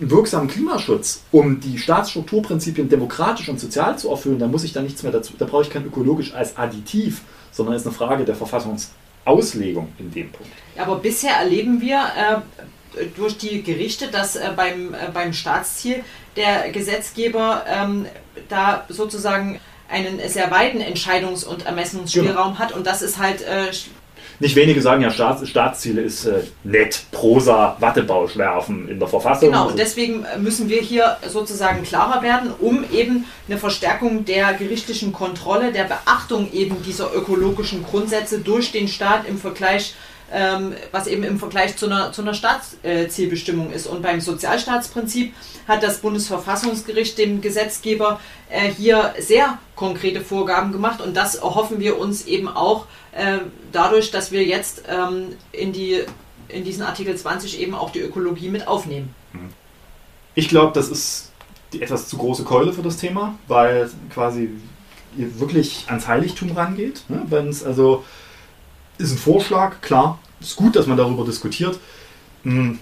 einen 0.00 0.10
wirksamen 0.10 0.48
Klimaschutz, 0.48 1.24
um 1.30 1.60
die 1.60 1.78
Staatsstrukturprinzipien 1.78 2.88
demokratisch 2.88 3.48
und 3.48 3.60
sozial 3.60 3.98
zu 3.98 4.10
erfüllen, 4.10 4.38
dann 4.38 4.50
muss 4.50 4.64
ich 4.64 4.72
da 4.72 4.80
nichts 4.80 5.02
mehr 5.02 5.12
dazu, 5.12 5.34
da 5.38 5.44
brauche 5.44 5.62
ich 5.62 5.70
kein 5.70 5.84
ökologisch 5.84 6.32
als 6.34 6.56
Additiv, 6.56 7.22
sondern 7.50 7.74
ist 7.74 7.86
eine 7.86 7.94
Frage 7.94 8.24
der 8.24 8.34
Verfassungsauslegung 8.34 9.92
in 9.98 10.10
dem 10.10 10.32
Punkt. 10.32 10.50
Aber 10.78 10.96
bisher 10.96 11.34
erleben 11.34 11.80
wir 11.80 11.98
äh, 11.98 13.06
durch 13.16 13.36
die 13.36 13.62
Gerichte, 13.62 14.08
dass 14.08 14.36
äh, 14.36 14.50
beim, 14.56 14.94
äh, 14.94 15.10
beim 15.12 15.32
Staatsziel 15.32 16.02
der 16.36 16.70
Gesetzgeber 16.70 17.64
ähm, 17.68 18.06
da 18.48 18.84
sozusagen 18.88 19.60
einen 19.88 20.20
sehr 20.28 20.50
weiten 20.50 20.80
Entscheidungs- 20.80 21.44
und 21.44 21.66
Ermessungsspielraum 21.66 22.52
genau. 22.52 22.58
hat 22.58 22.72
und 22.72 22.86
das 22.86 23.02
ist 23.02 23.18
halt 23.18 23.42
äh, 23.42 23.70
nicht 24.40 24.56
wenige 24.56 24.82
sagen 24.82 25.02
ja, 25.02 25.10
Staats, 25.10 25.48
Staatsziele 25.48 26.02
ist 26.02 26.26
äh, 26.26 26.42
nett, 26.64 27.04
Prosa, 27.12 27.76
Wattebausch 27.78 28.36
werfen 28.36 28.88
in 28.88 28.98
der 28.98 29.06
Verfassung. 29.06 29.50
Genau, 29.50 29.68
und 29.68 29.78
deswegen 29.78 30.26
müssen 30.38 30.68
wir 30.68 30.80
hier 30.80 31.18
sozusagen 31.28 31.84
klarer 31.84 32.22
werden, 32.22 32.50
um 32.58 32.84
eben 32.92 33.26
eine 33.48 33.58
Verstärkung 33.58 34.24
der 34.24 34.54
gerichtlichen 34.54 35.12
Kontrolle, 35.12 35.72
der 35.72 35.84
Beachtung 35.84 36.52
eben 36.52 36.82
dieser 36.82 37.14
ökologischen 37.14 37.84
Grundsätze 37.84 38.40
durch 38.40 38.72
den 38.72 38.88
Staat 38.88 39.28
im 39.28 39.38
Vergleich 39.38 39.94
ähm, 40.32 40.74
was 40.90 41.06
eben 41.06 41.22
im 41.24 41.38
Vergleich 41.38 41.76
zu 41.76 41.86
einer, 41.86 42.12
zu 42.12 42.22
einer 42.22 42.34
Staatszielbestimmung 42.34 43.72
ist. 43.72 43.86
Und 43.86 44.02
beim 44.02 44.20
Sozialstaatsprinzip 44.20 45.34
hat 45.68 45.82
das 45.82 45.98
Bundesverfassungsgericht 45.98 47.18
dem 47.18 47.40
Gesetzgeber 47.40 48.20
äh, 48.50 48.70
hier 48.70 49.14
sehr 49.18 49.58
konkrete 49.76 50.20
Vorgaben 50.20 50.72
gemacht 50.72 51.00
und 51.00 51.16
das 51.16 51.36
erhoffen 51.36 51.80
wir 51.80 51.98
uns 51.98 52.26
eben 52.26 52.48
auch 52.48 52.86
äh, 53.12 53.38
dadurch, 53.72 54.10
dass 54.10 54.32
wir 54.32 54.44
jetzt 54.44 54.84
ähm, 54.88 55.36
in, 55.52 55.72
die, 55.72 56.02
in 56.48 56.64
diesen 56.64 56.82
Artikel 56.82 57.16
20 57.16 57.60
eben 57.60 57.74
auch 57.74 57.90
die 57.90 58.00
Ökologie 58.00 58.48
mit 58.48 58.66
aufnehmen. 58.66 59.14
Mhm. 59.32 59.50
Ich 60.34 60.48
glaube, 60.48 60.72
das 60.72 60.88
ist 60.88 61.30
die 61.72 61.82
etwas 61.82 62.08
zu 62.08 62.16
große 62.16 62.44
Keule 62.44 62.72
für 62.72 62.82
das 62.82 62.96
Thema, 62.96 63.38
weil 63.46 63.90
quasi 64.12 64.50
ihr 65.16 65.38
wirklich 65.38 65.84
ans 65.88 66.08
Heiligtum 66.08 66.52
rangeht. 66.52 67.04
Ne? 67.08 67.22
Wenn 67.28 67.48
es 67.48 67.64
also 67.64 68.04
ist 68.98 69.12
ein 69.12 69.18
Vorschlag, 69.18 69.80
klar, 69.80 70.18
ist 70.40 70.56
gut, 70.56 70.76
dass 70.76 70.86
man 70.86 70.96
darüber 70.96 71.24
diskutiert. 71.24 71.78
Ich 72.44 72.50
hm, 72.50 72.78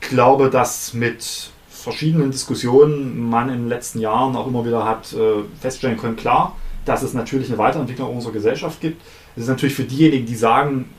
glaube, 0.00 0.50
dass 0.50 0.94
mit 0.94 1.50
verschiedenen 1.68 2.30
Diskussionen 2.30 3.28
man 3.28 3.48
in 3.48 3.62
den 3.62 3.68
letzten 3.68 4.00
Jahren 4.00 4.36
auch 4.36 4.46
immer 4.46 4.64
wieder 4.64 4.84
hat 4.84 5.12
äh, 5.12 5.42
feststellen 5.60 5.98
können, 5.98 6.16
klar, 6.16 6.56
dass 6.84 7.02
es 7.02 7.12
natürlich 7.12 7.48
eine 7.48 7.58
Weiterentwicklung 7.58 8.14
unserer 8.14 8.32
Gesellschaft 8.32 8.80
gibt. 8.80 9.02
Es 9.36 9.42
ist 9.42 9.48
natürlich 9.48 9.74
für 9.74 9.84
diejenigen, 9.84 10.26
die 10.26 10.34
sagen, 10.34 10.90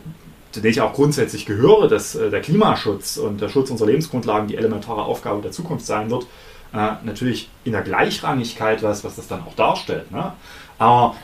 zu 0.52 0.62
denen 0.62 0.72
ich 0.72 0.82
auch 0.82 0.94
grundsätzlich 0.94 1.46
gehöre, 1.46 1.88
dass 1.88 2.16
äh, 2.16 2.30
der 2.30 2.42
Klimaschutz 2.42 3.18
und 3.18 3.42
der 3.42 3.50
Schutz 3.50 3.70
unserer 3.72 3.88
Lebensgrundlagen 3.88 4.48
die 4.48 4.58
elementare 4.58 5.04
Aufgabe 5.04 5.42
der 5.42 5.52
Zukunft 5.52 5.86
sein 5.86 6.10
wird, 6.10 6.26
äh, 6.74 6.92
natürlich 7.04 7.50
in 7.64 7.72
der 7.72 7.82
Gleichrangigkeit 7.82 8.84
was, 8.84 9.04
was 9.04 9.16
das 9.16 9.28
dann 9.28 9.44
auch 9.44 9.56
darstellt. 9.56 10.12
Ne? 10.12 10.34
Aber 10.78 11.16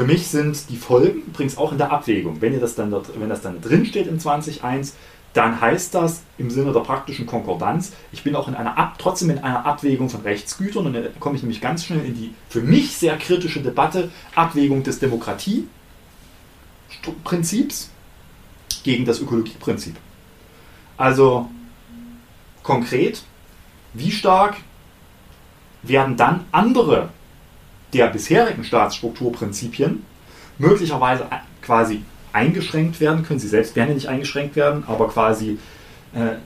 für 0.00 0.06
mich 0.06 0.28
sind 0.28 0.70
die 0.70 0.78
Folgen 0.78 1.24
übrigens 1.26 1.58
auch 1.58 1.72
in 1.72 1.78
der 1.78 1.92
Abwägung. 1.92 2.40
Wenn, 2.40 2.54
ihr 2.54 2.60
das 2.60 2.74
dann 2.74 2.90
dort, 2.90 3.10
wenn 3.20 3.28
das 3.28 3.42
dann 3.42 3.60
drin 3.60 3.84
steht 3.84 4.06
im 4.06 4.16
20.1, 4.16 4.94
dann 5.34 5.60
heißt 5.60 5.94
das 5.94 6.22
im 6.38 6.50
Sinne 6.50 6.72
der 6.72 6.80
praktischen 6.80 7.26
Konkordanz, 7.26 7.92
ich 8.10 8.22
bin 8.22 8.34
auch 8.34 8.48
in 8.48 8.54
einer 8.54 8.78
Ab, 8.78 8.94
trotzdem 8.96 9.28
in 9.28 9.40
einer 9.40 9.66
Abwägung 9.66 10.08
von 10.08 10.22
Rechtsgütern 10.22 10.86
und 10.86 10.94
dann 10.94 11.20
komme 11.20 11.36
ich 11.36 11.42
nämlich 11.42 11.60
ganz 11.60 11.84
schnell 11.84 12.02
in 12.02 12.14
die 12.14 12.34
für 12.48 12.62
mich 12.62 12.96
sehr 12.96 13.18
kritische 13.18 13.60
Debatte 13.60 14.08
Abwägung 14.34 14.82
des 14.82 15.00
Demokratieprinzips 15.00 17.90
gegen 18.82 19.04
das 19.04 19.20
Ökologieprinzip. 19.20 19.96
Also 20.96 21.50
konkret, 22.62 23.22
wie 23.92 24.10
stark 24.10 24.56
werden 25.82 26.16
dann 26.16 26.46
andere 26.52 27.10
der 27.92 28.08
bisherigen 28.08 28.64
Staatsstrukturprinzipien 28.64 30.04
möglicherweise 30.58 31.26
quasi 31.62 32.02
eingeschränkt 32.32 33.00
werden 33.00 33.24
können. 33.24 33.40
Sie 33.40 33.48
selbst 33.48 33.74
werden 33.76 33.88
ja 33.88 33.94
nicht 33.94 34.08
eingeschränkt 34.08 34.56
werden, 34.56 34.84
aber 34.86 35.08
quasi 35.08 35.58
äh, 36.14 36.36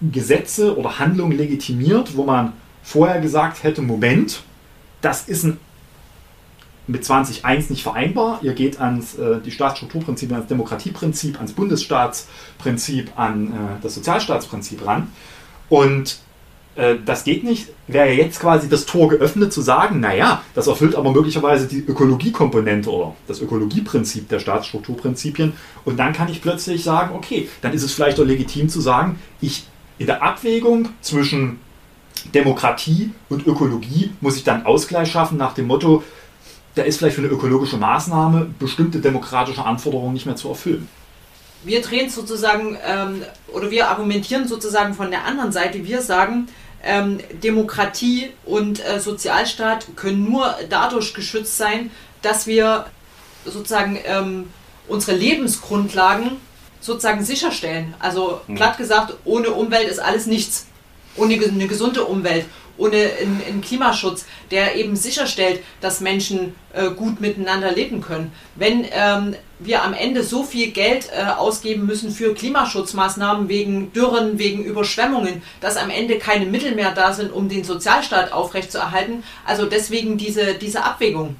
Gesetze 0.00 0.76
oder 0.76 0.98
Handlungen 0.98 1.36
legitimiert, 1.36 2.16
wo 2.16 2.24
man 2.24 2.52
vorher 2.82 3.20
gesagt 3.20 3.62
hätte, 3.62 3.82
Moment, 3.82 4.42
das 5.00 5.28
ist 5.28 5.44
ein, 5.44 5.58
mit 6.86 7.04
20.1 7.04 7.70
nicht 7.70 7.82
vereinbar. 7.82 8.40
Ihr 8.42 8.52
geht 8.52 8.80
ans 8.80 9.14
äh, 9.14 9.40
die 9.40 9.50
Staatsstrukturprinzipien, 9.50 10.36
ans 10.36 10.48
Demokratieprinzip, 10.48 11.36
ans 11.38 11.52
Bundesstaatsprinzip, 11.52 13.12
an 13.16 13.46
äh, 13.46 13.52
das 13.82 13.94
Sozialstaatsprinzip 13.94 14.84
ran. 14.84 15.08
Und 15.68 16.18
äh, 16.76 16.96
das 17.04 17.24
geht 17.24 17.44
nicht, 17.44 17.68
wäre 17.86 18.10
jetzt 18.10 18.40
quasi 18.40 18.68
das 18.68 18.86
Tor 18.86 19.08
geöffnet 19.08 19.52
zu 19.52 19.60
sagen, 19.60 20.00
naja, 20.00 20.42
das 20.54 20.66
erfüllt 20.66 20.94
aber 20.94 21.12
möglicherweise 21.12 21.66
die 21.66 21.78
Ökologiekomponente 21.78 22.90
oder 22.90 23.14
das 23.28 23.40
Ökologieprinzip 23.40 24.28
der 24.28 24.40
Staatsstrukturprinzipien. 24.40 25.52
Und 25.84 25.98
dann 25.98 26.12
kann 26.12 26.28
ich 26.28 26.42
plötzlich 26.42 26.82
sagen, 26.82 27.14
okay, 27.14 27.48
dann 27.62 27.72
ist 27.72 27.82
es 27.82 27.92
vielleicht 27.92 28.18
auch 28.18 28.24
legitim 28.24 28.68
zu 28.68 28.80
sagen, 28.80 29.18
ich 29.40 29.66
in 29.98 30.06
der 30.06 30.22
Abwägung 30.22 30.88
zwischen 31.00 31.60
Demokratie 32.34 33.12
und 33.28 33.46
Ökologie 33.46 34.10
muss 34.20 34.36
ich 34.36 34.44
dann 34.44 34.66
Ausgleich 34.66 35.10
schaffen 35.10 35.38
nach 35.38 35.52
dem 35.54 35.66
Motto, 35.66 36.02
da 36.74 36.82
ist 36.82 36.98
vielleicht 36.98 37.14
für 37.14 37.22
eine 37.22 37.30
ökologische 37.30 37.76
Maßnahme 37.76 38.48
bestimmte 38.58 38.98
demokratische 38.98 39.64
Anforderungen 39.64 40.14
nicht 40.14 40.26
mehr 40.26 40.34
zu 40.34 40.48
erfüllen 40.48 40.88
wir 41.64 41.80
drehen 41.80 42.10
sozusagen 42.10 42.76
ähm, 42.86 43.22
oder 43.52 43.70
wir 43.70 43.88
argumentieren 43.88 44.46
sozusagen 44.46 44.94
von 44.94 45.10
der 45.10 45.24
anderen 45.24 45.52
Seite. 45.52 45.84
Wir 45.84 46.02
sagen, 46.02 46.46
ähm, 46.84 47.18
Demokratie 47.42 48.30
und 48.44 48.84
äh, 48.84 49.00
Sozialstaat 49.00 49.96
können 49.96 50.24
nur 50.30 50.54
dadurch 50.68 51.14
geschützt 51.14 51.56
sein, 51.56 51.90
dass 52.22 52.46
wir 52.46 52.86
sozusagen 53.44 53.98
ähm, 54.06 54.50
unsere 54.88 55.16
Lebensgrundlagen 55.16 56.32
sozusagen 56.80 57.24
sicherstellen. 57.24 57.94
Also 57.98 58.40
Mhm. 58.46 58.56
platt 58.56 58.76
gesagt, 58.78 59.14
ohne 59.24 59.50
Umwelt 59.50 59.88
ist 59.88 59.98
alles 59.98 60.26
nichts. 60.26 60.66
Ohne 61.16 61.34
eine 61.34 61.66
gesunde 61.68 62.04
Umwelt, 62.04 62.44
ohne 62.76 63.10
einen, 63.20 63.60
Klimaschutz, 63.60 64.26
der 64.50 64.76
eben 64.76 64.96
sicherstellt, 64.96 65.60
dass 65.80 66.00
Menschen 66.00 66.54
äh, 66.72 66.90
gut 66.90 67.20
miteinander 67.20 67.72
leben 67.72 68.00
können. 68.00 68.32
Wenn 68.56 68.84
ähm, 68.90 69.36
wir 69.58 69.82
am 69.82 69.94
Ende 69.94 70.22
so 70.22 70.42
viel 70.42 70.72
Geld 70.72 71.10
äh, 71.12 71.24
ausgeben 71.24 71.86
müssen 71.86 72.10
für 72.10 72.34
Klimaschutzmaßnahmen 72.34 73.48
wegen 73.48 73.92
Dürren, 73.92 74.38
wegen 74.38 74.64
Überschwemmungen, 74.64 75.42
dass 75.60 75.76
am 75.76 75.90
Ende 75.90 76.18
keine 76.18 76.46
Mittel 76.46 76.74
mehr 76.74 76.92
da 76.92 77.12
sind, 77.12 77.32
um 77.32 77.48
den 77.48 77.64
Sozialstaat 77.64 78.32
aufrechtzuerhalten. 78.32 79.22
Also 79.44 79.66
deswegen 79.66 80.18
diese, 80.18 80.54
diese 80.54 80.84
Abwägung. 80.84 81.36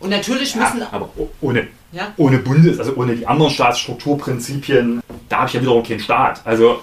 Und 0.00 0.10
natürlich 0.10 0.54
müssen 0.54 0.80
Ja, 0.80 0.88
aber 0.92 1.08
ohne, 1.40 1.66
Ja. 1.92 2.12
ohne 2.16 2.38
Bundes, 2.38 2.78
also 2.78 2.94
ohne 2.94 3.16
die 3.16 3.26
anderen 3.26 3.50
Staatsstrukturprinzipien, 3.50 5.00
da 5.28 5.38
habe 5.38 5.48
ich 5.48 5.54
ja 5.54 5.60
wiederum 5.60 5.82
keinen 5.82 6.00
Staat. 6.00 6.40
Also 6.44 6.80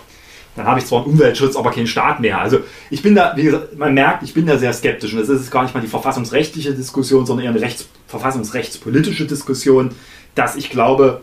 dann 0.56 0.66
habe 0.66 0.80
ich 0.80 0.86
zwar 0.86 1.04
einen 1.04 1.14
Umweltschutz, 1.14 1.56
aber 1.56 1.72
keinen 1.72 1.88
Staat 1.88 2.20
mehr. 2.20 2.40
Also 2.40 2.60
ich 2.90 3.02
bin 3.02 3.14
da, 3.14 3.34
wie 3.36 3.44
gesagt, 3.44 3.78
man 3.78 3.94
merkt, 3.94 4.24
ich 4.24 4.34
bin 4.34 4.46
da 4.46 4.58
sehr 4.58 4.72
skeptisch. 4.74 5.14
Und 5.14 5.20
das 5.20 5.30
ist 5.30 5.52
gar 5.52 5.64
nicht 5.64 5.76
mal 5.76 5.82
die 5.82 5.88
verfassungsrechtliche 5.88 6.74
Diskussion, 6.74 7.26
sondern 7.26 7.46
eher 7.46 7.52
eine 7.52 7.62
rechts, 7.62 7.88
verfassungsrechtspolitische 8.08 9.26
Diskussion, 9.26 9.92
dass 10.34 10.56
ich 10.56 10.70
glaube, 10.70 11.22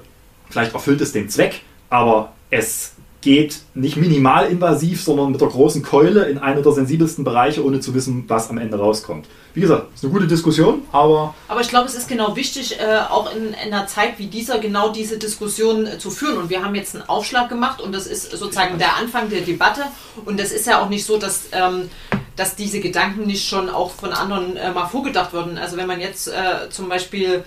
vielleicht 0.50 0.74
erfüllt 0.74 1.00
es 1.00 1.12
den 1.12 1.30
Zweck, 1.30 1.62
aber 1.88 2.32
es 2.50 2.94
geht 3.22 3.60
nicht 3.74 3.96
minimal 3.96 4.46
invasiv, 4.46 5.02
sondern 5.02 5.30
mit 5.30 5.40
der 5.40 5.48
großen 5.48 5.82
Keule 5.82 6.24
in 6.24 6.38
einen 6.38 6.62
der 6.62 6.72
sensibelsten 6.72 7.24
Bereiche, 7.24 7.64
ohne 7.64 7.80
zu 7.80 7.94
wissen, 7.94 8.24
was 8.26 8.50
am 8.50 8.58
Ende 8.58 8.76
rauskommt. 8.76 9.26
Wie 9.54 9.60
gesagt, 9.60 9.94
ist 9.94 10.02
eine 10.02 10.12
gute 10.12 10.26
Diskussion, 10.26 10.82
aber 10.92 11.34
Aber 11.48 11.60
ich 11.60 11.68
glaube, 11.68 11.86
es 11.86 11.94
ist 11.94 12.08
genau 12.08 12.34
wichtig, 12.36 12.78
äh, 12.80 12.98
auch 13.08 13.34
in, 13.34 13.48
in 13.48 13.72
einer 13.72 13.86
Zeit 13.86 14.18
wie 14.18 14.26
dieser 14.26 14.58
genau 14.58 14.90
diese 14.90 15.18
Diskussion 15.18 15.86
äh, 15.86 15.98
zu 15.98 16.10
führen. 16.10 16.36
Und 16.36 16.50
wir 16.50 16.64
haben 16.64 16.74
jetzt 16.74 16.94
einen 16.96 17.08
Aufschlag 17.08 17.48
gemacht 17.48 17.80
und 17.80 17.92
das 17.92 18.06
ist 18.06 18.32
sozusagen 18.32 18.78
der 18.78 18.96
Anfang 18.96 19.30
der 19.30 19.42
Debatte. 19.42 19.82
Und 20.24 20.40
es 20.40 20.52
ist 20.52 20.66
ja 20.66 20.82
auch 20.82 20.88
nicht 20.88 21.04
so, 21.04 21.16
dass, 21.16 21.44
ähm, 21.52 21.90
dass 22.34 22.56
diese 22.56 22.80
Gedanken 22.80 23.26
nicht 23.26 23.48
schon 23.48 23.68
auch 23.68 23.92
von 23.92 24.12
anderen 24.12 24.56
äh, 24.56 24.72
mal 24.72 24.86
vorgedacht 24.86 25.32
wurden. 25.32 25.58
Also 25.58 25.76
wenn 25.76 25.86
man 25.86 26.00
jetzt 26.00 26.30
zum 26.70 26.88
Beispiel 26.88 27.44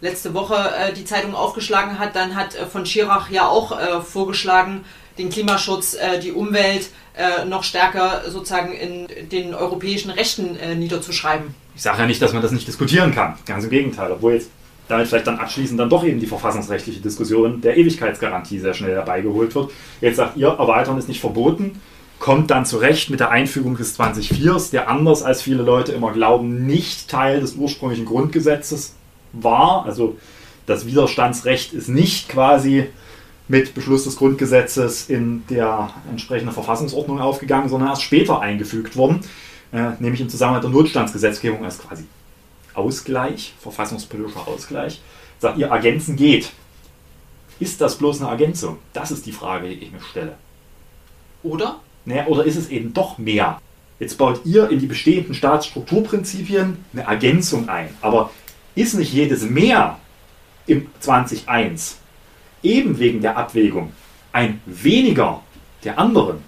letzte 0.00 0.34
Woche 0.34 0.54
äh, 0.54 0.92
die 0.92 1.04
Zeitung 1.04 1.34
aufgeschlagen 1.34 1.98
hat, 1.98 2.14
dann 2.14 2.34
hat 2.34 2.54
äh, 2.54 2.66
von 2.66 2.86
Schirach 2.86 3.30
ja 3.30 3.48
auch 3.48 3.78
äh, 3.78 4.00
vorgeschlagen, 4.00 4.84
den 5.18 5.30
Klimaschutz, 5.30 5.94
äh, 5.94 6.20
die 6.20 6.32
Umwelt 6.32 6.90
äh, 7.16 7.44
noch 7.44 7.64
stärker 7.64 8.22
sozusagen 8.28 8.72
in 8.72 9.08
den 9.28 9.54
europäischen 9.54 10.10
Rechten 10.10 10.56
äh, 10.56 10.74
niederzuschreiben. 10.74 11.54
Ich 11.74 11.82
sage 11.82 11.98
ja 11.98 12.06
nicht, 12.06 12.22
dass 12.22 12.32
man 12.32 12.42
das 12.42 12.52
nicht 12.52 12.66
diskutieren 12.66 13.14
kann. 13.14 13.36
Ganz 13.46 13.64
im 13.64 13.70
Gegenteil. 13.70 14.12
Obwohl 14.12 14.34
jetzt 14.34 14.50
damit 14.88 15.06
vielleicht 15.08 15.26
dann 15.26 15.38
abschließend 15.38 15.78
dann 15.78 15.90
doch 15.90 16.04
eben 16.04 16.18
die 16.18 16.26
verfassungsrechtliche 16.26 17.00
Diskussion 17.00 17.60
der 17.60 17.76
Ewigkeitsgarantie 17.76 18.58
sehr 18.58 18.74
schnell 18.74 18.94
herbeigeholt 18.94 19.54
wird. 19.54 19.70
Jetzt 20.00 20.16
sagt 20.16 20.36
ihr, 20.36 20.48
Erweitern 20.48 20.98
ist 20.98 21.08
nicht 21.08 21.20
verboten, 21.20 21.80
kommt 22.18 22.50
dann 22.50 22.64
zurecht 22.64 23.10
mit 23.10 23.20
der 23.20 23.30
Einfügung 23.30 23.76
des 23.76 23.98
2004s, 23.98 24.70
der 24.70 24.88
anders 24.88 25.22
als 25.22 25.42
viele 25.42 25.62
Leute 25.62 25.92
immer 25.92 26.12
glauben, 26.12 26.66
nicht 26.66 27.08
Teil 27.08 27.40
des 27.40 27.54
ursprünglichen 27.54 28.06
Grundgesetzes 28.06 28.94
war. 29.32 29.84
Also 29.84 30.16
das 30.66 30.86
Widerstandsrecht 30.86 31.72
ist 31.72 31.88
nicht 31.88 32.28
quasi 32.28 32.86
mit 33.48 33.74
Beschluss 33.74 34.04
des 34.04 34.16
Grundgesetzes 34.16 35.08
in 35.08 35.44
der 35.48 35.90
entsprechenden 36.10 36.52
Verfassungsordnung 36.52 37.20
aufgegangen, 37.20 37.68
sondern 37.68 37.90
erst 37.90 38.02
später 38.02 38.40
eingefügt 38.40 38.96
worden, 38.96 39.20
äh, 39.72 39.92
nämlich 40.00 40.20
im 40.20 40.28
Zusammenhang 40.28 40.62
mit 40.62 40.70
der 40.70 40.78
Notstandsgesetzgebung 40.78 41.64
als 41.64 41.78
quasi 41.78 42.04
Ausgleich, 42.74 43.54
verfassungspolitischer 43.60 44.46
Ausgleich. 44.46 45.00
Sagt 45.40 45.58
ihr, 45.58 45.68
ergänzen 45.68 46.16
geht. 46.16 46.52
Ist 47.58 47.80
das 47.80 47.96
bloß 47.96 48.20
eine 48.20 48.30
Ergänzung? 48.30 48.78
Das 48.92 49.10
ist 49.10 49.26
die 49.26 49.32
Frage, 49.32 49.68
die 49.68 49.74
ich 49.74 49.90
mir 49.90 50.00
stelle. 50.00 50.34
Oder? 51.42 51.80
Naja, 52.04 52.26
oder 52.26 52.44
ist 52.44 52.56
es 52.56 52.68
eben 52.68 52.94
doch 52.94 53.18
mehr? 53.18 53.60
Jetzt 53.98 54.16
baut 54.16 54.42
ihr 54.44 54.70
in 54.70 54.78
die 54.78 54.86
bestehenden 54.86 55.34
Staatsstrukturprinzipien 55.34 56.84
eine 56.92 57.02
Ergänzung 57.02 57.68
ein. 57.68 57.88
Aber 58.00 58.30
ist 58.80 58.94
nicht 58.94 59.12
jedes 59.12 59.42
Mehr 59.42 59.98
im 60.66 60.86
2001 61.00 61.98
eben 62.62 62.98
wegen 62.98 63.20
der 63.20 63.36
Abwägung 63.36 63.92
ein 64.32 64.60
weniger 64.66 65.42
der 65.84 65.98
anderen, 65.98 66.38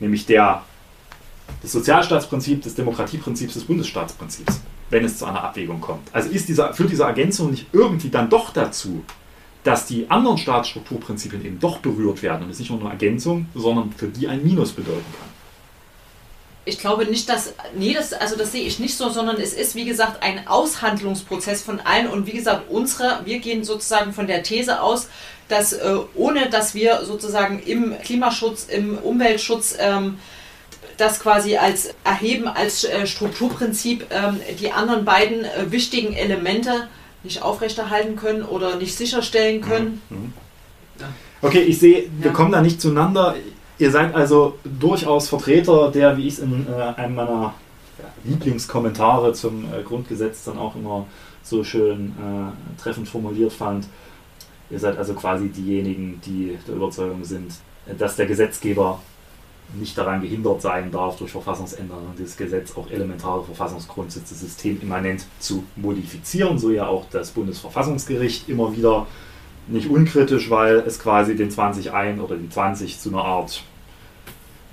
nämlich 0.00 0.26
der 0.26 0.62
des 1.62 1.72
Sozialstaatsprinzips, 1.72 2.64
des 2.64 2.74
Demokratieprinzips, 2.74 3.54
des 3.54 3.64
Bundesstaatsprinzips, 3.64 4.60
wenn 4.90 5.04
es 5.04 5.18
zu 5.18 5.26
einer 5.26 5.42
Abwägung 5.42 5.80
kommt. 5.80 6.08
Also 6.12 6.28
ist 6.30 6.48
dieser, 6.48 6.74
führt 6.74 6.90
diese 6.90 7.04
Ergänzung 7.04 7.50
nicht 7.50 7.66
irgendwie 7.72 8.10
dann 8.10 8.28
doch 8.28 8.50
dazu, 8.52 9.04
dass 9.62 9.86
die 9.86 10.08
anderen 10.10 10.36
Staatsstrukturprinzipien 10.36 11.44
eben 11.44 11.58
doch 11.58 11.78
berührt 11.78 12.22
werden 12.22 12.44
und 12.44 12.50
es 12.50 12.58
nicht 12.58 12.70
nur 12.70 12.80
eine 12.80 12.90
Ergänzung, 12.90 13.46
sondern 13.54 13.92
für 13.92 14.08
die 14.08 14.28
ein 14.28 14.44
Minus 14.44 14.72
bedeuten 14.72 15.04
kann. 15.18 15.33
Ich 16.66 16.78
glaube 16.78 17.04
nicht, 17.04 17.28
dass. 17.28 17.52
Nee, 17.76 17.92
das, 17.92 18.12
also 18.12 18.36
das 18.36 18.52
sehe 18.52 18.64
ich 18.66 18.78
nicht 18.78 18.96
so, 18.96 19.10
sondern 19.10 19.36
es 19.36 19.52
ist, 19.52 19.74
wie 19.74 19.84
gesagt, 19.84 20.22
ein 20.22 20.46
Aushandlungsprozess 20.48 21.62
von 21.62 21.80
allen. 21.80 22.08
Und 22.08 22.26
wie 22.26 22.32
gesagt, 22.32 22.70
unsere, 22.70 23.20
wir 23.24 23.38
gehen 23.38 23.64
sozusagen 23.64 24.12
von 24.14 24.26
der 24.26 24.42
These 24.42 24.80
aus, 24.80 25.08
dass 25.48 25.74
äh, 25.74 25.96
ohne 26.14 26.48
dass 26.48 26.74
wir 26.74 27.04
sozusagen 27.04 27.60
im 27.64 27.94
Klimaschutz, 28.02 28.64
im 28.64 28.96
Umweltschutz 28.96 29.76
ähm, 29.78 30.18
das 30.96 31.20
quasi 31.20 31.56
als 31.56 31.90
erheben 32.04 32.46
als 32.48 32.84
äh, 32.84 33.06
Strukturprinzip 33.06 34.06
ähm, 34.10 34.40
die 34.58 34.70
anderen 34.72 35.04
beiden 35.04 35.44
äh, 35.44 35.70
wichtigen 35.70 36.14
Elemente 36.14 36.88
nicht 37.24 37.42
aufrechterhalten 37.42 38.16
können 38.16 38.42
oder 38.42 38.76
nicht 38.76 38.96
sicherstellen 38.96 39.60
können. 39.60 40.00
Okay, 41.42 41.60
ich 41.62 41.78
sehe, 41.78 42.04
wir 42.18 42.28
Ja. 42.28 42.32
kommen 42.32 42.52
da 42.52 42.60
nicht 42.62 42.80
zueinander. 42.80 43.34
Ihr 43.78 43.90
seid 43.90 44.14
also 44.14 44.58
durchaus 44.64 45.28
Vertreter 45.28 45.90
der, 45.90 46.16
wie 46.16 46.28
ich 46.28 46.34
es 46.34 46.38
in 46.40 46.66
äh, 46.68 47.00
einem 47.00 47.16
meiner 47.16 47.54
Lieblingskommentare 48.24 49.32
zum 49.32 49.64
äh, 49.64 49.82
Grundgesetz 49.82 50.44
dann 50.44 50.58
auch 50.58 50.76
immer 50.76 51.06
so 51.42 51.64
schön 51.64 52.12
äh, 52.12 52.80
treffend 52.80 53.08
formuliert 53.08 53.52
fand. 53.52 53.86
Ihr 54.70 54.78
seid 54.78 54.96
also 54.96 55.14
quasi 55.14 55.48
diejenigen, 55.48 56.20
die 56.24 56.58
der 56.66 56.76
Überzeugung 56.76 57.24
sind, 57.24 57.52
äh, 57.86 57.94
dass 57.94 58.16
der 58.16 58.26
Gesetzgeber 58.26 59.00
nicht 59.74 59.96
daran 59.96 60.20
gehindert 60.20 60.62
sein 60.62 60.90
darf, 60.90 61.16
durch 61.16 61.32
Verfassungsänderungen 61.32 62.14
dieses 62.18 62.36
Gesetz 62.36 62.76
auch 62.76 62.90
elementare 62.90 63.42
Verfassungsgrundsätze 63.44 64.34
systemimmanent 64.34 65.26
zu 65.38 65.64
modifizieren, 65.76 66.58
so 66.58 66.70
ja 66.70 66.86
auch 66.86 67.06
das 67.10 67.30
Bundesverfassungsgericht 67.30 68.48
immer 68.48 68.76
wieder 68.76 69.06
nicht 69.66 69.88
unkritisch, 69.88 70.50
weil 70.50 70.76
es 70.86 70.98
quasi 70.98 71.36
den 71.36 71.50
20 71.50 71.92
ein 71.92 72.20
oder 72.20 72.36
die 72.36 72.48
20 72.48 73.00
zu 73.00 73.10
einer 73.10 73.24
Art, 73.24 73.62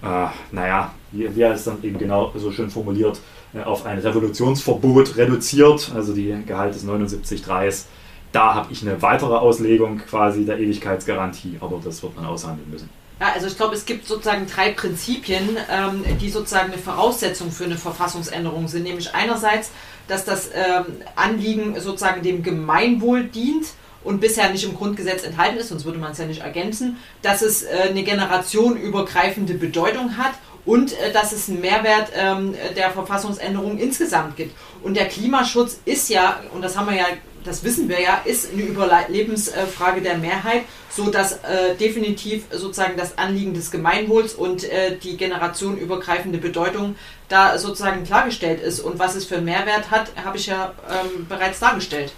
äh, 0.04 0.28
naja, 0.52 0.94
wie, 1.12 1.34
wie 1.36 1.42
er 1.42 1.54
es 1.54 1.64
dann 1.64 1.84
eben 1.84 1.98
genau 1.98 2.32
so 2.36 2.52
schön 2.52 2.70
formuliert, 2.70 3.20
äh, 3.54 3.62
auf 3.64 3.86
ein 3.86 4.00
Revolutionsverbot 4.00 5.18
reduziert, 5.18 5.92
also 5.96 6.14
die 6.14 6.36
Gehalt 6.46 6.76
des 6.76 6.86
79.3s. 6.86 7.86
Da 8.32 8.56
habe 8.56 8.72
ich 8.72 8.82
eine 8.82 9.02
weitere 9.02 9.36
Auslegung 9.36 9.98
quasi 9.98 10.46
der 10.46 10.58
Ewigkeitsgarantie, 10.58 11.58
aber 11.60 11.82
das 11.84 12.02
wird 12.02 12.16
man 12.16 12.26
aushandeln 12.26 12.70
müssen. 12.70 12.89
Ja, 13.20 13.34
also 13.36 13.48
ich 13.48 13.56
glaube, 13.56 13.76
es 13.76 13.86
gibt 13.86 14.08
sozusagen 14.08 14.48
drei 14.48 14.72
Prinzipien, 14.72 15.58
ähm, 15.70 16.04
die 16.20 16.30
sozusagen 16.30 16.72
eine 16.72 16.82
Voraussetzung 16.82 17.52
für 17.52 17.66
eine 17.66 17.78
Verfassungsänderung 17.78 18.68
sind. 18.68 18.84
Nämlich 18.84 19.14
einerseits, 19.14 19.72
dass 20.08 20.26
das 20.26 20.50
ähm, 20.56 20.86
Anliegen 21.16 21.80
sozusagen 21.80 22.24
dem 22.24 22.42
Gemeinwohl 22.42 23.26
dient 23.26 23.68
und 24.04 24.20
bisher 24.20 24.49
nicht 24.49 24.64
im 24.64 24.76
Grundgesetz 24.76 25.24
enthalten 25.24 25.58
ist, 25.58 25.70
sonst 25.70 25.86
würde 25.86 25.99
man 25.99 26.12
es 26.12 26.18
ja 26.18 26.26
nicht 26.26 26.41
ergänzen, 26.41 26.97
dass 27.22 27.41
es 27.41 27.64
äh, 27.64 27.88
eine 27.89 28.04
generationenübergreifende 28.04 29.54
Bedeutung 29.56 30.18
hat 30.18 30.34
und 30.66 30.93
äh, 30.93 31.12
dass 31.12 31.32
es 31.32 31.49
einen 31.49 31.62
Mehrwert 31.62 32.12
ähm, 32.16 32.56
der 32.76 32.91
Verfassungsänderung 32.91 33.78
insgesamt 33.78 34.36
gibt. 34.36 34.56
Und 34.84 34.95
der 34.95 35.08
Klimaschutz 35.08 35.80
ist 35.86 36.10
ja, 36.10 36.41
und 36.54 36.62
das 36.62 36.78
haben 36.78 36.89
wir 36.89 36.97
ja, 36.97 37.06
das 37.43 37.64
wissen 37.64 37.89
wir 37.89 37.99
ja, 37.99 38.22
ist 38.24 38.52
eine 38.54 38.62
Überlebensfrage 38.62 40.02
der 40.02 40.18
Mehrheit, 40.18 40.64
so 40.91 41.10
dass 41.10 41.34
äh, 41.43 41.76
definitiv 41.80 42.43
sozusagen 42.52 42.97
das 42.97 43.18
Anliegen 43.18 43.54
des 43.54 43.72
Gemeinwohls 43.72 44.36
und 44.36 44.64
äh, 44.64 44.97
die 44.97 45.18
generationenübergreifende 45.18 46.38
Bedeutung 46.38 46.95
da 47.30 47.58
sozusagen 47.58 48.04
klargestellt 48.04 48.62
ist. 48.62 48.80
Und 48.80 48.99
was 48.99 49.16
es 49.16 49.26
für 49.26 49.38
einen 49.38 49.45
Mehrwert 49.45 49.89
hat, 49.89 50.12
habe 50.24 50.38
ich 50.38 50.47
ja 50.47 50.74
ähm, 50.88 51.26
bereits 51.28 51.60
dargestellt. 51.60 52.14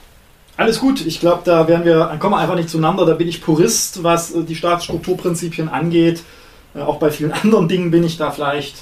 Alles 0.56 0.80
gut, 0.80 1.04
ich 1.06 1.20
glaube, 1.20 1.42
da 1.46 1.68
werden 1.68 1.84
wir, 1.84 2.16
kommen 2.20 2.36
wir 2.36 2.40
einfach 2.40 2.56
nicht 2.56 2.70
zueinander. 2.70 3.06
Da 3.06 3.16
bin 3.16 3.28
ich 3.28 3.42
Purist, 3.42 4.04
was 4.04 4.36
äh, 4.36 4.44
die 4.44 4.56
Staatsstrukturprinzipien 4.56 5.68
angeht. 5.68 6.22
Äh, 6.76 6.82
Auch 6.82 6.98
bei 6.98 7.10
vielen 7.10 7.32
anderen 7.44 7.68
Dingen 7.68 7.90
bin 7.90 8.04
ich 8.04 8.18
da 8.18 8.30
vielleicht, 8.30 8.76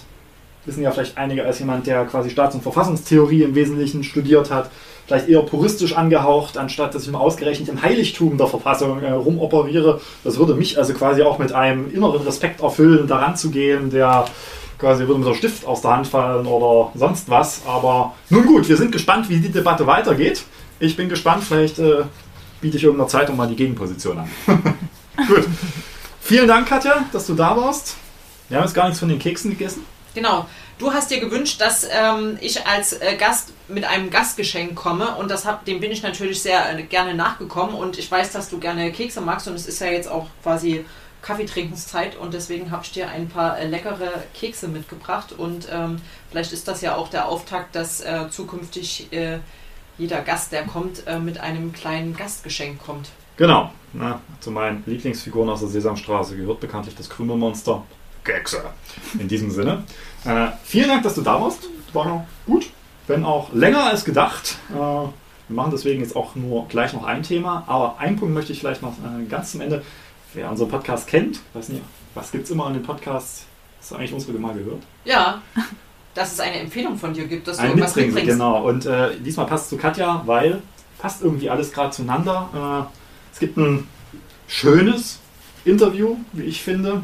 wissen 0.66 0.84
ja 0.84 0.92
vielleicht 0.92 1.18
einige 1.18 1.46
als 1.46 1.60
jemand, 1.60 1.88
der 1.88 2.06
quasi 2.06 2.30
Staats- 2.30 2.56
und 2.56 2.62
Verfassungstheorie 2.62 3.44
im 3.44 3.56
Wesentlichen 3.56 4.04
studiert 4.04 4.52
hat, 4.52 4.70
vielleicht 5.08 5.30
eher 5.30 5.44
puristisch 5.44 5.96
angehaucht, 5.96 6.58
anstatt 6.58 6.94
dass 6.94 7.04
ich 7.04 7.12
mal 7.12 7.20
ausgerechnet 7.20 7.70
im 7.70 7.82
Heiligtum 7.82 8.38
der 8.38 8.48
Verfassung 8.48 9.02
äh, 9.02 9.12
rumoperiere. 9.12 10.02
Das 10.26 10.38
würde 10.38 10.56
mich 10.56 10.78
also 10.78 10.94
quasi 10.94 11.22
auch 11.22 11.40
mit 11.40 11.54
einem 11.54 11.90
inneren 11.94 12.22
Respekt 12.24 12.62
erfüllen, 12.62 13.08
daran 13.08 13.38
zu 13.38 13.50
gehen, 13.50 13.90
der 13.90 14.26
quasi 14.78 15.08
würde 15.08 15.22
mir 15.22 15.28
der 15.28 15.36
Stift 15.36 15.66
aus 15.66 15.82
der 15.82 15.96
Hand 15.96 16.08
fallen 16.08 16.46
oder 16.48 16.92
sonst 16.96 17.30
was. 17.30 17.62
Aber 17.66 18.14
nun 18.30 18.46
gut, 18.46 18.68
wir 18.68 18.76
sind 18.76 18.92
gespannt, 18.92 19.30
wie 19.30 19.40
die 19.40 19.52
Debatte 19.52 19.88
weitergeht. 19.88 20.44
Ich 20.82 20.96
bin 20.96 21.10
gespannt, 21.10 21.44
vielleicht 21.44 21.78
äh, 21.78 22.06
biete 22.60 22.78
ich 22.78 22.84
irgendeiner 22.84 23.08
Zeitung 23.08 23.38
mal 23.38 23.48
die 23.48 23.56
Gegenposition 23.56 24.18
an. 24.18 24.30
gut. 25.28 25.48
Vielen 26.20 26.48
Dank, 26.48 26.68
Katja, 26.68 27.06
dass 27.12 27.28
du 27.28 27.36
da 27.36 27.56
warst. 27.56 27.98
Wir 28.50 28.58
haben 28.58 28.66
jetzt 28.66 28.74
gar 28.74 28.86
nichts 28.86 29.00
von 29.00 29.08
den 29.08 29.20
Keksen 29.20 29.52
gegessen. 29.52 29.86
Genau. 30.16 30.48
Du 30.80 30.92
hast 30.92 31.12
dir 31.12 31.20
gewünscht, 31.20 31.62
dass 31.62 31.84
ähm, 31.84 32.40
ich 32.42 32.66
als 32.66 32.94
äh, 32.94 33.16
Gast 33.16 33.54
mit 33.68 33.86
einem 33.86 34.10
Gastgeschenk 34.10 34.74
komme 34.74 35.16
und 35.18 35.30
das 35.30 35.46
hab, 35.46 35.66
dem 35.66 35.82
bin 35.82 35.92
ich 35.92 36.02
natürlich 36.02 36.42
sehr 36.42 36.76
äh, 36.76 36.82
gerne 36.82 37.14
nachgekommen 37.14 37.76
und 37.76 38.00
ich 38.00 38.10
weiß, 38.10 38.32
dass 38.32 38.50
du 38.50 38.58
gerne 38.58 38.92
Kekse 38.92 39.22
magst 39.22 39.48
und 39.48 39.54
es 39.54 39.68
ist 39.68 39.80
ja 39.82 39.88
jetzt 39.88 40.10
auch 40.10 40.26
quasi 40.42 40.84
Kaffeetrinkenszeit 41.22 42.18
und 42.18 42.34
deswegen 42.34 42.72
habe 42.72 42.84
ich 42.84 42.92
dir 42.92 43.10
ein 43.10 43.30
paar 43.30 43.60
äh, 43.60 43.68
leckere 43.68 44.24
Kekse 44.34 44.68
mitgebracht 44.68 45.32
und 45.32 45.68
ähm, 45.72 46.02
vielleicht 46.32 46.52
ist 46.52 46.68
das 46.68 46.82
ja 46.82 46.96
auch 46.96 47.10
der 47.10 47.28
Auftakt, 47.28 47.76
dass 47.76 48.02
äh, 48.02 48.28
zukünftig 48.32 49.14
äh, 49.14 49.38
jeder 50.02 50.22
Gast, 50.22 50.52
der 50.52 50.64
kommt, 50.64 51.06
äh, 51.06 51.20
mit 51.20 51.40
einem 51.40 51.74
kleinen 51.74 52.16
Gastgeschenk 52.16 52.84
kommt. 52.84 53.10
Genau. 53.38 53.72
Na, 53.94 54.20
zu 54.40 54.50
meinen 54.50 54.82
Lieblingsfiguren 54.88 55.48
aus 55.48 55.60
der 55.60 55.70
Sesamstraße 55.70 56.36
gehört 56.36 56.60
bekanntlich 56.60 56.96
das 56.96 57.08
Krümelmonster. 57.08 57.84
Kekse. 58.24 58.64
In 59.20 59.28
diesem 59.28 59.52
Sinne. 59.52 59.84
Äh, 60.26 60.48
vielen 60.64 60.90
Dank, 60.90 61.04
dass 61.04 61.16
du 61.16 61.22
da 61.22 61.40
warst. 61.40 61.70
War 61.94 62.06
noch 62.06 62.26
gut, 62.48 62.70
wenn 63.08 63.24
auch 63.24 63.54
länger 63.54 63.84
als 63.84 64.04
gedacht. 64.04 64.58
Äh, 64.72 64.74
wir 64.74 65.12
machen 65.50 65.72
deswegen 65.72 66.02
jetzt 66.02 66.16
auch 66.16 66.36
nur 66.36 66.68
gleich 66.68 66.94
noch 66.94 67.04
ein 67.04 67.22
Thema, 67.22 67.64
aber 67.68 68.00
einen 68.00 68.16
Punkt 68.18 68.34
möchte 68.34 68.54
ich 68.54 68.60
vielleicht 68.60 68.82
noch 68.82 68.94
äh, 68.94 69.26
ganz 69.26 69.52
zum 69.52 69.62
Ende. 69.62 69.84
Wer 70.34 70.50
unseren 70.50 70.70
Podcast 70.70 71.08
kennt, 71.08 71.42
weiß 71.54 71.70
nicht, 71.70 71.84
was 72.16 72.32
gibt 72.32 72.46
es 72.46 72.52
immer 72.52 72.66
an 72.66 72.74
den 72.74 72.84
Podcasts? 72.84 73.46
Hast 73.80 73.92
du 73.92 73.96
eigentlich 73.96 74.14
unsere 74.14 74.38
mal 74.40 74.54
gehört? 74.54 74.82
Ja, 75.04 75.42
dass 76.14 76.34
es 76.34 76.40
eine 76.40 76.60
Empfehlung 76.60 76.98
von 76.98 77.14
dir 77.14 77.26
gibt, 77.26 77.48
dass 77.48 77.58
du 77.58 77.64
Ein 77.64 77.70
irgendwas 77.70 77.96
Mitbringsel, 77.96 78.24
mitbringst. 78.24 78.40
genau. 78.40 78.68
Und 78.68 78.86
äh, 78.86 79.20
diesmal 79.20 79.46
passt 79.46 79.70
zu 79.70 79.78
Katja, 79.78 80.24
weil 80.26 80.62
passt 80.98 81.22
irgendwie 81.22 81.50
alles 81.50 81.72
gerade 81.72 81.92
zueinander. 81.92 82.88
Äh, 82.90 83.34
es 83.34 83.40
gibt 83.40 83.58
ein 83.58 83.88
schönes 84.48 85.20
Interview, 85.66 86.18
wie 86.34 86.44
ich 86.44 86.62
finde, 86.62 87.02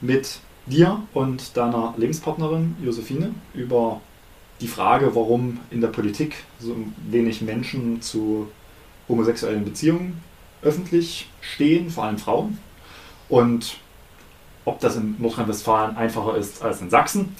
mit 0.00 0.38
dir 0.66 1.02
und 1.12 1.56
deiner 1.56 1.94
Lebenspartnerin 1.96 2.76
Josephine 2.82 3.34
über 3.52 4.00
die 4.60 4.68
Frage, 4.68 5.14
warum 5.14 5.60
in 5.70 5.80
der 5.80 5.88
Politik 5.88 6.36
so 6.58 6.76
wenig 7.10 7.42
Menschen 7.42 8.00
zu 8.00 8.48
homosexuellen 9.08 9.64
Beziehungen 9.64 10.22
öffentlich 10.62 11.28
stehen, 11.40 11.90
vor 11.90 12.04
allem 12.04 12.18
Frauen. 12.18 12.58
Und 13.28 13.76
ob 14.64 14.80
das 14.80 14.96
in 14.96 15.16
Nordrhein-Westfalen 15.18 15.96
einfacher 15.96 16.36
ist 16.36 16.62
als 16.62 16.80
in 16.80 16.88
Sachsen. 16.90 17.34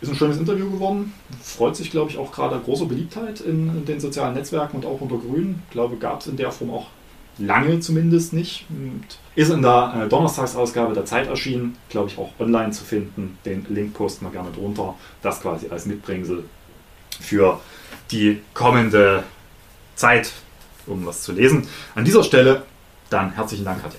Ist 0.00 0.10
ein 0.10 0.14
schönes 0.14 0.38
Interview 0.38 0.70
geworden. 0.70 1.12
Freut 1.42 1.74
sich, 1.74 1.90
glaube 1.90 2.10
ich, 2.10 2.18
auch 2.18 2.30
gerade 2.30 2.58
großer 2.58 2.86
Beliebtheit 2.86 3.40
in, 3.40 3.84
den 3.84 3.98
sozialen 3.98 4.34
Netzwerken 4.34 4.76
und 4.76 4.86
auch 4.86 5.00
unter 5.00 5.16
Grünen. 5.16 5.62
Ich 5.66 5.72
glaube, 5.72 5.96
gab 5.96 6.20
es 6.20 6.28
in 6.28 6.36
der 6.36 6.52
Form 6.52 6.70
auch 6.70 6.86
lange 7.38 7.80
zumindest 7.80 8.32
nicht. 8.32 8.66
Und 8.70 9.04
ist 9.34 9.50
in 9.50 9.62
der 9.62 10.02
äh, 10.04 10.08
Donnerstagsausgabe 10.08 10.94
der 10.94 11.04
Zeit 11.04 11.26
erschienen, 11.26 11.76
glaube 11.88 12.10
ich, 12.10 12.18
auch 12.18 12.30
online 12.38 12.70
zu 12.70 12.84
finden. 12.84 13.38
Den 13.44 13.66
Link 13.68 13.94
posten 13.94 14.24
wir 14.24 14.30
gerne 14.30 14.50
drunter. 14.52 14.94
Das 15.22 15.40
quasi 15.40 15.68
als 15.68 15.86
Mitbringsel 15.86 16.44
für 17.20 17.60
die 18.10 18.40
kommende 18.54 19.24
Zeit, 19.96 20.32
um 20.86 21.04
was 21.06 21.22
zu 21.22 21.32
lesen. 21.32 21.66
An 21.96 22.04
dieser 22.04 22.22
Stelle 22.22 22.62
dann 23.10 23.32
herzlichen 23.32 23.64
Dank, 23.64 23.82
Katja. 23.82 23.98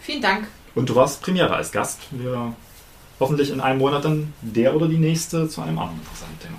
Vielen 0.00 0.22
Dank. 0.22 0.48
Und 0.74 0.88
du 0.88 0.94
warst 0.94 1.22
Premiere 1.22 1.54
als 1.54 1.72
Gast. 1.72 2.00
Wir 2.10 2.54
hoffentlich 3.20 3.50
in 3.50 3.60
einem 3.60 3.78
Monat 3.78 4.04
dann 4.04 4.32
der 4.40 4.74
oder 4.74 4.88
die 4.88 4.98
nächste 4.98 5.48
zu 5.48 5.60
einem 5.60 5.78
anderen 5.78 6.00
interessanten 6.00 6.40
Thema. 6.40 6.58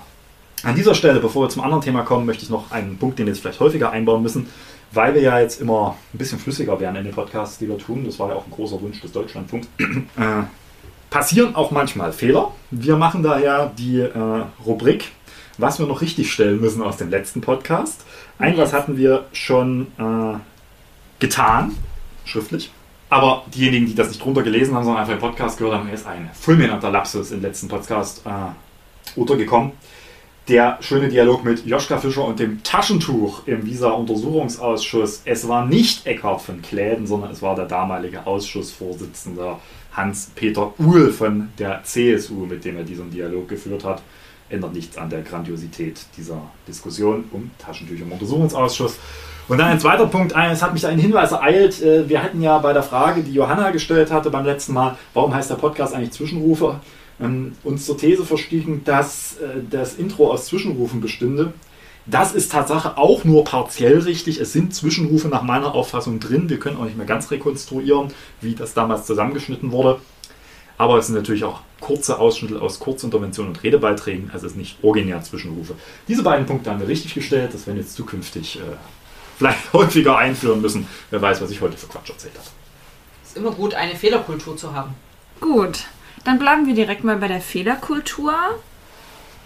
An 0.64 0.76
dieser 0.76 0.94
Stelle, 0.94 1.20
bevor 1.20 1.46
wir 1.46 1.50
zum 1.50 1.64
anderen 1.64 1.82
Thema 1.82 2.04
kommen, 2.04 2.26
möchte 2.26 2.44
ich 2.44 2.50
noch 2.52 2.72
einen 2.72 2.98
Punkt, 2.98 3.18
den 3.18 3.26
wir 3.26 3.34
jetzt 3.34 3.42
vielleicht 3.42 3.60
häufiger 3.60 3.92
einbauen 3.92 4.22
müssen, 4.22 4.48
weil 4.92 5.16
wir 5.16 5.22
ja 5.22 5.40
jetzt 5.40 5.60
immer 5.60 5.98
ein 6.14 6.18
bisschen 6.18 6.38
flüssiger 6.38 6.80
werden 6.80 6.98
in 6.98 7.06
den 7.06 7.14
Podcasts, 7.14 7.58
die 7.58 7.68
wir 7.68 7.80
tun. 7.80 8.06
Das 8.06 8.20
war 8.20 8.30
ja 8.30 8.36
auch 8.36 8.46
ein 8.46 8.52
großer 8.52 8.80
Wunsch 8.80 9.02
des 9.02 9.12
Deutschlandfunks. 9.12 9.68
äh, 9.80 10.44
passieren 11.10 11.56
auch 11.56 11.72
manchmal 11.72 12.14
Fehler. 12.14 12.52
Wir 12.70 12.96
machen 12.96 13.24
daher 13.24 13.72
die 13.76 14.00
äh, 14.02 14.44
Rubrik, 14.66 15.12
was 15.58 15.80
wir 15.80 15.88
noch 15.88 16.02
richtig 16.02 16.32
stellen 16.32 16.62
müssen 16.62 16.84
aus 16.84 16.98
dem 16.98 17.10
letzten 17.10 17.42
Podcast. 17.42 18.06
Ein 18.38 18.58
was 18.58 18.72
hatten 18.72 18.98
wir 18.98 19.26
schon 19.34 19.88
äh, 19.98 20.38
getan, 21.20 21.76
schriftlich. 22.26 22.72
Aber 23.12 23.44
diejenigen, 23.54 23.88
die 23.88 23.94
das 23.94 24.08
nicht 24.08 24.24
drunter 24.24 24.42
gelesen 24.42 24.74
haben, 24.74 24.86
sondern 24.86 25.02
einfach 25.02 25.14
den 25.14 25.20
Podcast 25.20 25.58
gehört 25.58 25.76
haben, 25.76 25.90
ist 25.90 26.08
ein 26.08 26.30
fulminanter 26.34 26.90
Lapsus 26.90 27.32
im 27.32 27.42
letzten 27.42 27.68
Podcast 27.68 28.22
äh, 28.26 29.20
untergekommen. 29.20 29.74
Der 30.48 30.78
schöne 30.80 31.10
Dialog 31.10 31.44
mit 31.44 31.66
Joschka 31.66 31.98
Fischer 31.98 32.24
und 32.24 32.40
dem 32.40 32.64
Taschentuch 32.64 33.46
im 33.48 33.66
Visa-Untersuchungsausschuss. 33.66 35.24
Es 35.26 35.46
war 35.50 35.66
nicht 35.66 36.06
Eckhard 36.06 36.42
von 36.42 36.62
Kläden, 36.62 37.06
sondern 37.06 37.32
es 37.32 37.42
war 37.42 37.54
der 37.54 37.66
damalige 37.66 38.26
Ausschussvorsitzende 38.26 39.58
Hans-Peter 39.92 40.74
Uhl 40.80 41.12
von 41.12 41.50
der 41.60 41.84
CSU, 41.84 42.46
mit 42.46 42.64
dem 42.64 42.78
er 42.78 42.86
diesen 42.86 43.12
Dialog 43.12 43.50
geführt 43.50 43.84
hat. 43.84 44.02
Ändert 44.48 44.74
nichts 44.74 44.98
an 44.98 45.10
der 45.10 45.24
Grandiosität 45.24 46.00
dieser 46.16 46.42
Diskussion 46.66 47.26
um 47.34 47.52
Taschentücher 47.58 48.04
im 48.04 48.14
Untersuchungsausschuss. 48.14 48.98
Und 49.52 49.58
dann 49.58 49.68
ein 49.68 49.82
zweiter 49.82 50.06
Punkt, 50.06 50.34
es 50.34 50.64
hat 50.64 50.72
mich 50.72 50.88
ein 50.88 50.98
Hinweis 50.98 51.34
ereilt. 51.34 51.82
äh, 51.82 52.08
Wir 52.08 52.24
hatten 52.24 52.42
ja 52.42 52.58
bei 52.60 52.72
der 52.72 52.84
Frage, 52.84 53.22
die 53.22 53.34
Johanna 53.34 53.72
gestellt 53.72 54.10
hatte 54.10 54.30
beim 54.30 54.46
letzten 54.46 54.72
Mal, 54.72 54.98
warum 55.14 55.36
heißt 55.36 55.50
der 55.50 55.56
Podcast 55.56 55.94
eigentlich 55.94 56.12
Zwischenrufe, 56.12 56.80
ähm, 57.20 57.52
uns 57.66 57.86
zur 57.86 57.98
These 57.98 58.24
verstiegen, 58.24 58.86
dass 58.86 59.40
äh, 59.42 59.60
das 59.70 59.96
Intro 59.96 60.32
aus 60.32 60.46
Zwischenrufen 60.46 61.02
bestünde. 61.02 61.52
Das 62.06 62.34
ist 62.34 62.54
Tatsache 62.54 62.98
auch 62.98 63.26
nur 63.26 63.44
partiell 63.44 64.00
richtig. 64.00 64.40
Es 64.40 64.54
sind 64.54 64.74
Zwischenrufe 64.74 65.28
nach 65.28 65.44
meiner 65.44 65.76
Auffassung 65.76 66.22
drin. 66.22 66.50
Wir 66.50 66.58
können 66.58 66.78
auch 66.78 66.86
nicht 66.86 66.96
mehr 66.96 67.06
ganz 67.06 67.30
rekonstruieren, 67.30 68.08
wie 68.40 68.56
das 68.56 68.74
damals 68.74 69.06
zusammengeschnitten 69.06 69.74
wurde. 69.74 70.00
Aber 70.78 70.98
es 70.98 71.08
sind 71.08 71.16
natürlich 71.16 71.44
auch 71.44 71.60
kurze 71.82 72.20
Ausschnitte 72.20 72.62
aus 72.62 72.80
Kurzinterventionen 72.80 73.52
und 73.52 73.64
Redebeiträgen. 73.64 74.30
Also 74.32 74.46
es 74.46 74.54
ist 74.54 74.58
nicht 74.58 74.78
originär 74.82 75.22
Zwischenrufe. 75.24 75.74
Diese 76.08 76.24
beiden 76.24 76.46
Punkte 76.46 76.72
haben 76.72 76.80
wir 76.80 76.88
richtig 76.88 77.14
gestellt. 77.16 77.54
Das 77.54 77.68
werden 77.68 77.80
jetzt 77.80 77.96
zukünftig 77.96 78.58
äh, 78.58 78.78
vielleicht 79.42 79.74
häufiger 79.74 80.18
einführen 80.18 80.62
müssen. 80.62 80.88
Wer 81.10 81.22
weiß, 81.22 81.42
was 81.42 81.50
ich 81.50 81.62
heute 81.62 81.78
für 81.78 81.88
Quatsch 81.88 82.10
erzählt 82.10 82.34
habe. 82.36 82.48
Ist 83.26 83.38
immer 83.38 83.52
gut, 83.52 83.74
eine 83.74 83.96
Fehlerkultur 83.96 84.56
zu 84.56 84.74
haben. 84.74 84.94
Gut, 85.40 85.86
dann 86.24 86.38
bleiben 86.38 86.68
wir 86.68 86.76
direkt 86.76 87.04
mal 87.04 87.18
bei 87.18 87.28
der 87.28 87.42
Fehlerkultur. 87.42 88.34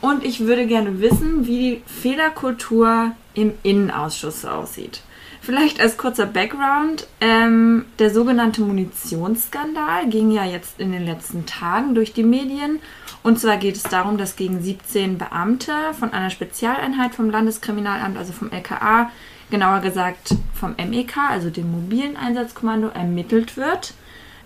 Und 0.02 0.24
ich 0.24 0.42
würde 0.42 0.68
gerne 0.68 1.00
wissen, 1.00 1.48
wie 1.48 1.60
die 1.60 1.84
Fehlerkultur 1.86 3.12
im 3.34 3.54
Innenausschuss 3.64 4.46
aussieht. 4.46 5.02
Vielleicht 5.42 5.80
als 5.80 5.98
kurzer 5.98 6.26
Background, 6.26 7.08
ähm, 7.22 7.86
der 8.00 8.10
sogenannte 8.10 8.62
Munitionsskandal 8.62 10.10
ging 10.10 10.32
ja 10.32 10.44
jetzt 10.44 10.80
in 10.80 10.92
den 10.92 11.06
letzten 11.06 11.46
Tagen 11.46 11.96
durch 11.96 12.14
die 12.14 12.24
Medien. 12.24 12.80
Und 13.24 13.40
zwar 13.40 13.58
geht 13.58 13.76
es 13.76 13.84
darum, 13.84 14.18
dass 14.18 14.36
gegen 14.36 14.62
17 14.62 15.18
Beamte 15.18 15.72
von 15.98 16.12
einer 16.12 16.32
Spezialeinheit 16.32 17.16
vom 17.16 17.30
Landeskriminalamt, 17.30 18.18
also 18.18 18.34
vom 18.34 18.52
LKA, 18.52 19.12
genauer 19.50 19.82
gesagt 19.82 20.36
vom 20.54 20.76
MEK, 20.78 21.18
also 21.30 21.50
dem 21.50 21.72
mobilen 21.72 22.18
Einsatzkommando, 22.18 22.90
ermittelt 22.90 23.58
wird. 23.58 23.94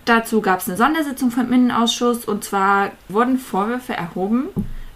Dazu 0.06 0.41
gab 0.41 0.60
es 0.60 0.68
eine 0.68 0.78
Sondersitzung 0.78 1.32
vom 1.32 1.52
Innenausschuss 1.52 2.26
und 2.26 2.43
zwar 2.43 2.91
wurden 3.08 3.38
Vorwürfe 3.38 3.93
erhoben, 3.93 4.47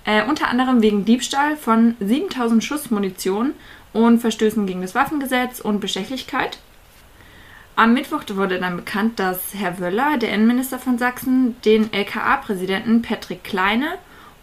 äh, 0.05 0.23
unter 0.25 0.47
anderem 0.47 0.81
wegen 0.81 1.05
Diebstahl 1.05 1.55
von 1.55 1.95
7000 1.99 2.63
Schuss 2.63 2.91
Munition 2.91 3.53
und 3.93 4.19
Verstößen 4.19 4.65
gegen 4.65 4.81
das 4.81 4.95
Waffengesetz 4.95 5.59
und 5.59 5.79
Bestechlichkeit. 5.79 6.57
Am 7.75 7.93
Mittwoch 7.93 8.23
wurde 8.33 8.59
dann 8.59 8.75
bekannt, 8.75 9.19
dass 9.19 9.39
Herr 9.53 9.79
Wöller, 9.79 10.17
der 10.17 10.31
Innenminister 10.31 10.77
von 10.77 10.99
Sachsen, 10.99 11.55
den 11.63 11.91
LKA-Präsidenten 11.91 13.01
Patrick 13.01 13.43
Kleine 13.43 13.97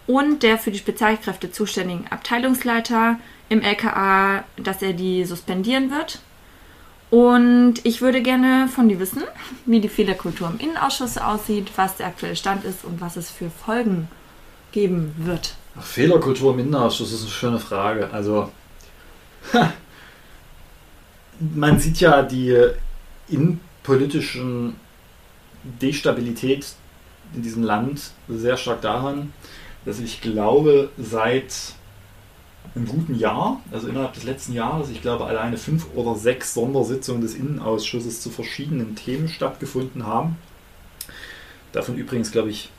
und 0.06 0.42
der 0.42 0.58
für 0.58 0.72
die 0.72 0.78
Spezialkräfte 0.78 1.52
zuständigen 1.52 2.06
Abteilungsleiter 2.10 3.18
im 3.50 3.60
LKA, 3.60 4.44
dass 4.56 4.80
er 4.80 4.94
die 4.94 5.24
suspendieren 5.26 5.90
wird. 5.90 6.20
Und 7.10 7.74
ich 7.82 8.00
würde 8.00 8.22
gerne 8.22 8.68
von 8.68 8.88
dir 8.88 9.00
wissen, 9.00 9.24
wie 9.66 9.80
die 9.80 9.88
Fehlerkultur 9.88 10.48
im 10.48 10.60
Innenausschuss 10.60 11.18
aussieht, 11.18 11.72
was 11.74 11.96
der 11.96 12.06
aktuelle 12.06 12.36
Stand 12.36 12.64
ist 12.64 12.84
und 12.84 13.00
was 13.00 13.16
es 13.16 13.30
für 13.30 13.50
Folgen 13.50 14.08
geben 14.70 15.12
wird. 15.18 15.56
Fehlerkultur 15.80 16.54
im 16.54 16.60
Innenausschuss 16.60 17.12
ist 17.12 17.22
eine 17.22 17.30
schöne 17.30 17.58
Frage. 17.58 18.10
Also, 18.12 18.52
man 21.40 21.80
sieht 21.80 21.98
ja 21.98 22.22
die 22.22 22.56
innenpolitischen 23.28 24.76
Destabilität 25.64 26.66
in 27.34 27.42
diesem 27.42 27.64
Land 27.64 28.12
sehr 28.28 28.56
stark 28.56 28.82
daran, 28.82 29.32
dass 29.84 29.98
ich 29.98 30.20
glaube, 30.20 30.90
seit 30.96 31.74
einem 32.74 32.86
guten 32.86 33.14
Jahr, 33.16 33.60
also 33.72 33.88
innerhalb 33.88 34.14
des 34.14 34.24
letzten 34.24 34.52
Jahres, 34.52 34.90
ich 34.90 35.02
glaube 35.02 35.24
alleine 35.24 35.56
fünf 35.56 35.86
oder 35.94 36.14
sechs 36.14 36.54
Sondersitzungen 36.54 37.20
des 37.20 37.34
Innenausschusses 37.34 38.20
zu 38.20 38.30
verschiedenen 38.30 38.94
Themen 38.94 39.28
stattgefunden 39.28 40.06
haben. 40.06 40.36
Davon 41.72 41.96
übrigens, 41.96 42.30
glaube 42.30 42.50
ich, 42.50 42.70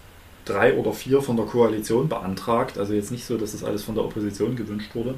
drei 0.45 0.77
oder 0.77 0.93
vier 0.93 1.21
von 1.21 1.37
der 1.37 1.45
Koalition 1.45 2.09
beantragt. 2.09 2.77
Also 2.77 2.93
jetzt 2.93 3.11
nicht 3.11 3.25
so, 3.25 3.37
dass 3.37 3.51
das 3.51 3.63
alles 3.63 3.83
von 3.83 3.95
der 3.95 4.03
Opposition 4.03 4.55
gewünscht 4.55 4.95
wurde. 4.95 5.15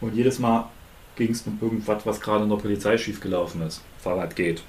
Und 0.00 0.14
jedes 0.14 0.38
Mal 0.38 0.68
ging 1.16 1.30
es 1.30 1.42
um 1.46 1.58
irgendwas, 1.60 2.04
was 2.04 2.20
gerade 2.20 2.44
in 2.44 2.50
der 2.50 2.56
Polizei 2.56 2.98
schiefgelaufen 2.98 3.62
ist. 3.62 3.82
Fahrrad 3.98 4.36
geht. 4.36 4.62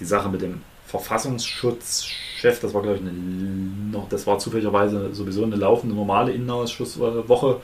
Die 0.00 0.04
Sache 0.04 0.28
mit 0.28 0.42
dem 0.42 0.60
Verfassungsschutzchef, 0.86 2.60
das 2.60 2.74
war 2.74 2.82
glaube 2.82 2.96
ich 2.96 3.02
eine, 3.02 3.12
noch, 3.12 4.08
das 4.08 4.26
war 4.26 4.38
zufälligerweise 4.38 5.14
sowieso 5.14 5.44
eine 5.44 5.56
laufende 5.56 5.94
normale 5.94 6.32
Innenausschusswoche. 6.32 7.60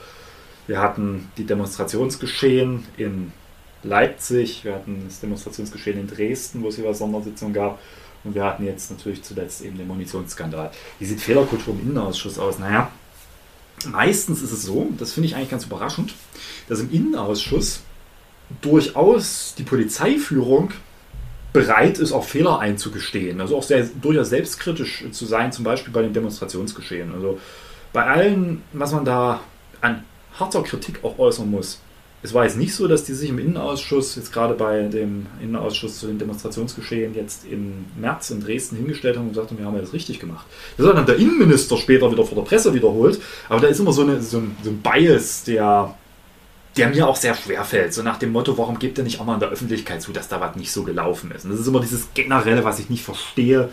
Wir 0.71 0.81
hatten 0.81 1.29
die 1.37 1.43
Demonstrationsgeschehen 1.43 2.87
in 2.97 3.33
Leipzig, 3.83 4.65
wir 4.65 4.77
hatten 4.77 5.03
das 5.05 5.19
Demonstrationsgeschehen 5.19 5.99
in 5.99 6.07
Dresden, 6.07 6.63
wo 6.63 6.69
es 6.69 6.77
hier 6.77 6.95
Sondersitzung 6.95 7.53
gab. 7.53 7.81
Und 8.23 8.37
wir 8.37 8.45
hatten 8.45 8.65
jetzt 8.65 8.89
natürlich 8.89 9.25
zuletzt 9.25 9.65
eben 9.65 9.77
den 9.77 9.89
Munitionsskandal. 9.89 10.71
Wie 11.01 11.07
sieht 11.07 11.21
Fehlerkultur 11.21 11.75
im 11.75 11.81
Innenausschuss 11.81 12.39
aus? 12.39 12.61
Naja, 12.61 12.89
meistens 13.89 14.43
ist 14.43 14.53
es 14.53 14.63
so, 14.63 14.89
das 14.97 15.13
finde 15.13 15.27
ich 15.27 15.35
eigentlich 15.35 15.51
ganz 15.51 15.65
überraschend, 15.65 16.15
dass 16.69 16.79
im 16.79 16.93
Innenausschuss 16.93 17.81
durchaus 18.61 19.57
die 19.59 19.65
Polizeiführung 19.65 20.71
bereit 21.53 21.99
ist, 21.99 22.13
auch 22.13 22.23
Fehler 22.23 22.61
einzugestehen. 22.61 23.41
Also 23.41 23.57
auch 23.57 23.65
sehr, 23.65 23.89
durchaus 24.01 24.29
selbstkritisch 24.29 25.07
zu 25.11 25.27
sein, 25.27 25.51
zum 25.51 25.65
Beispiel 25.65 25.93
bei 25.93 26.03
den 26.03 26.13
Demonstrationsgeschehen. 26.13 27.13
Also 27.13 27.41
bei 27.93 28.05
allem, 28.05 28.63
was 28.73 28.93
man 28.93 29.05
da 29.05 29.41
an 29.81 30.05
harter 30.39 30.63
Kritik 30.63 31.03
auch 31.03 31.19
äußern 31.19 31.51
muss, 31.51 31.81
es 32.23 32.35
war 32.35 32.45
jetzt 32.45 32.59
nicht 32.59 32.75
so, 32.75 32.87
dass 32.87 33.05
die 33.05 33.15
sich 33.15 33.31
im 33.31 33.39
Innenausschuss, 33.39 34.15
jetzt 34.17 34.33
gerade 34.33 34.55
bei 34.55 34.83
dem 34.83 35.27
Innenausschuss 35.41 35.99
zu 35.99 36.07
den 36.07 36.19
Demonstrationsgeschehen 36.19 37.15
jetzt 37.15 37.47
im 37.47 37.87
März 37.99 38.31
in 38.31 38.43
Dresden 38.43 38.77
hingestellt 38.77 39.17
haben 39.17 39.25
und 39.25 39.31
gesagt 39.31 39.51
haben, 39.51 39.59
wir 39.59 39.65
haben 39.65 39.75
ja 39.75 39.81
das 39.81 39.95
richtig 39.95 40.21
gemacht. 40.21 40.45
Das 40.77 40.87
hat 40.87 40.97
dann 40.97 41.07
der 41.07 41.17
Innenminister 41.17 41.79
später 41.79 42.13
wieder 42.13 42.25
vor 42.25 42.37
der 42.37 42.43
Presse 42.43 42.75
wiederholt, 42.75 43.21
aber 43.49 43.61
da 43.61 43.69
ist 43.69 43.81
immer 43.81 43.93
so, 43.93 44.03
eine, 44.03 44.21
so, 44.21 44.39
ein, 44.39 44.55
so 44.63 44.69
ein 44.69 44.83
Bias, 44.83 45.45
der, 45.45 45.95
der 46.77 46.89
mir 46.91 47.09
auch 47.09 47.17
sehr 47.17 47.35
schwer 47.35 47.65
fällt. 47.65 47.95
So 47.95 48.03
nach 48.03 48.19
dem 48.19 48.33
Motto, 48.33 48.59
warum 48.59 48.79
gibt 48.79 48.99
er 48.99 49.05
nicht 49.05 49.19
auch 49.19 49.25
mal 49.25 49.35
in 49.35 49.41
der 49.41 49.49
Öffentlichkeit 49.49 50.03
zu, 50.03 50.13
dass 50.13 50.29
da 50.29 50.41
was 50.41 50.57
nicht 50.57 50.73
so 50.73 50.83
gelaufen 50.83 51.31
ist? 51.31 51.47
Und 51.47 51.53
das 51.53 51.61
ist 51.61 51.69
immer 51.69 51.81
dieses 51.81 52.09
Generelle, 52.13 52.65
was 52.65 52.79
ich 52.81 52.91
nicht 52.91 53.03
verstehe 53.03 53.71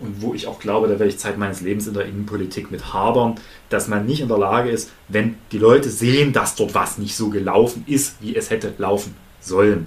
und 0.00 0.22
wo 0.22 0.34
ich 0.34 0.46
auch 0.46 0.58
glaube, 0.58 0.88
da 0.88 0.94
werde 0.94 1.06
ich 1.06 1.18
Zeit 1.18 1.38
meines 1.38 1.60
Lebens 1.60 1.86
in 1.86 1.94
der 1.94 2.06
Innenpolitik 2.06 2.70
mit 2.70 2.92
hadern, 2.92 3.36
dass 3.68 3.88
man 3.88 4.06
nicht 4.06 4.20
in 4.20 4.28
der 4.28 4.38
Lage 4.38 4.70
ist, 4.70 4.90
wenn 5.08 5.36
die 5.52 5.58
Leute 5.58 5.88
sehen, 5.88 6.32
dass 6.32 6.56
dort 6.56 6.74
was 6.74 6.98
nicht 6.98 7.16
so 7.16 7.30
gelaufen 7.30 7.84
ist, 7.86 8.16
wie 8.20 8.34
es 8.34 8.50
hätte 8.50 8.74
laufen 8.78 9.14
sollen, 9.40 9.86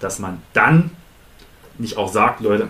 dass 0.00 0.18
man 0.18 0.42
dann 0.52 0.90
nicht 1.78 1.96
auch 1.96 2.12
sagt, 2.12 2.40
Leute, 2.40 2.68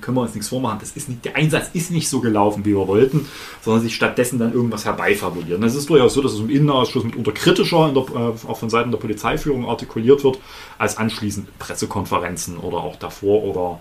können 0.00 0.16
wir 0.16 0.22
uns 0.22 0.34
nichts 0.34 0.48
vormachen, 0.48 0.78
das 0.80 0.92
ist 0.92 1.08
nicht, 1.08 1.24
der 1.24 1.36
Einsatz 1.36 1.70
ist 1.72 1.90
nicht 1.90 2.08
so 2.08 2.20
gelaufen, 2.20 2.64
wie 2.64 2.74
wir 2.76 2.86
wollten, 2.86 3.26
sondern 3.62 3.82
sich 3.82 3.94
stattdessen 3.94 4.38
dann 4.38 4.52
irgendwas 4.52 4.84
herbeifabulieren. 4.84 5.62
Es 5.62 5.74
ist 5.74 5.88
durchaus 5.88 6.14
so, 6.14 6.22
dass 6.22 6.32
es 6.32 6.40
im 6.40 6.50
Innenausschuss 6.50 7.04
mitunter 7.04 7.32
kritischer, 7.32 7.92
der, 7.92 8.02
äh, 8.02 8.48
auch 8.48 8.58
von 8.58 8.70
Seiten 8.70 8.90
der 8.90 8.98
Polizeiführung 8.98 9.66
artikuliert 9.66 10.24
wird, 10.24 10.38
als 10.76 10.98
anschließend 10.98 11.58
Pressekonferenzen 11.58 12.58
oder 12.58 12.78
auch 12.78 12.96
davor 12.96 13.44
oder 13.44 13.80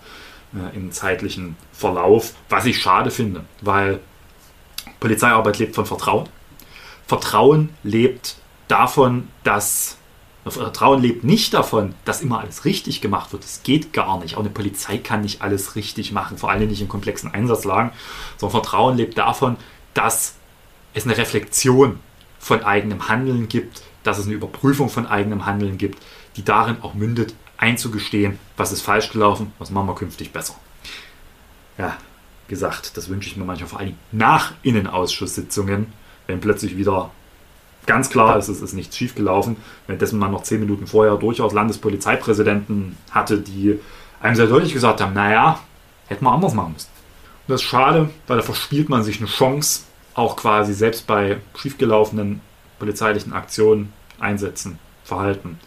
äh, 0.54 0.76
im 0.76 0.92
zeitlichen 0.92 1.56
Verlauf, 1.72 2.34
was 2.50 2.66
ich 2.66 2.80
schade 2.80 3.12
finde, 3.12 3.46
weil 3.62 4.00
Polizeiarbeit 5.00 5.60
lebt 5.60 5.76
von 5.76 5.86
Vertrauen. 5.86 6.30
Vertrauen 7.08 7.70
lebt 7.84 8.36
davon, 8.68 9.28
dass 9.44 9.98
Vertrauen 10.46 11.02
lebt 11.02 11.24
nicht 11.24 11.54
davon, 11.54 11.94
dass 12.06 12.22
immer 12.22 12.40
alles 12.40 12.66
richtig 12.66 13.02
gemacht 13.02 13.34
wird. 13.34 13.44
Das 13.44 13.64
geht 13.64 13.94
gar 13.94 14.20
nicht. 14.20 14.36
Auch 14.36 14.42
eine 14.42 14.50
Polizei 14.50 14.98
kann 14.98 15.22
nicht 15.22 15.42
alles 15.42 15.76
richtig 15.76 16.12
machen, 16.12 16.38
vor 16.38 16.50
allem 16.50 16.70
nicht 16.70 16.82
in 16.82 16.88
komplexen 16.88 17.34
Einsatzlagen. 17.34 17.92
Sondern 18.38 18.62
Vertrauen 18.62 18.98
lebt 18.98 19.18
davon, 19.18 19.58
dass 19.94 20.36
es 20.94 21.06
eine 21.06 21.18
Reflexion 21.18 22.00
von 22.40 22.64
eigenem 22.64 23.10
Handeln 23.10 23.50
gibt, 23.50 23.82
dass 24.04 24.20
es 24.20 24.26
eine 24.26 24.36
Überprüfung 24.36 24.90
von 24.90 25.06
eigenem 25.06 25.46
Handeln 25.46 25.78
gibt, 25.78 26.02
die 26.38 26.44
darin 26.44 26.78
auch 26.82 26.94
mündet, 26.94 27.34
einzugestehen, 27.58 28.40
was 28.56 28.72
ist 28.72 28.82
falsch 28.82 29.12
gelaufen, 29.12 29.52
was 29.60 29.72
machen 29.72 29.88
wir 29.88 29.96
künftig 29.96 30.32
besser. 30.32 30.56
Ja, 31.78 31.98
gesagt, 32.48 32.98
das 32.98 33.10
wünsche 33.10 33.30
ich 33.30 33.38
mir 33.38 33.46
manchmal 33.46 33.70
vor 33.70 33.80
allem 33.80 33.96
nach 34.12 34.54
Innenausschusssitzungen, 34.62 35.88
wenn 36.28 36.40
plötzlich 36.40 36.78
wieder 36.78 37.12
ganz 37.86 38.10
klar 38.10 38.38
ist, 38.38 38.48
es 38.48 38.62
ist 38.62 38.74
nichts 38.74 38.98
schiefgelaufen, 38.98 39.58
währenddessen 39.86 40.20
man 40.20 40.32
noch 40.32 40.44
zehn 40.44 40.60
Minuten 40.60 40.88
vorher 40.88 41.16
durchaus 41.16 41.54
Landespolizeipräsidenten 41.54 42.98
hatte, 43.12 43.40
die 43.40 43.80
einem 44.20 44.36
sehr 44.36 44.48
deutlich 44.48 44.74
gesagt 44.74 45.02
haben, 45.02 45.14
naja, 45.14 45.60
hätten 46.08 46.26
wir 46.26 46.32
anders 46.32 46.54
machen 46.54 46.74
müssen. 46.74 46.90
Und 47.48 47.54
das 47.54 47.62
ist 47.62 47.68
schade, 47.68 48.10
weil 48.28 48.38
da 48.38 48.44
verspielt 48.44 48.90
man 48.90 49.04
sich 49.04 49.20
eine 49.20 49.30
Chance, 49.30 49.84
auch 50.16 50.36
quasi 50.36 50.74
selbst 50.74 51.08
bei 51.08 51.38
schiefgelaufenen 51.56 52.42
polizeilichen 52.80 53.34
Aktionen, 53.34 53.94
Einsätzen, 54.20 54.80
Verhalten 55.04 55.60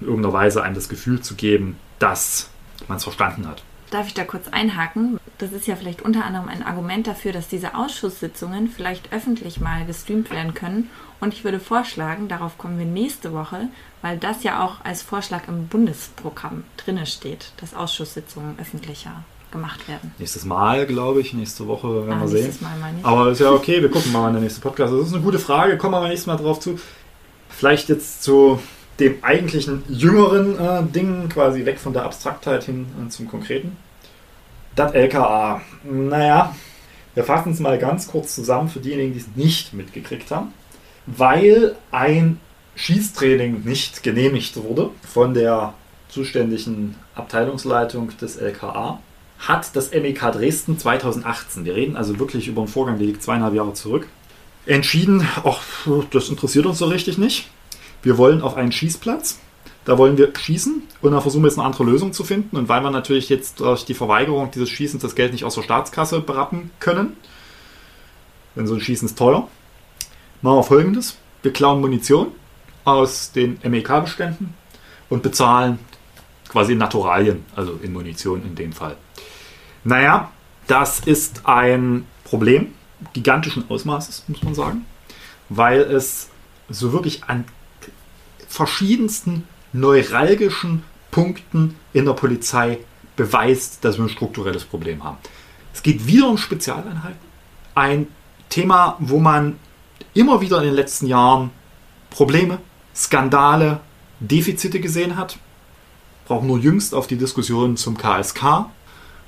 in 0.00 0.06
irgendeiner 0.06 0.34
Weise 0.34 0.62
einem 0.62 0.74
das 0.74 0.88
Gefühl 0.88 1.20
zu 1.20 1.34
geben, 1.34 1.76
dass 1.98 2.50
man 2.88 2.98
es 2.98 3.04
verstanden 3.04 3.46
hat. 3.46 3.62
Darf 3.90 4.08
ich 4.08 4.14
da 4.14 4.24
kurz 4.24 4.48
einhaken? 4.48 5.20
Das 5.38 5.52
ist 5.52 5.66
ja 5.66 5.76
vielleicht 5.76 6.02
unter 6.02 6.24
anderem 6.24 6.48
ein 6.48 6.64
Argument 6.64 7.06
dafür, 7.06 7.32
dass 7.32 7.48
diese 7.48 7.76
Ausschusssitzungen 7.76 8.68
vielleicht 8.68 9.12
öffentlich 9.12 9.60
mal 9.60 9.86
gestreamt 9.86 10.30
werden 10.30 10.54
können. 10.54 10.90
Und 11.20 11.32
ich 11.32 11.44
würde 11.44 11.60
vorschlagen, 11.60 12.28
darauf 12.28 12.58
kommen 12.58 12.78
wir 12.78 12.84
nächste 12.84 13.32
Woche, 13.32 13.68
weil 14.02 14.18
das 14.18 14.42
ja 14.42 14.64
auch 14.64 14.84
als 14.84 15.02
Vorschlag 15.02 15.48
im 15.48 15.68
Bundesprogramm 15.68 16.64
drinne 16.76 17.06
steht, 17.06 17.52
dass 17.58 17.74
Ausschusssitzungen 17.74 18.58
öffentlicher 18.58 19.24
gemacht 19.52 19.88
werden. 19.88 20.12
Nächstes 20.18 20.44
Mal, 20.44 20.86
glaube 20.86 21.20
ich, 21.20 21.32
nächste 21.32 21.66
Woche 21.68 22.06
werden 22.06 22.18
ah, 22.18 22.22
wir 22.22 22.28
sehen. 22.28 22.54
Mal 22.60 22.76
aber 23.02 23.30
ist 23.30 23.40
ja 23.40 23.52
okay, 23.52 23.80
wir 23.80 23.90
gucken 23.90 24.12
mal 24.12 24.26
in 24.28 24.34
der 24.34 24.42
nächsten 24.42 24.60
Podcast. 24.60 24.92
Das 24.92 25.06
ist 25.06 25.14
eine 25.14 25.22
gute 25.22 25.38
Frage, 25.38 25.78
kommen 25.78 25.94
wir 25.94 25.98
aber 25.98 26.08
nächstes 26.08 26.26
Mal 26.26 26.36
drauf 26.36 26.60
zu. 26.60 26.78
Vielleicht 27.48 27.88
jetzt 27.88 28.22
zu 28.22 28.60
dem 28.98 29.22
eigentlichen 29.22 29.82
jüngeren 29.88 30.58
äh, 30.58 30.82
Ding, 30.84 31.28
quasi 31.28 31.64
weg 31.66 31.78
von 31.78 31.92
der 31.92 32.04
Abstraktheit 32.04 32.64
hin 32.64 32.86
äh, 33.04 33.08
zum 33.10 33.28
Konkreten. 33.28 33.76
Das 34.74 34.92
LKA. 34.92 35.60
Naja, 35.84 36.54
wir 37.14 37.24
fassen 37.24 37.52
es 37.52 37.60
mal 37.60 37.78
ganz 37.78 38.08
kurz 38.08 38.34
zusammen 38.34 38.68
für 38.68 38.80
diejenigen, 38.80 39.12
die 39.12 39.20
es 39.20 39.28
nicht 39.34 39.72
mitgekriegt 39.72 40.30
haben. 40.30 40.52
Weil 41.06 41.76
ein 41.90 42.40
Schießtraining 42.74 43.62
nicht 43.64 44.02
genehmigt 44.02 44.56
wurde 44.56 44.90
von 45.02 45.34
der 45.34 45.74
zuständigen 46.08 46.96
Abteilungsleitung 47.14 48.16
des 48.18 48.36
LKA, 48.36 49.00
hat 49.38 49.76
das 49.76 49.90
MEK 49.92 50.32
Dresden 50.32 50.78
2018, 50.78 51.64
wir 51.64 51.74
reden 51.74 51.96
also 51.96 52.18
wirklich 52.18 52.48
über 52.48 52.62
einen 52.62 52.68
Vorgang, 52.68 52.98
der 52.98 53.06
liegt 53.06 53.22
zweieinhalb 53.22 53.54
Jahre 53.54 53.74
zurück, 53.74 54.08
entschieden, 54.64 55.26
ach, 55.44 55.62
das 56.10 56.30
interessiert 56.30 56.64
uns 56.64 56.78
so 56.78 56.86
richtig 56.86 57.18
nicht 57.18 57.48
wir 58.02 58.18
wollen 58.18 58.42
auf 58.42 58.56
einen 58.56 58.72
Schießplatz, 58.72 59.38
da 59.84 59.98
wollen 59.98 60.18
wir 60.18 60.32
schießen 60.36 60.82
und 61.00 61.12
dann 61.12 61.22
versuchen 61.22 61.44
wir 61.44 61.48
jetzt 61.48 61.58
eine 61.58 61.66
andere 61.66 61.84
Lösung 61.84 62.12
zu 62.12 62.24
finden. 62.24 62.56
Und 62.56 62.68
weil 62.68 62.82
wir 62.82 62.90
natürlich 62.90 63.28
jetzt 63.28 63.60
durch 63.60 63.84
die 63.84 63.94
Verweigerung 63.94 64.50
dieses 64.50 64.68
Schießens 64.68 65.02
das 65.02 65.14
Geld 65.14 65.32
nicht 65.32 65.44
aus 65.44 65.54
der 65.54 65.62
Staatskasse 65.62 66.20
berappen 66.20 66.70
können, 66.80 67.16
denn 68.56 68.66
so 68.66 68.74
ein 68.74 68.80
Schießen 68.80 69.06
ist 69.06 69.16
teuer, 69.16 69.48
machen 70.42 70.58
wir 70.58 70.62
folgendes. 70.64 71.16
Wir 71.42 71.52
klauen 71.52 71.80
Munition 71.80 72.28
aus 72.84 73.30
den 73.32 73.58
MEK-Beständen 73.62 74.54
und 75.08 75.22
bezahlen 75.22 75.78
quasi 76.48 76.72
in 76.72 76.78
Naturalien, 76.78 77.44
also 77.54 77.78
in 77.82 77.92
Munition 77.92 78.42
in 78.42 78.54
dem 78.54 78.72
Fall. 78.72 78.96
Naja, 79.84 80.32
das 80.66 81.00
ist 81.00 81.42
ein 81.44 82.06
Problem 82.24 82.72
gigantischen 83.12 83.70
Ausmaßes, 83.70 84.24
muss 84.26 84.42
man 84.42 84.54
sagen, 84.54 84.86
weil 85.48 85.80
es 85.80 86.28
so 86.68 86.92
wirklich 86.92 87.24
an 87.24 87.44
verschiedensten 88.48 89.46
neuralgischen 89.72 90.82
Punkten 91.10 91.76
in 91.92 92.04
der 92.04 92.12
Polizei 92.12 92.78
beweist, 93.16 93.84
dass 93.84 93.96
wir 93.96 94.04
ein 94.04 94.10
strukturelles 94.10 94.64
Problem 94.64 95.02
haben. 95.02 95.18
Es 95.72 95.82
geht 95.82 96.06
wieder 96.06 96.28
um 96.28 96.38
Spezialeinheiten. 96.38 97.18
Ein 97.74 98.08
Thema, 98.48 98.96
wo 98.98 99.18
man 99.18 99.58
immer 100.14 100.40
wieder 100.40 100.58
in 100.58 100.64
den 100.64 100.74
letzten 100.74 101.06
Jahren 101.06 101.50
Probleme, 102.10 102.58
Skandale, 102.94 103.80
Defizite 104.20 104.80
gesehen 104.80 105.16
hat. 105.16 105.38
Brauchen 106.26 106.46
nur 106.46 106.58
jüngst 106.58 106.94
auf 106.94 107.06
die 107.06 107.18
Diskussion 107.18 107.76
zum 107.76 107.96
KSK 107.98 108.66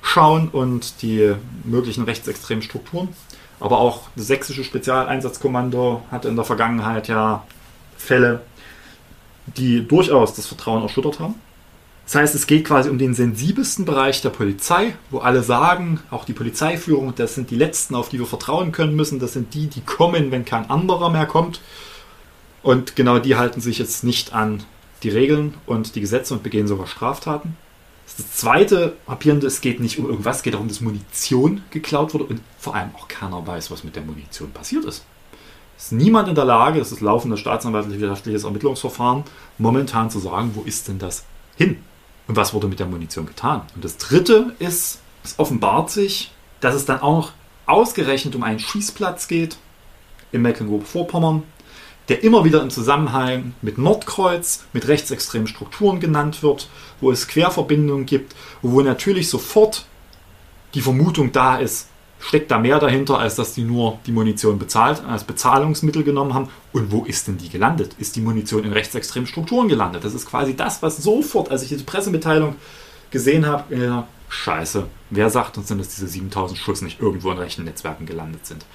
schauen 0.01 0.49
und 0.49 1.01
die 1.01 1.33
möglichen 1.63 2.03
rechtsextremen 2.03 2.63
Strukturen. 2.63 3.09
Aber 3.59 3.79
auch 3.79 4.09
das 4.15 4.27
sächsische 4.27 4.63
Spezialeinsatzkommando 4.63 6.03
hatte 6.09 6.29
in 6.29 6.35
der 6.35 6.45
Vergangenheit 6.45 7.07
ja 7.07 7.43
Fälle, 7.97 8.41
die 9.57 9.87
durchaus 9.87 10.33
das 10.33 10.47
Vertrauen 10.47 10.83
erschüttert 10.83 11.19
haben. 11.19 11.35
Das 12.05 12.15
heißt, 12.15 12.33
es 12.33 12.47
geht 12.47 12.65
quasi 12.65 12.89
um 12.89 12.97
den 12.97 13.13
sensibelsten 13.13 13.85
Bereich 13.85 14.21
der 14.23 14.31
Polizei, 14.31 14.95
wo 15.11 15.19
alle 15.19 15.43
sagen, 15.43 15.99
auch 16.09 16.25
die 16.25 16.33
Polizeiführung, 16.33 17.13
das 17.15 17.35
sind 17.35 17.51
die 17.51 17.55
Letzten, 17.55 17.93
auf 17.93 18.09
die 18.09 18.17
wir 18.17 18.25
vertrauen 18.25 18.71
können 18.71 18.95
müssen, 18.95 19.19
das 19.19 19.33
sind 19.33 19.53
die, 19.53 19.67
die 19.67 19.81
kommen, 19.81 20.31
wenn 20.31 20.43
kein 20.43 20.69
anderer 20.71 21.11
mehr 21.11 21.27
kommt. 21.27 21.61
Und 22.63 22.95
genau 22.95 23.19
die 23.19 23.35
halten 23.35 23.61
sich 23.61 23.77
jetzt 23.77 24.03
nicht 24.03 24.33
an 24.33 24.63
die 25.03 25.09
Regeln 25.09 25.53
und 25.65 25.95
die 25.95 26.01
Gesetze 26.01 26.33
und 26.33 26.41
begehen 26.41 26.67
sogar 26.67 26.87
Straftaten. 26.87 27.55
Das 28.17 28.33
zweite 28.33 28.95
Papierende, 29.05 29.45
es 29.45 29.61
geht 29.61 29.79
nicht 29.79 29.99
um 29.99 30.09
irgendwas, 30.09 30.37
es 30.37 30.43
geht 30.43 30.55
darum, 30.55 30.67
dass 30.67 30.81
Munition 30.81 31.61
geklaut 31.69 32.13
wurde 32.15 32.23
und 32.23 32.41
vor 32.57 32.75
allem 32.75 32.89
auch 32.95 33.07
keiner 33.07 33.45
weiß, 33.45 33.69
was 33.69 33.83
mit 33.83 33.95
der 33.95 34.03
Munition 34.03 34.51
passiert 34.51 34.83
ist. 34.85 35.05
Ist 35.79 35.93
niemand 35.93 36.27
in 36.27 36.35
der 36.35 36.43
Lage, 36.43 36.79
das 36.79 36.91
ist 36.91 36.99
laufendes 36.99 37.39
staatsanwaltliches 37.39 38.43
Ermittlungsverfahren, 38.43 39.23
momentan 39.57 40.09
zu 40.09 40.19
sagen, 40.19 40.51
wo 40.53 40.61
ist 40.63 40.89
denn 40.89 40.99
das 40.99 41.23
hin? 41.55 41.77
Und 42.27 42.35
was 42.35 42.53
wurde 42.53 42.67
mit 42.67 42.79
der 42.79 42.85
Munition 42.85 43.25
getan? 43.25 43.61
Und 43.75 43.85
das 43.85 43.95
dritte 43.95 44.53
ist, 44.59 44.99
es 45.23 45.39
offenbart 45.39 45.89
sich, 45.89 46.31
dass 46.59 46.75
es 46.75 46.85
dann 46.85 46.99
auch 47.01 47.15
noch 47.15 47.31
ausgerechnet 47.65 48.35
um 48.35 48.43
einen 48.43 48.59
Schießplatz 48.59 49.29
geht 49.29 49.57
in 50.33 50.41
Mecklenburg-Vorpommern, 50.41 51.43
der 52.09 52.23
immer 52.23 52.43
wieder 52.43 52.61
im 52.61 52.71
Zusammenhang 52.71 53.53
mit 53.61 53.77
Nordkreuz, 53.77 54.65
mit 54.73 54.87
rechtsextremen 54.87 55.47
Strukturen 55.47 56.01
genannt 56.01 56.43
wird, 56.43 56.67
wo 56.99 57.09
es 57.09 57.27
Querverbindungen 57.29 58.05
gibt, 58.05 58.35
wo 58.61 58.81
natürlich 58.81 59.29
sofort 59.29 59.85
die 60.73 60.81
Vermutung 60.81 61.31
da 61.31 61.57
ist, 61.57 61.87
steckt 62.19 62.51
da 62.51 62.59
mehr 62.59 62.79
dahinter, 62.79 63.17
als 63.17 63.35
dass 63.35 63.53
die 63.53 63.63
nur 63.63 63.99
die 64.05 64.11
Munition 64.11 64.59
bezahlt, 64.59 65.03
als 65.05 65.23
Bezahlungsmittel 65.23 66.03
genommen 66.03 66.33
haben. 66.33 66.49
Und 66.73 66.91
wo 66.91 67.05
ist 67.05 67.27
denn 67.27 67.37
die 67.37 67.49
gelandet? 67.49 67.95
Ist 67.97 68.15
die 68.15 68.21
Munition 68.21 68.63
in 68.63 68.73
rechtsextremen 68.73 69.27
Strukturen 69.27 69.67
gelandet? 69.67 70.03
Das 70.03 70.13
ist 70.13 70.27
quasi 70.27 70.55
das, 70.55 70.81
was 70.81 70.97
sofort, 70.97 71.49
als 71.49 71.63
ich 71.63 71.69
diese 71.69 71.85
Pressemitteilung 71.85 72.55
gesehen 73.09 73.45
habe, 73.45 73.75
ja, 73.75 74.07
scheiße, 74.27 74.85
wer 75.09 75.29
sagt 75.29 75.57
uns 75.57 75.67
denn, 75.67 75.79
dass 75.79 75.89
diese 75.89 76.07
7000 76.07 76.59
Schuss 76.59 76.81
nicht 76.81 76.99
irgendwo 76.99 77.31
in 77.31 77.37
rechten 77.37 77.63
Netzwerken 77.63 78.05
gelandet 78.05 78.45
sind? 78.45 78.65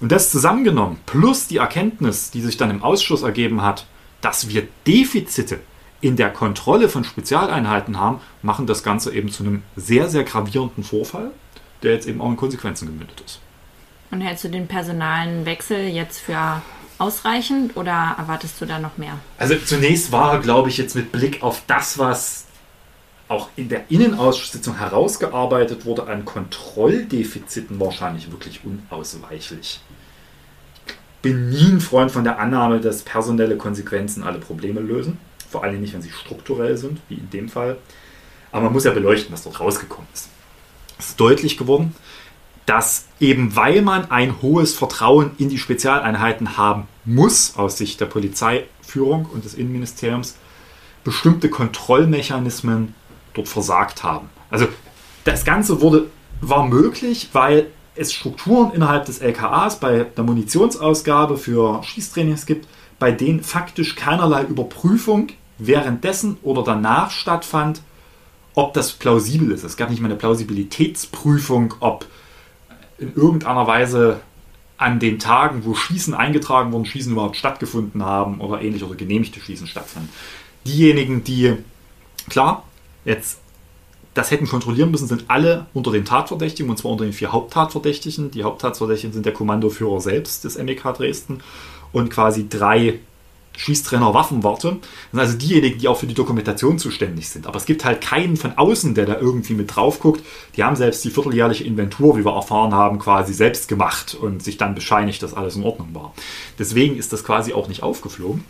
Und 0.00 0.10
das 0.10 0.30
zusammengenommen, 0.30 0.98
plus 1.04 1.46
die 1.46 1.58
Erkenntnis, 1.58 2.30
die 2.30 2.40
sich 2.40 2.56
dann 2.56 2.70
im 2.70 2.82
Ausschuss 2.82 3.22
ergeben 3.22 3.62
hat, 3.62 3.86
dass 4.22 4.48
wir 4.48 4.66
Defizite 4.86 5.60
in 6.00 6.16
der 6.16 6.30
Kontrolle 6.30 6.88
von 6.88 7.04
Spezialeinheiten 7.04 7.98
haben, 7.98 8.20
machen 8.42 8.66
das 8.66 8.82
Ganze 8.82 9.12
eben 9.12 9.30
zu 9.30 9.42
einem 9.42 9.62
sehr, 9.76 10.08
sehr 10.08 10.24
gravierenden 10.24 10.84
Vorfall, 10.84 11.30
der 11.82 11.94
jetzt 11.94 12.06
eben 12.06 12.20
auch 12.20 12.30
in 12.30 12.36
Konsequenzen 12.36 12.86
gemündet 12.86 13.22
ist. 13.24 13.40
Und 14.10 14.20
hältst 14.20 14.44
du 14.44 14.48
den 14.48 14.66
personalen 14.66 15.46
Wechsel 15.46 15.88
jetzt 15.88 16.20
für 16.20 16.62
ausreichend 16.98 17.76
oder 17.76 18.14
erwartest 18.18 18.60
du 18.60 18.66
da 18.66 18.78
noch 18.78 18.98
mehr? 18.98 19.18
Also 19.38 19.56
zunächst 19.56 20.12
war 20.12 20.40
glaube 20.40 20.68
ich, 20.68 20.76
jetzt 20.76 20.94
mit 20.94 21.12
Blick 21.12 21.42
auf 21.42 21.62
das, 21.66 21.98
was 21.98 22.46
auch 23.28 23.48
in 23.54 23.68
der 23.68 23.90
Innenausschusssitzung 23.90 24.76
herausgearbeitet 24.76 25.86
wurde, 25.86 26.08
an 26.08 26.24
Kontrolldefiziten 26.24 27.78
wahrscheinlich 27.78 28.30
wirklich 28.30 28.60
unausweichlich. 28.64 29.80
Ich 30.86 30.94
bin 31.22 31.48
nie 31.50 31.70
ein 31.70 31.80
Freund 31.80 32.10
von 32.10 32.24
der 32.24 32.40
Annahme, 32.40 32.80
dass 32.80 33.02
personelle 33.02 33.56
Konsequenzen 33.56 34.24
alle 34.24 34.38
Probleme 34.38 34.80
lösen. 34.80 35.18
Vor 35.48 35.62
allem 35.62 35.80
nicht, 35.80 35.94
wenn 35.94 36.02
sie 36.02 36.10
strukturell 36.10 36.76
sind, 36.76 37.00
wie 37.08 37.14
in 37.14 37.30
dem 37.30 37.48
Fall. 37.48 37.76
Aber 38.50 38.64
man 38.64 38.72
muss 38.72 38.84
ja 38.84 38.90
beleuchten, 38.90 39.32
was 39.32 39.44
dort 39.44 39.60
rausgekommen 39.60 40.08
ist. 40.12 40.28
Ist 41.00 41.18
deutlich 41.18 41.56
geworden, 41.56 41.94
dass 42.66 43.06
eben 43.18 43.56
weil 43.56 43.82
man 43.82 44.10
ein 44.10 44.42
hohes 44.42 44.74
Vertrauen 44.74 45.32
in 45.38 45.48
die 45.48 45.58
Spezialeinheiten 45.58 46.56
haben 46.56 46.88
muss, 47.04 47.56
aus 47.56 47.78
Sicht 47.78 48.00
der 48.00 48.06
Polizeiführung 48.06 49.26
und 49.26 49.44
des 49.44 49.54
Innenministeriums, 49.54 50.36
bestimmte 51.02 51.48
Kontrollmechanismen 51.48 52.94
dort 53.34 53.48
versagt 53.48 54.02
haben. 54.02 54.28
Also 54.50 54.68
das 55.24 55.44
Ganze 55.44 55.80
wurde, 55.80 56.06
war 56.40 56.66
möglich, 56.66 57.30
weil 57.32 57.68
es 57.94 58.12
Strukturen 58.12 58.72
innerhalb 58.72 59.06
des 59.06 59.20
LKAs 59.20 59.80
bei 59.80 60.04
der 60.04 60.24
Munitionsausgabe 60.24 61.38
für 61.38 61.82
Schießtrainings 61.82 62.46
gibt, 62.46 62.68
bei 62.98 63.10
denen 63.10 63.42
faktisch 63.42 63.96
keinerlei 63.96 64.44
Überprüfung 64.44 65.28
währenddessen 65.58 66.38
oder 66.42 66.62
danach 66.62 67.10
stattfand, 67.10 67.82
ob 68.54 68.74
das 68.74 68.92
plausibel 68.92 69.50
ist. 69.50 69.64
Es 69.64 69.76
gab 69.76 69.90
nicht 69.90 70.00
mal 70.00 70.08
eine 70.08 70.16
Plausibilitätsprüfung, 70.16 71.74
ob 71.80 72.06
in 72.98 73.14
irgendeiner 73.14 73.66
Weise 73.66 74.20
an 74.76 74.98
den 74.98 75.18
Tagen, 75.18 75.64
wo 75.64 75.74
Schießen 75.74 76.14
eingetragen 76.14 76.72
wurden, 76.72 76.86
Schießen 76.86 77.12
überhaupt 77.12 77.36
stattgefunden 77.36 78.04
haben 78.04 78.40
oder 78.40 78.62
ähnlich 78.62 78.82
oder 78.82 78.94
genehmigte 78.94 79.40
Schießen 79.40 79.66
stattfanden. 79.66 80.10
Diejenigen, 80.66 81.22
die, 81.22 81.54
klar, 82.28 82.64
jetzt 83.04 83.38
das 84.14 84.30
hätten 84.30 84.48
kontrollieren 84.48 84.90
müssen, 84.90 85.06
sind 85.06 85.24
alle 85.28 85.66
unter 85.72 85.92
den 85.92 86.04
Tatverdächtigen, 86.04 86.68
und 86.68 86.76
zwar 86.76 86.92
unter 86.92 87.04
den 87.04 87.12
vier 87.12 87.32
Haupttatverdächtigen. 87.32 88.30
Die 88.30 88.42
Haupttatverdächtigen 88.42 89.12
sind 89.12 89.24
der 89.24 89.32
Kommandoführer 89.32 90.00
selbst 90.00 90.44
des 90.44 90.58
MEK 90.58 90.82
Dresden 90.94 91.40
und 91.92 92.10
quasi 92.10 92.48
drei 92.48 92.98
Schießtrainer 93.60 94.14
Waffenwarte. 94.14 94.78
Sind 95.10 95.20
also 95.20 95.36
diejenigen, 95.36 95.78
die 95.78 95.88
auch 95.88 95.98
für 95.98 96.06
die 96.06 96.14
Dokumentation 96.14 96.78
zuständig 96.78 97.28
sind. 97.28 97.46
Aber 97.46 97.56
es 97.56 97.66
gibt 97.66 97.84
halt 97.84 98.00
keinen 98.00 98.38
von 98.38 98.56
außen, 98.56 98.94
der 98.94 99.04
da 99.04 99.18
irgendwie 99.18 99.52
mit 99.52 99.76
drauf 99.76 100.00
guckt. 100.00 100.24
Die 100.56 100.64
haben 100.64 100.76
selbst 100.76 101.04
die 101.04 101.10
vierteljährliche 101.10 101.64
Inventur, 101.64 102.16
wie 102.16 102.24
wir 102.24 102.32
erfahren 102.32 102.72
haben, 102.72 102.98
quasi 102.98 103.34
selbst 103.34 103.68
gemacht 103.68 104.14
und 104.14 104.42
sich 104.42 104.56
dann 104.56 104.74
bescheinigt, 104.74 105.22
dass 105.22 105.34
alles 105.34 105.56
in 105.56 105.64
Ordnung 105.64 105.94
war. 105.94 106.14
Deswegen 106.58 106.96
ist 106.96 107.12
das 107.12 107.22
quasi 107.22 107.52
auch 107.52 107.68
nicht 107.68 107.82
aufgeflogen. 107.82 108.44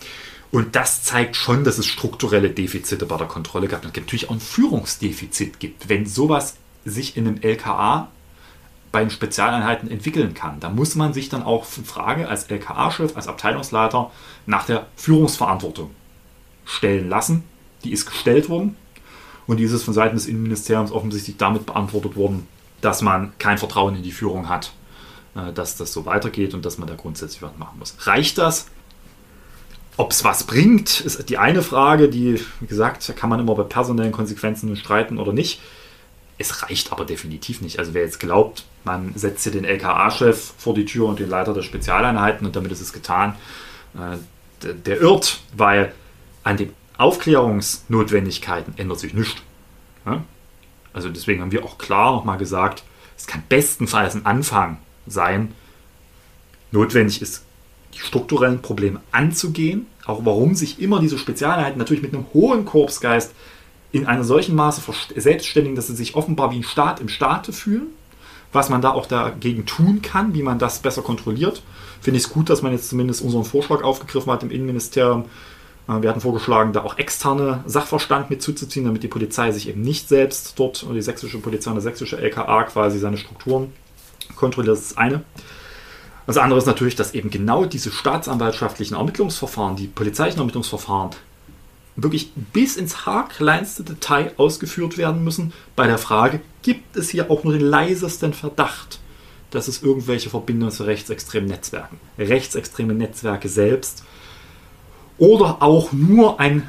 Und 0.53 0.77
das 0.77 1.03
zeigt 1.03 1.37
schon, 1.37 1.65
dass 1.65 1.79
es 1.79 1.87
strukturelle 1.87 2.51
Defizite 2.51 3.07
bei 3.07 3.17
der 3.17 3.27
Kontrolle 3.27 3.67
gab. 3.67 3.85
Und 3.85 3.97
natürlich 3.97 4.29
auch 4.29 4.35
ein 4.35 4.41
Führungsdefizit 4.41 5.59
gibt. 5.59 5.89
Wenn 5.89 6.07
sowas 6.07 6.55
sich 6.85 7.17
in 7.17 7.27
einem 7.27 7.41
LKA 7.41 8.09
bei 8.93 9.01
den 9.01 9.11
Spezialeinheiten 9.11 9.91
entwickeln 9.91 10.34
kann, 10.34 10.59
da 10.61 10.68
muss 10.68 10.97
man 10.97 11.12
sich 11.12 11.28
dann 11.28 11.43
auch 11.43 11.66
in 11.76 11.84
Frage 11.84 12.28
als 12.28 12.51
LKA-Chef, 12.51 13.16
als 13.16 13.28
Abteilungsleiter 13.28 14.11
nach 14.47 14.66
der 14.66 14.86
Führungsverantwortung 14.97 15.91
stellen 16.64 17.09
lassen. 17.09 17.45
Die 17.84 17.93
ist 17.93 18.07
gestellt 18.07 18.49
worden. 18.49 18.76
Und 19.47 19.57
die 19.57 19.64
ist 19.64 19.82
von 19.82 19.95
Seiten 19.95 20.14
des 20.14 20.26
Innenministeriums 20.26 20.93
offensichtlich 20.93 21.36
damit 21.36 21.66
beantwortet 21.66 22.14
worden, 22.14 22.47
dass 22.80 23.03
man 23.03 23.32
kein 23.38 23.59
Vertrauen 23.59 23.97
in 23.97 24.03
die 24.03 24.12
Führung 24.12 24.49
hat, 24.49 24.72
äh, 25.34 25.53
dass 25.53 25.76
das 25.76 25.93
so 25.93 26.07
weitergeht 26.07 26.55
und 26.55 26.64
dass 26.64 26.78
man 26.78 26.86
da 26.86 26.95
grundsätzlich 26.95 27.43
was 27.43 27.57
machen 27.59 27.78
muss. 27.78 27.97
Reicht 28.07 28.38
das? 28.38 28.66
Ob 29.97 30.12
es 30.12 30.22
was 30.24 30.45
bringt, 30.45 31.01
ist 31.01 31.28
die 31.28 31.36
eine 31.36 31.62
Frage, 31.62 32.09
die, 32.09 32.41
wie 32.61 32.66
gesagt, 32.66 33.12
kann 33.16 33.28
man 33.28 33.41
immer 33.41 33.55
bei 33.55 33.64
personellen 33.64 34.12
Konsequenzen 34.12 34.74
streiten 34.76 35.18
oder 35.18 35.32
nicht. 35.32 35.61
Es 36.41 36.62
reicht 36.62 36.91
aber 36.91 37.05
definitiv 37.05 37.61
nicht. 37.61 37.78
Also 37.78 37.93
wer 37.93 38.03
jetzt 38.03 38.18
glaubt, 38.18 38.64
man 38.84 39.12
setzt 39.14 39.43
hier 39.43 39.53
den 39.53 39.66
LKA-Chef 39.66 40.55
vor 40.57 40.72
die 40.72 40.86
Tür 40.86 41.07
und 41.07 41.18
den 41.18 41.28
Leiter 41.28 41.53
der 41.53 41.61
Spezialeinheiten 41.61 42.47
und 42.47 42.57
damit 42.57 42.72
ist 42.72 42.80
es 42.80 42.95
getan, 42.95 43.36
äh, 43.95 44.16
der, 44.74 45.03
irrt, 45.03 45.43
weil 45.55 45.93
an 46.43 46.57
den 46.57 46.72
Aufklärungsnotwendigkeiten 46.97 48.72
ändert 48.78 49.01
sich 49.01 49.12
nichts. 49.12 49.43
Ja? 50.07 50.24
Also 50.95 51.11
deswegen 51.11 51.43
haben 51.43 51.53
wir 51.53 51.62
auch 51.62 51.76
klar 51.76 52.12
nochmal 52.12 52.38
gesagt, 52.38 52.84
es 53.18 53.26
kann 53.26 53.43
bestenfalls 53.51 54.14
ein 54.14 54.24
Anfang 54.24 54.78
sein. 55.07 55.53
Notwendig 56.70 57.20
ist 57.20 57.45
die 57.93 57.99
strukturellen 57.99 58.62
Probleme 58.62 59.03
anzugehen, 59.12 59.88
auch 60.07 60.24
warum 60.24 60.55
sich 60.55 60.80
immer 60.80 61.01
diese 61.01 61.18
Spezialeinheiten 61.18 61.78
natürlich 61.78 62.03
mit 62.03 62.14
einem 62.14 62.24
hohen 62.32 62.64
Korpsgeist 62.64 63.34
in 63.93 64.07
einem 64.07 64.24
solchen 64.24 64.55
Maße 64.55 64.82
selbstständigen, 65.16 65.76
dass 65.76 65.88
sie 65.88 65.97
sich 65.97 66.14
offenbar 66.14 66.53
wie 66.53 66.59
ein 66.59 66.64
Staat 66.64 67.01
im 67.01 67.09
Staate 67.09 67.53
fühlen, 67.53 67.88
was 68.53 68.68
man 68.68 68.82
da 68.82 68.91
auch 68.91 69.07
dagegen 69.07 69.66
tun 69.66 70.03
kann, 70.03 70.34
wie 70.34 70.43
man 70.43 70.59
das 70.59 70.80
besser 70.80 71.03
kontrolliert. 71.03 71.62
Finde 72.01 72.18
ich 72.18 72.24
es 72.24 72.32
gut, 72.32 72.51
dass 72.51 72.62
man 72.62 72.72
jetzt 72.72 72.88
zumindest 72.88 73.22
unseren 73.22 73.45
Vorschlag 73.45 73.82
aufgegriffen 73.82 74.32
hat 74.32 74.43
im 74.43 74.51
Innenministerium. 74.51 75.26
Äh, 75.88 76.03
wir 76.03 76.09
hatten 76.09 76.20
vorgeschlagen, 76.20 76.72
da 76.72 76.82
auch 76.82 76.99
externe 76.99 77.62
Sachverstand 77.66 78.30
mit 78.30 78.43
zuzuziehen, 78.43 78.86
damit 78.86 79.03
die 79.03 79.09
Polizei 79.09 79.51
sich 79.53 79.68
eben 79.68 79.82
nicht 79.82 80.09
selbst 80.09 80.59
dort, 80.59 80.82
oder 80.84 80.95
die 80.95 81.03
sächsische 81.03 81.38
Polizei 81.38 81.70
und 81.70 81.76
der 81.76 81.82
sächsische 81.82 82.18
LKA 82.18 82.64
quasi 82.64 82.99
seine 82.99 83.16
Strukturen 83.16 83.72
kontrolliert. 84.36 84.76
Das 84.76 84.82
ist 84.82 84.91
das 84.93 84.99
eine. 84.99 85.24
Das 86.26 86.36
andere 86.36 86.59
ist 86.59 86.66
natürlich, 86.66 86.95
dass 86.95 87.14
eben 87.14 87.30
genau 87.30 87.64
diese 87.64 87.91
staatsanwaltschaftlichen 87.91 88.97
Ermittlungsverfahren, 88.97 89.74
die 89.74 89.88
polizeilichen 89.88 90.38
Ermittlungsverfahren, 90.38 91.11
wirklich 91.97 92.32
bis 92.53 92.76
ins 92.76 93.07
haarkleinste 93.07 93.82
Detail 93.82 94.32
ausgeführt 94.36 94.97
werden 94.97 95.24
müssen 95.24 95.53
bei 95.76 95.86
der 95.86 95.99
Frage, 95.99 96.41
gibt 96.62 96.97
es 96.97 97.11
hier 97.11 97.30
auch 97.30 97.45
nur 97.45 97.53
den 97.53 97.62
leisesten 97.62 98.32
Verdacht, 98.32 99.01
dass 99.51 99.68
es 99.68 99.82
irgendwelche 99.82 100.30
Verbindungen 100.30 100.72
zu 100.72 100.84
rechtsextremen 100.84 101.49
Netzwerken, 101.49 101.99
rechtsextreme 102.18 102.95
Netzwerke 102.95 103.49
selbst 103.49 104.05
oder 105.18 105.62
auch 105.62 105.93
nur 105.93 106.41
ein 106.41 106.68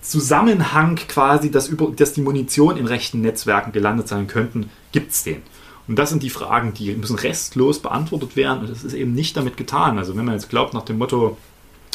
Zusammenhang 0.00 0.96
quasi, 0.96 1.50
dass, 1.50 1.68
über, 1.68 1.90
dass 1.90 2.12
die 2.12 2.22
Munition 2.22 2.76
in 2.76 2.86
rechten 2.86 3.20
Netzwerken 3.20 3.72
gelandet 3.72 4.08
sein 4.08 4.26
könnten, 4.26 4.70
gibt 4.92 5.12
es 5.12 5.22
den. 5.22 5.42
Und 5.86 5.98
das 5.98 6.10
sind 6.10 6.22
die 6.22 6.30
Fragen, 6.30 6.74
die 6.74 6.94
müssen 6.94 7.16
restlos 7.16 7.80
beantwortet 7.80 8.36
werden. 8.36 8.60
Und 8.60 8.70
das 8.70 8.84
ist 8.84 8.92
eben 8.92 9.14
nicht 9.14 9.36
damit 9.36 9.56
getan. 9.56 9.98
Also 9.98 10.16
wenn 10.16 10.24
man 10.24 10.34
jetzt 10.34 10.50
glaubt 10.50 10.74
nach 10.74 10.84
dem 10.84 10.98
Motto 10.98 11.36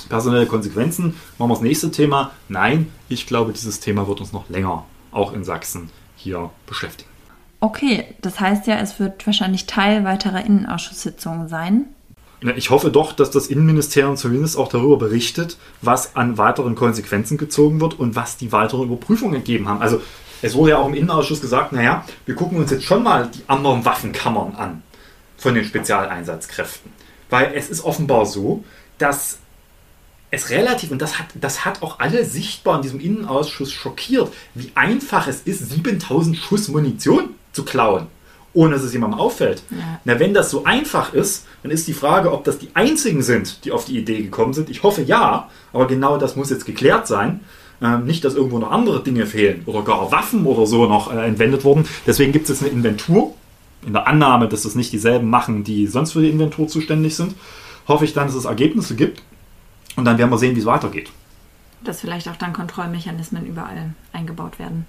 personelle 0.10 0.45
Konsequenzen, 0.45 1.16
machen 1.38 1.49
wir 1.49 1.56
das 1.56 1.62
nächste 1.62 1.91
Thema. 1.91 2.32
Nein, 2.49 2.91
ich 3.10 3.28
glaube, 3.28 3.54
dieses 3.54 3.80
Thema 3.80 4.08
wird 4.08 4.20
uns 4.20 4.34
noch 4.34 4.49
länger, 4.49 4.86
auch 5.12 5.34
in 5.34 5.43
Sachsen, 5.43 5.89
hier 6.16 6.49
beschäftigen. 6.66 7.10
Okay, 7.60 8.06
das 8.22 8.39
heißt 8.39 8.68
ja, 8.68 8.78
es 8.80 8.99
wird 8.99 9.26
wahrscheinlich 9.26 9.66
Teil 9.66 10.04
weiterer 10.04 10.45
Innenausschusssitzungen 10.45 11.47
sein. 11.47 11.86
Ich 12.58 12.70
hoffe 12.70 12.91
doch, 12.91 13.14
dass 13.14 13.32
das 13.32 13.47
Innenministerium 13.47 14.18
zumindest 14.18 14.58
auch 14.58 14.68
darüber 14.68 14.97
berichtet, 14.97 15.58
was 15.82 16.18
an 16.18 16.38
weiteren 16.38 16.76
Konsequenzen 16.76 17.38
gezogen 17.38 17.80
wird 17.80 17.97
und 17.97 18.18
was 18.18 18.36
die 18.36 18.51
weiteren 18.51 18.84
Überprüfungen 18.84 19.36
gegeben 19.36 19.70
haben. 19.70 19.82
Also 19.82 20.01
es 20.41 20.56
wurde 20.56 20.72
ja 20.72 20.78
auch 20.80 20.88
im 20.88 20.93
Innenausschuss 20.93 21.39
gesagt, 21.39 21.72
naja, 21.72 22.04
wir 22.26 22.36
gucken 22.36 22.58
uns 22.58 22.70
jetzt 22.70 22.84
schon 22.84 23.01
mal 23.01 23.30
die 23.34 23.43
anderen 23.47 23.86
Waffenkammern 23.86 24.56
an 24.56 24.84
von 25.38 25.56
den 25.56 25.64
Spezialeinsatzkräften. 25.64 26.91
Weil 27.30 27.54
es 27.56 27.70
ist 27.70 27.86
offenbar 27.86 28.26
so, 28.26 28.66
dass 28.97 29.39
es 30.34 30.50
relativ, 30.50 30.90
und 30.90 31.02
das 31.02 31.20
hat, 31.20 31.28
das 31.36 31.64
hat 31.64 31.84
auch 31.84 32.00
alle 32.00 32.26
sichtbar 32.26 32.78
in 32.78 32.82
diesem 32.82 33.00
Innenausschuss 33.00 33.72
schockiert, 33.72 34.34
wie 34.56 34.72
einfach 34.74 35.28
es 35.28 35.42
ist, 35.42 35.70
7000 35.70 36.36
Schuss 36.36 36.68
Munition 36.68 37.30
zu 37.52 37.64
klauen 37.64 38.08
ohne 38.56 38.76
dass 38.76 38.84
es 38.84 38.94
jemandem 38.94 39.20
auffällt. 39.20 39.64
Ja. 39.72 39.78
Na, 40.06 40.20
wenn 40.20 40.36
das 40.36 40.52
so 40.52 40.64
einfach 40.64 41.12
ist, 41.14 41.48
dann 41.64 41.72
ist 41.72 41.88
die 41.88 41.94
Frage, 41.94 42.32
ob 42.32 42.44
das 42.44 42.60
die 42.60 42.70
einzigen 42.76 43.24
sind, 43.24 43.66
die 43.66 43.72
auf 43.72 43.86
die 43.86 43.98
Idee 43.98 44.22
gekommen 44.22 44.54
sind. 44.54 44.70
Ich 44.70 44.84
hoffe 44.84 45.02
ja, 45.02 45.50
aber 45.74 45.88
genau 45.88 46.18
das 46.18 46.36
muss 46.36 46.52
jetzt 46.52 46.66
geklärt 46.66 47.08
sein. 47.08 47.40
Ähm, 47.82 48.06
nicht, 48.06 48.24
dass 48.24 48.36
irgendwo 48.36 48.60
noch 48.60 48.70
andere 48.70 49.02
Dinge 49.02 49.26
fehlen 49.26 49.64
oder 49.66 49.82
gar 49.82 50.12
Waffen 50.12 50.46
oder 50.46 50.68
so 50.68 50.86
noch 50.86 51.12
äh, 51.12 51.26
entwendet 51.26 51.64
wurden. 51.64 51.86
Deswegen 52.06 52.32
gibt 52.32 52.44
es 52.44 52.50
jetzt 52.50 52.62
eine 52.62 52.72
Inventur. 52.72 53.34
In 53.88 53.94
der 53.94 54.08
Annahme, 54.08 54.48
dass 54.48 54.66
es 54.66 54.76
nicht 54.76 54.94
dieselben 54.94 55.32
machen, 55.32 55.64
die 55.64 55.88
sonst 55.88 56.12
für 56.12 56.22
die 56.22 56.30
Inventur 56.30 56.68
zuständig 56.68 57.16
sind, 57.16 57.34
hoffe 57.88 58.06
ich 58.06 58.14
dann, 58.14 58.28
dass 58.28 58.36
es 58.36 58.46
Ergebnisse 58.46 58.96
gibt. 58.96 59.24
Und 59.96 60.06
dann 60.06 60.18
werden 60.18 60.30
wir 60.30 60.38
sehen, 60.38 60.56
wie 60.56 60.60
es 60.60 60.66
weitergeht. 60.66 61.12
Dass 61.84 62.02
vielleicht 62.02 62.28
auch 62.30 62.36
dann 62.36 62.54
Kontrollmechanismen 62.54 63.46
überall 63.46 63.94
eingebaut 64.12 64.60
werden. 64.60 64.86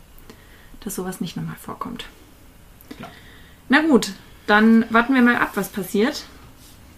Dass 0.81 0.95
sowas 0.95 1.21
nicht 1.21 1.37
nochmal 1.37 1.57
vorkommt. 1.57 2.07
Ja. 2.99 3.07
Na 3.69 3.83
gut, 3.83 4.13
dann 4.47 4.85
warten 4.91 5.15
wir 5.15 5.23
mal 5.23 5.37
ab, 5.37 5.53
was 5.55 5.69
passiert 5.69 6.25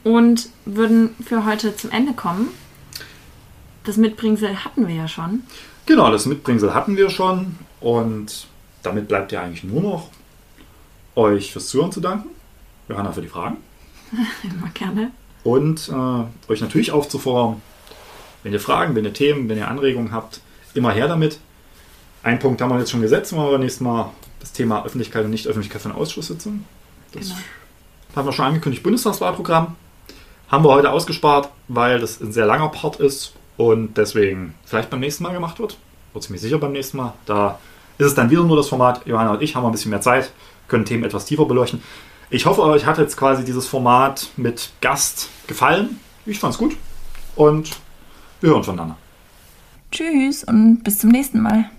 und 0.04 0.50
würden 0.64 1.14
für 1.24 1.44
heute 1.44 1.76
zum 1.76 1.90
Ende 1.90 2.12
kommen. 2.12 2.48
Das 3.84 3.96
Mitbringsel 3.96 4.64
hatten 4.64 4.88
wir 4.88 4.94
ja 4.94 5.08
schon. 5.08 5.44
Genau, 5.86 6.10
das 6.10 6.26
Mitbringsel 6.26 6.74
hatten 6.74 6.96
wir 6.96 7.10
schon 7.10 7.56
und 7.80 8.48
damit 8.82 9.08
bleibt 9.08 9.32
ja 9.32 9.42
eigentlich 9.42 9.64
nur 9.64 9.82
noch 9.82 10.10
euch 11.14 11.52
fürs 11.52 11.68
Zuhören 11.68 11.92
zu 11.92 12.00
danken. 12.00 12.30
Johanna 12.88 13.12
für 13.12 13.22
die 13.22 13.28
Fragen. 13.28 13.56
Immer 14.42 14.70
gerne. 14.74 15.10
Und 15.42 15.88
äh, 15.88 16.52
euch 16.52 16.60
natürlich 16.60 16.90
aufzufordern, 16.92 17.62
wenn 18.46 18.52
ihr 18.52 18.60
Fragen, 18.60 18.94
wenn 18.94 19.04
ihr 19.04 19.12
Themen, 19.12 19.48
wenn 19.48 19.58
ihr 19.58 19.66
Anregungen 19.66 20.12
habt, 20.12 20.40
immer 20.72 20.92
her 20.92 21.08
damit. 21.08 21.40
Ein 22.22 22.38
Punkt 22.38 22.62
haben 22.62 22.70
wir 22.70 22.78
jetzt 22.78 22.92
schon 22.92 23.00
gesetzt, 23.00 23.32
machen 23.32 23.50
wir 23.50 23.58
nächstes 23.58 23.80
Mal 23.80 24.12
das 24.38 24.52
Thema 24.52 24.84
Öffentlichkeit 24.84 25.24
und 25.24 25.32
Nicht-Öffentlichkeit 25.32 25.82
von 25.82 25.90
Ausschusssitzungen. 25.90 26.64
Das 27.10 27.24
genau. 27.24 27.40
haben 28.14 28.28
wir 28.28 28.32
schon 28.32 28.44
angekündigt, 28.44 28.84
Bundestagswahlprogramm. 28.84 29.74
Haben 30.48 30.64
wir 30.64 30.70
heute 30.70 30.92
ausgespart, 30.92 31.48
weil 31.66 31.98
das 31.98 32.20
ein 32.20 32.30
sehr 32.30 32.46
langer 32.46 32.68
Part 32.68 33.00
ist 33.00 33.32
und 33.56 33.96
deswegen 33.96 34.54
vielleicht 34.64 34.90
beim 34.90 35.00
nächsten 35.00 35.24
Mal 35.24 35.32
gemacht 35.32 35.58
wird. 35.58 35.76
Wird 36.12 36.22
ziemlich 36.22 36.40
sicher 36.40 36.58
beim 36.58 36.70
nächsten 36.70 36.98
Mal. 36.98 37.14
Da 37.26 37.58
ist 37.98 38.06
es 38.06 38.14
dann 38.14 38.30
wieder 38.30 38.44
nur 38.44 38.56
das 38.56 38.68
Format. 38.68 39.04
Johanna 39.06 39.32
und 39.32 39.42
ich 39.42 39.56
haben 39.56 39.66
ein 39.66 39.72
bisschen 39.72 39.90
mehr 39.90 40.02
Zeit, 40.02 40.30
können 40.68 40.84
Themen 40.84 41.02
etwas 41.02 41.24
tiefer 41.24 41.46
beleuchten. 41.46 41.82
Ich 42.30 42.46
hoffe, 42.46 42.62
euch 42.62 42.86
hat 42.86 42.98
jetzt 42.98 43.16
quasi 43.16 43.44
dieses 43.44 43.66
Format 43.66 44.28
mit 44.36 44.70
Gast 44.80 45.30
gefallen. 45.48 45.98
Ich 46.26 46.38
fand 46.38 46.54
es 46.54 46.58
gut 46.58 46.76
und 47.34 47.72
hören 48.46 48.64
voneinander. 48.64 48.96
Tschüss 49.90 50.44
und 50.44 50.82
bis 50.82 50.98
zum 50.98 51.10
nächsten 51.10 51.40
Mal. 51.40 51.70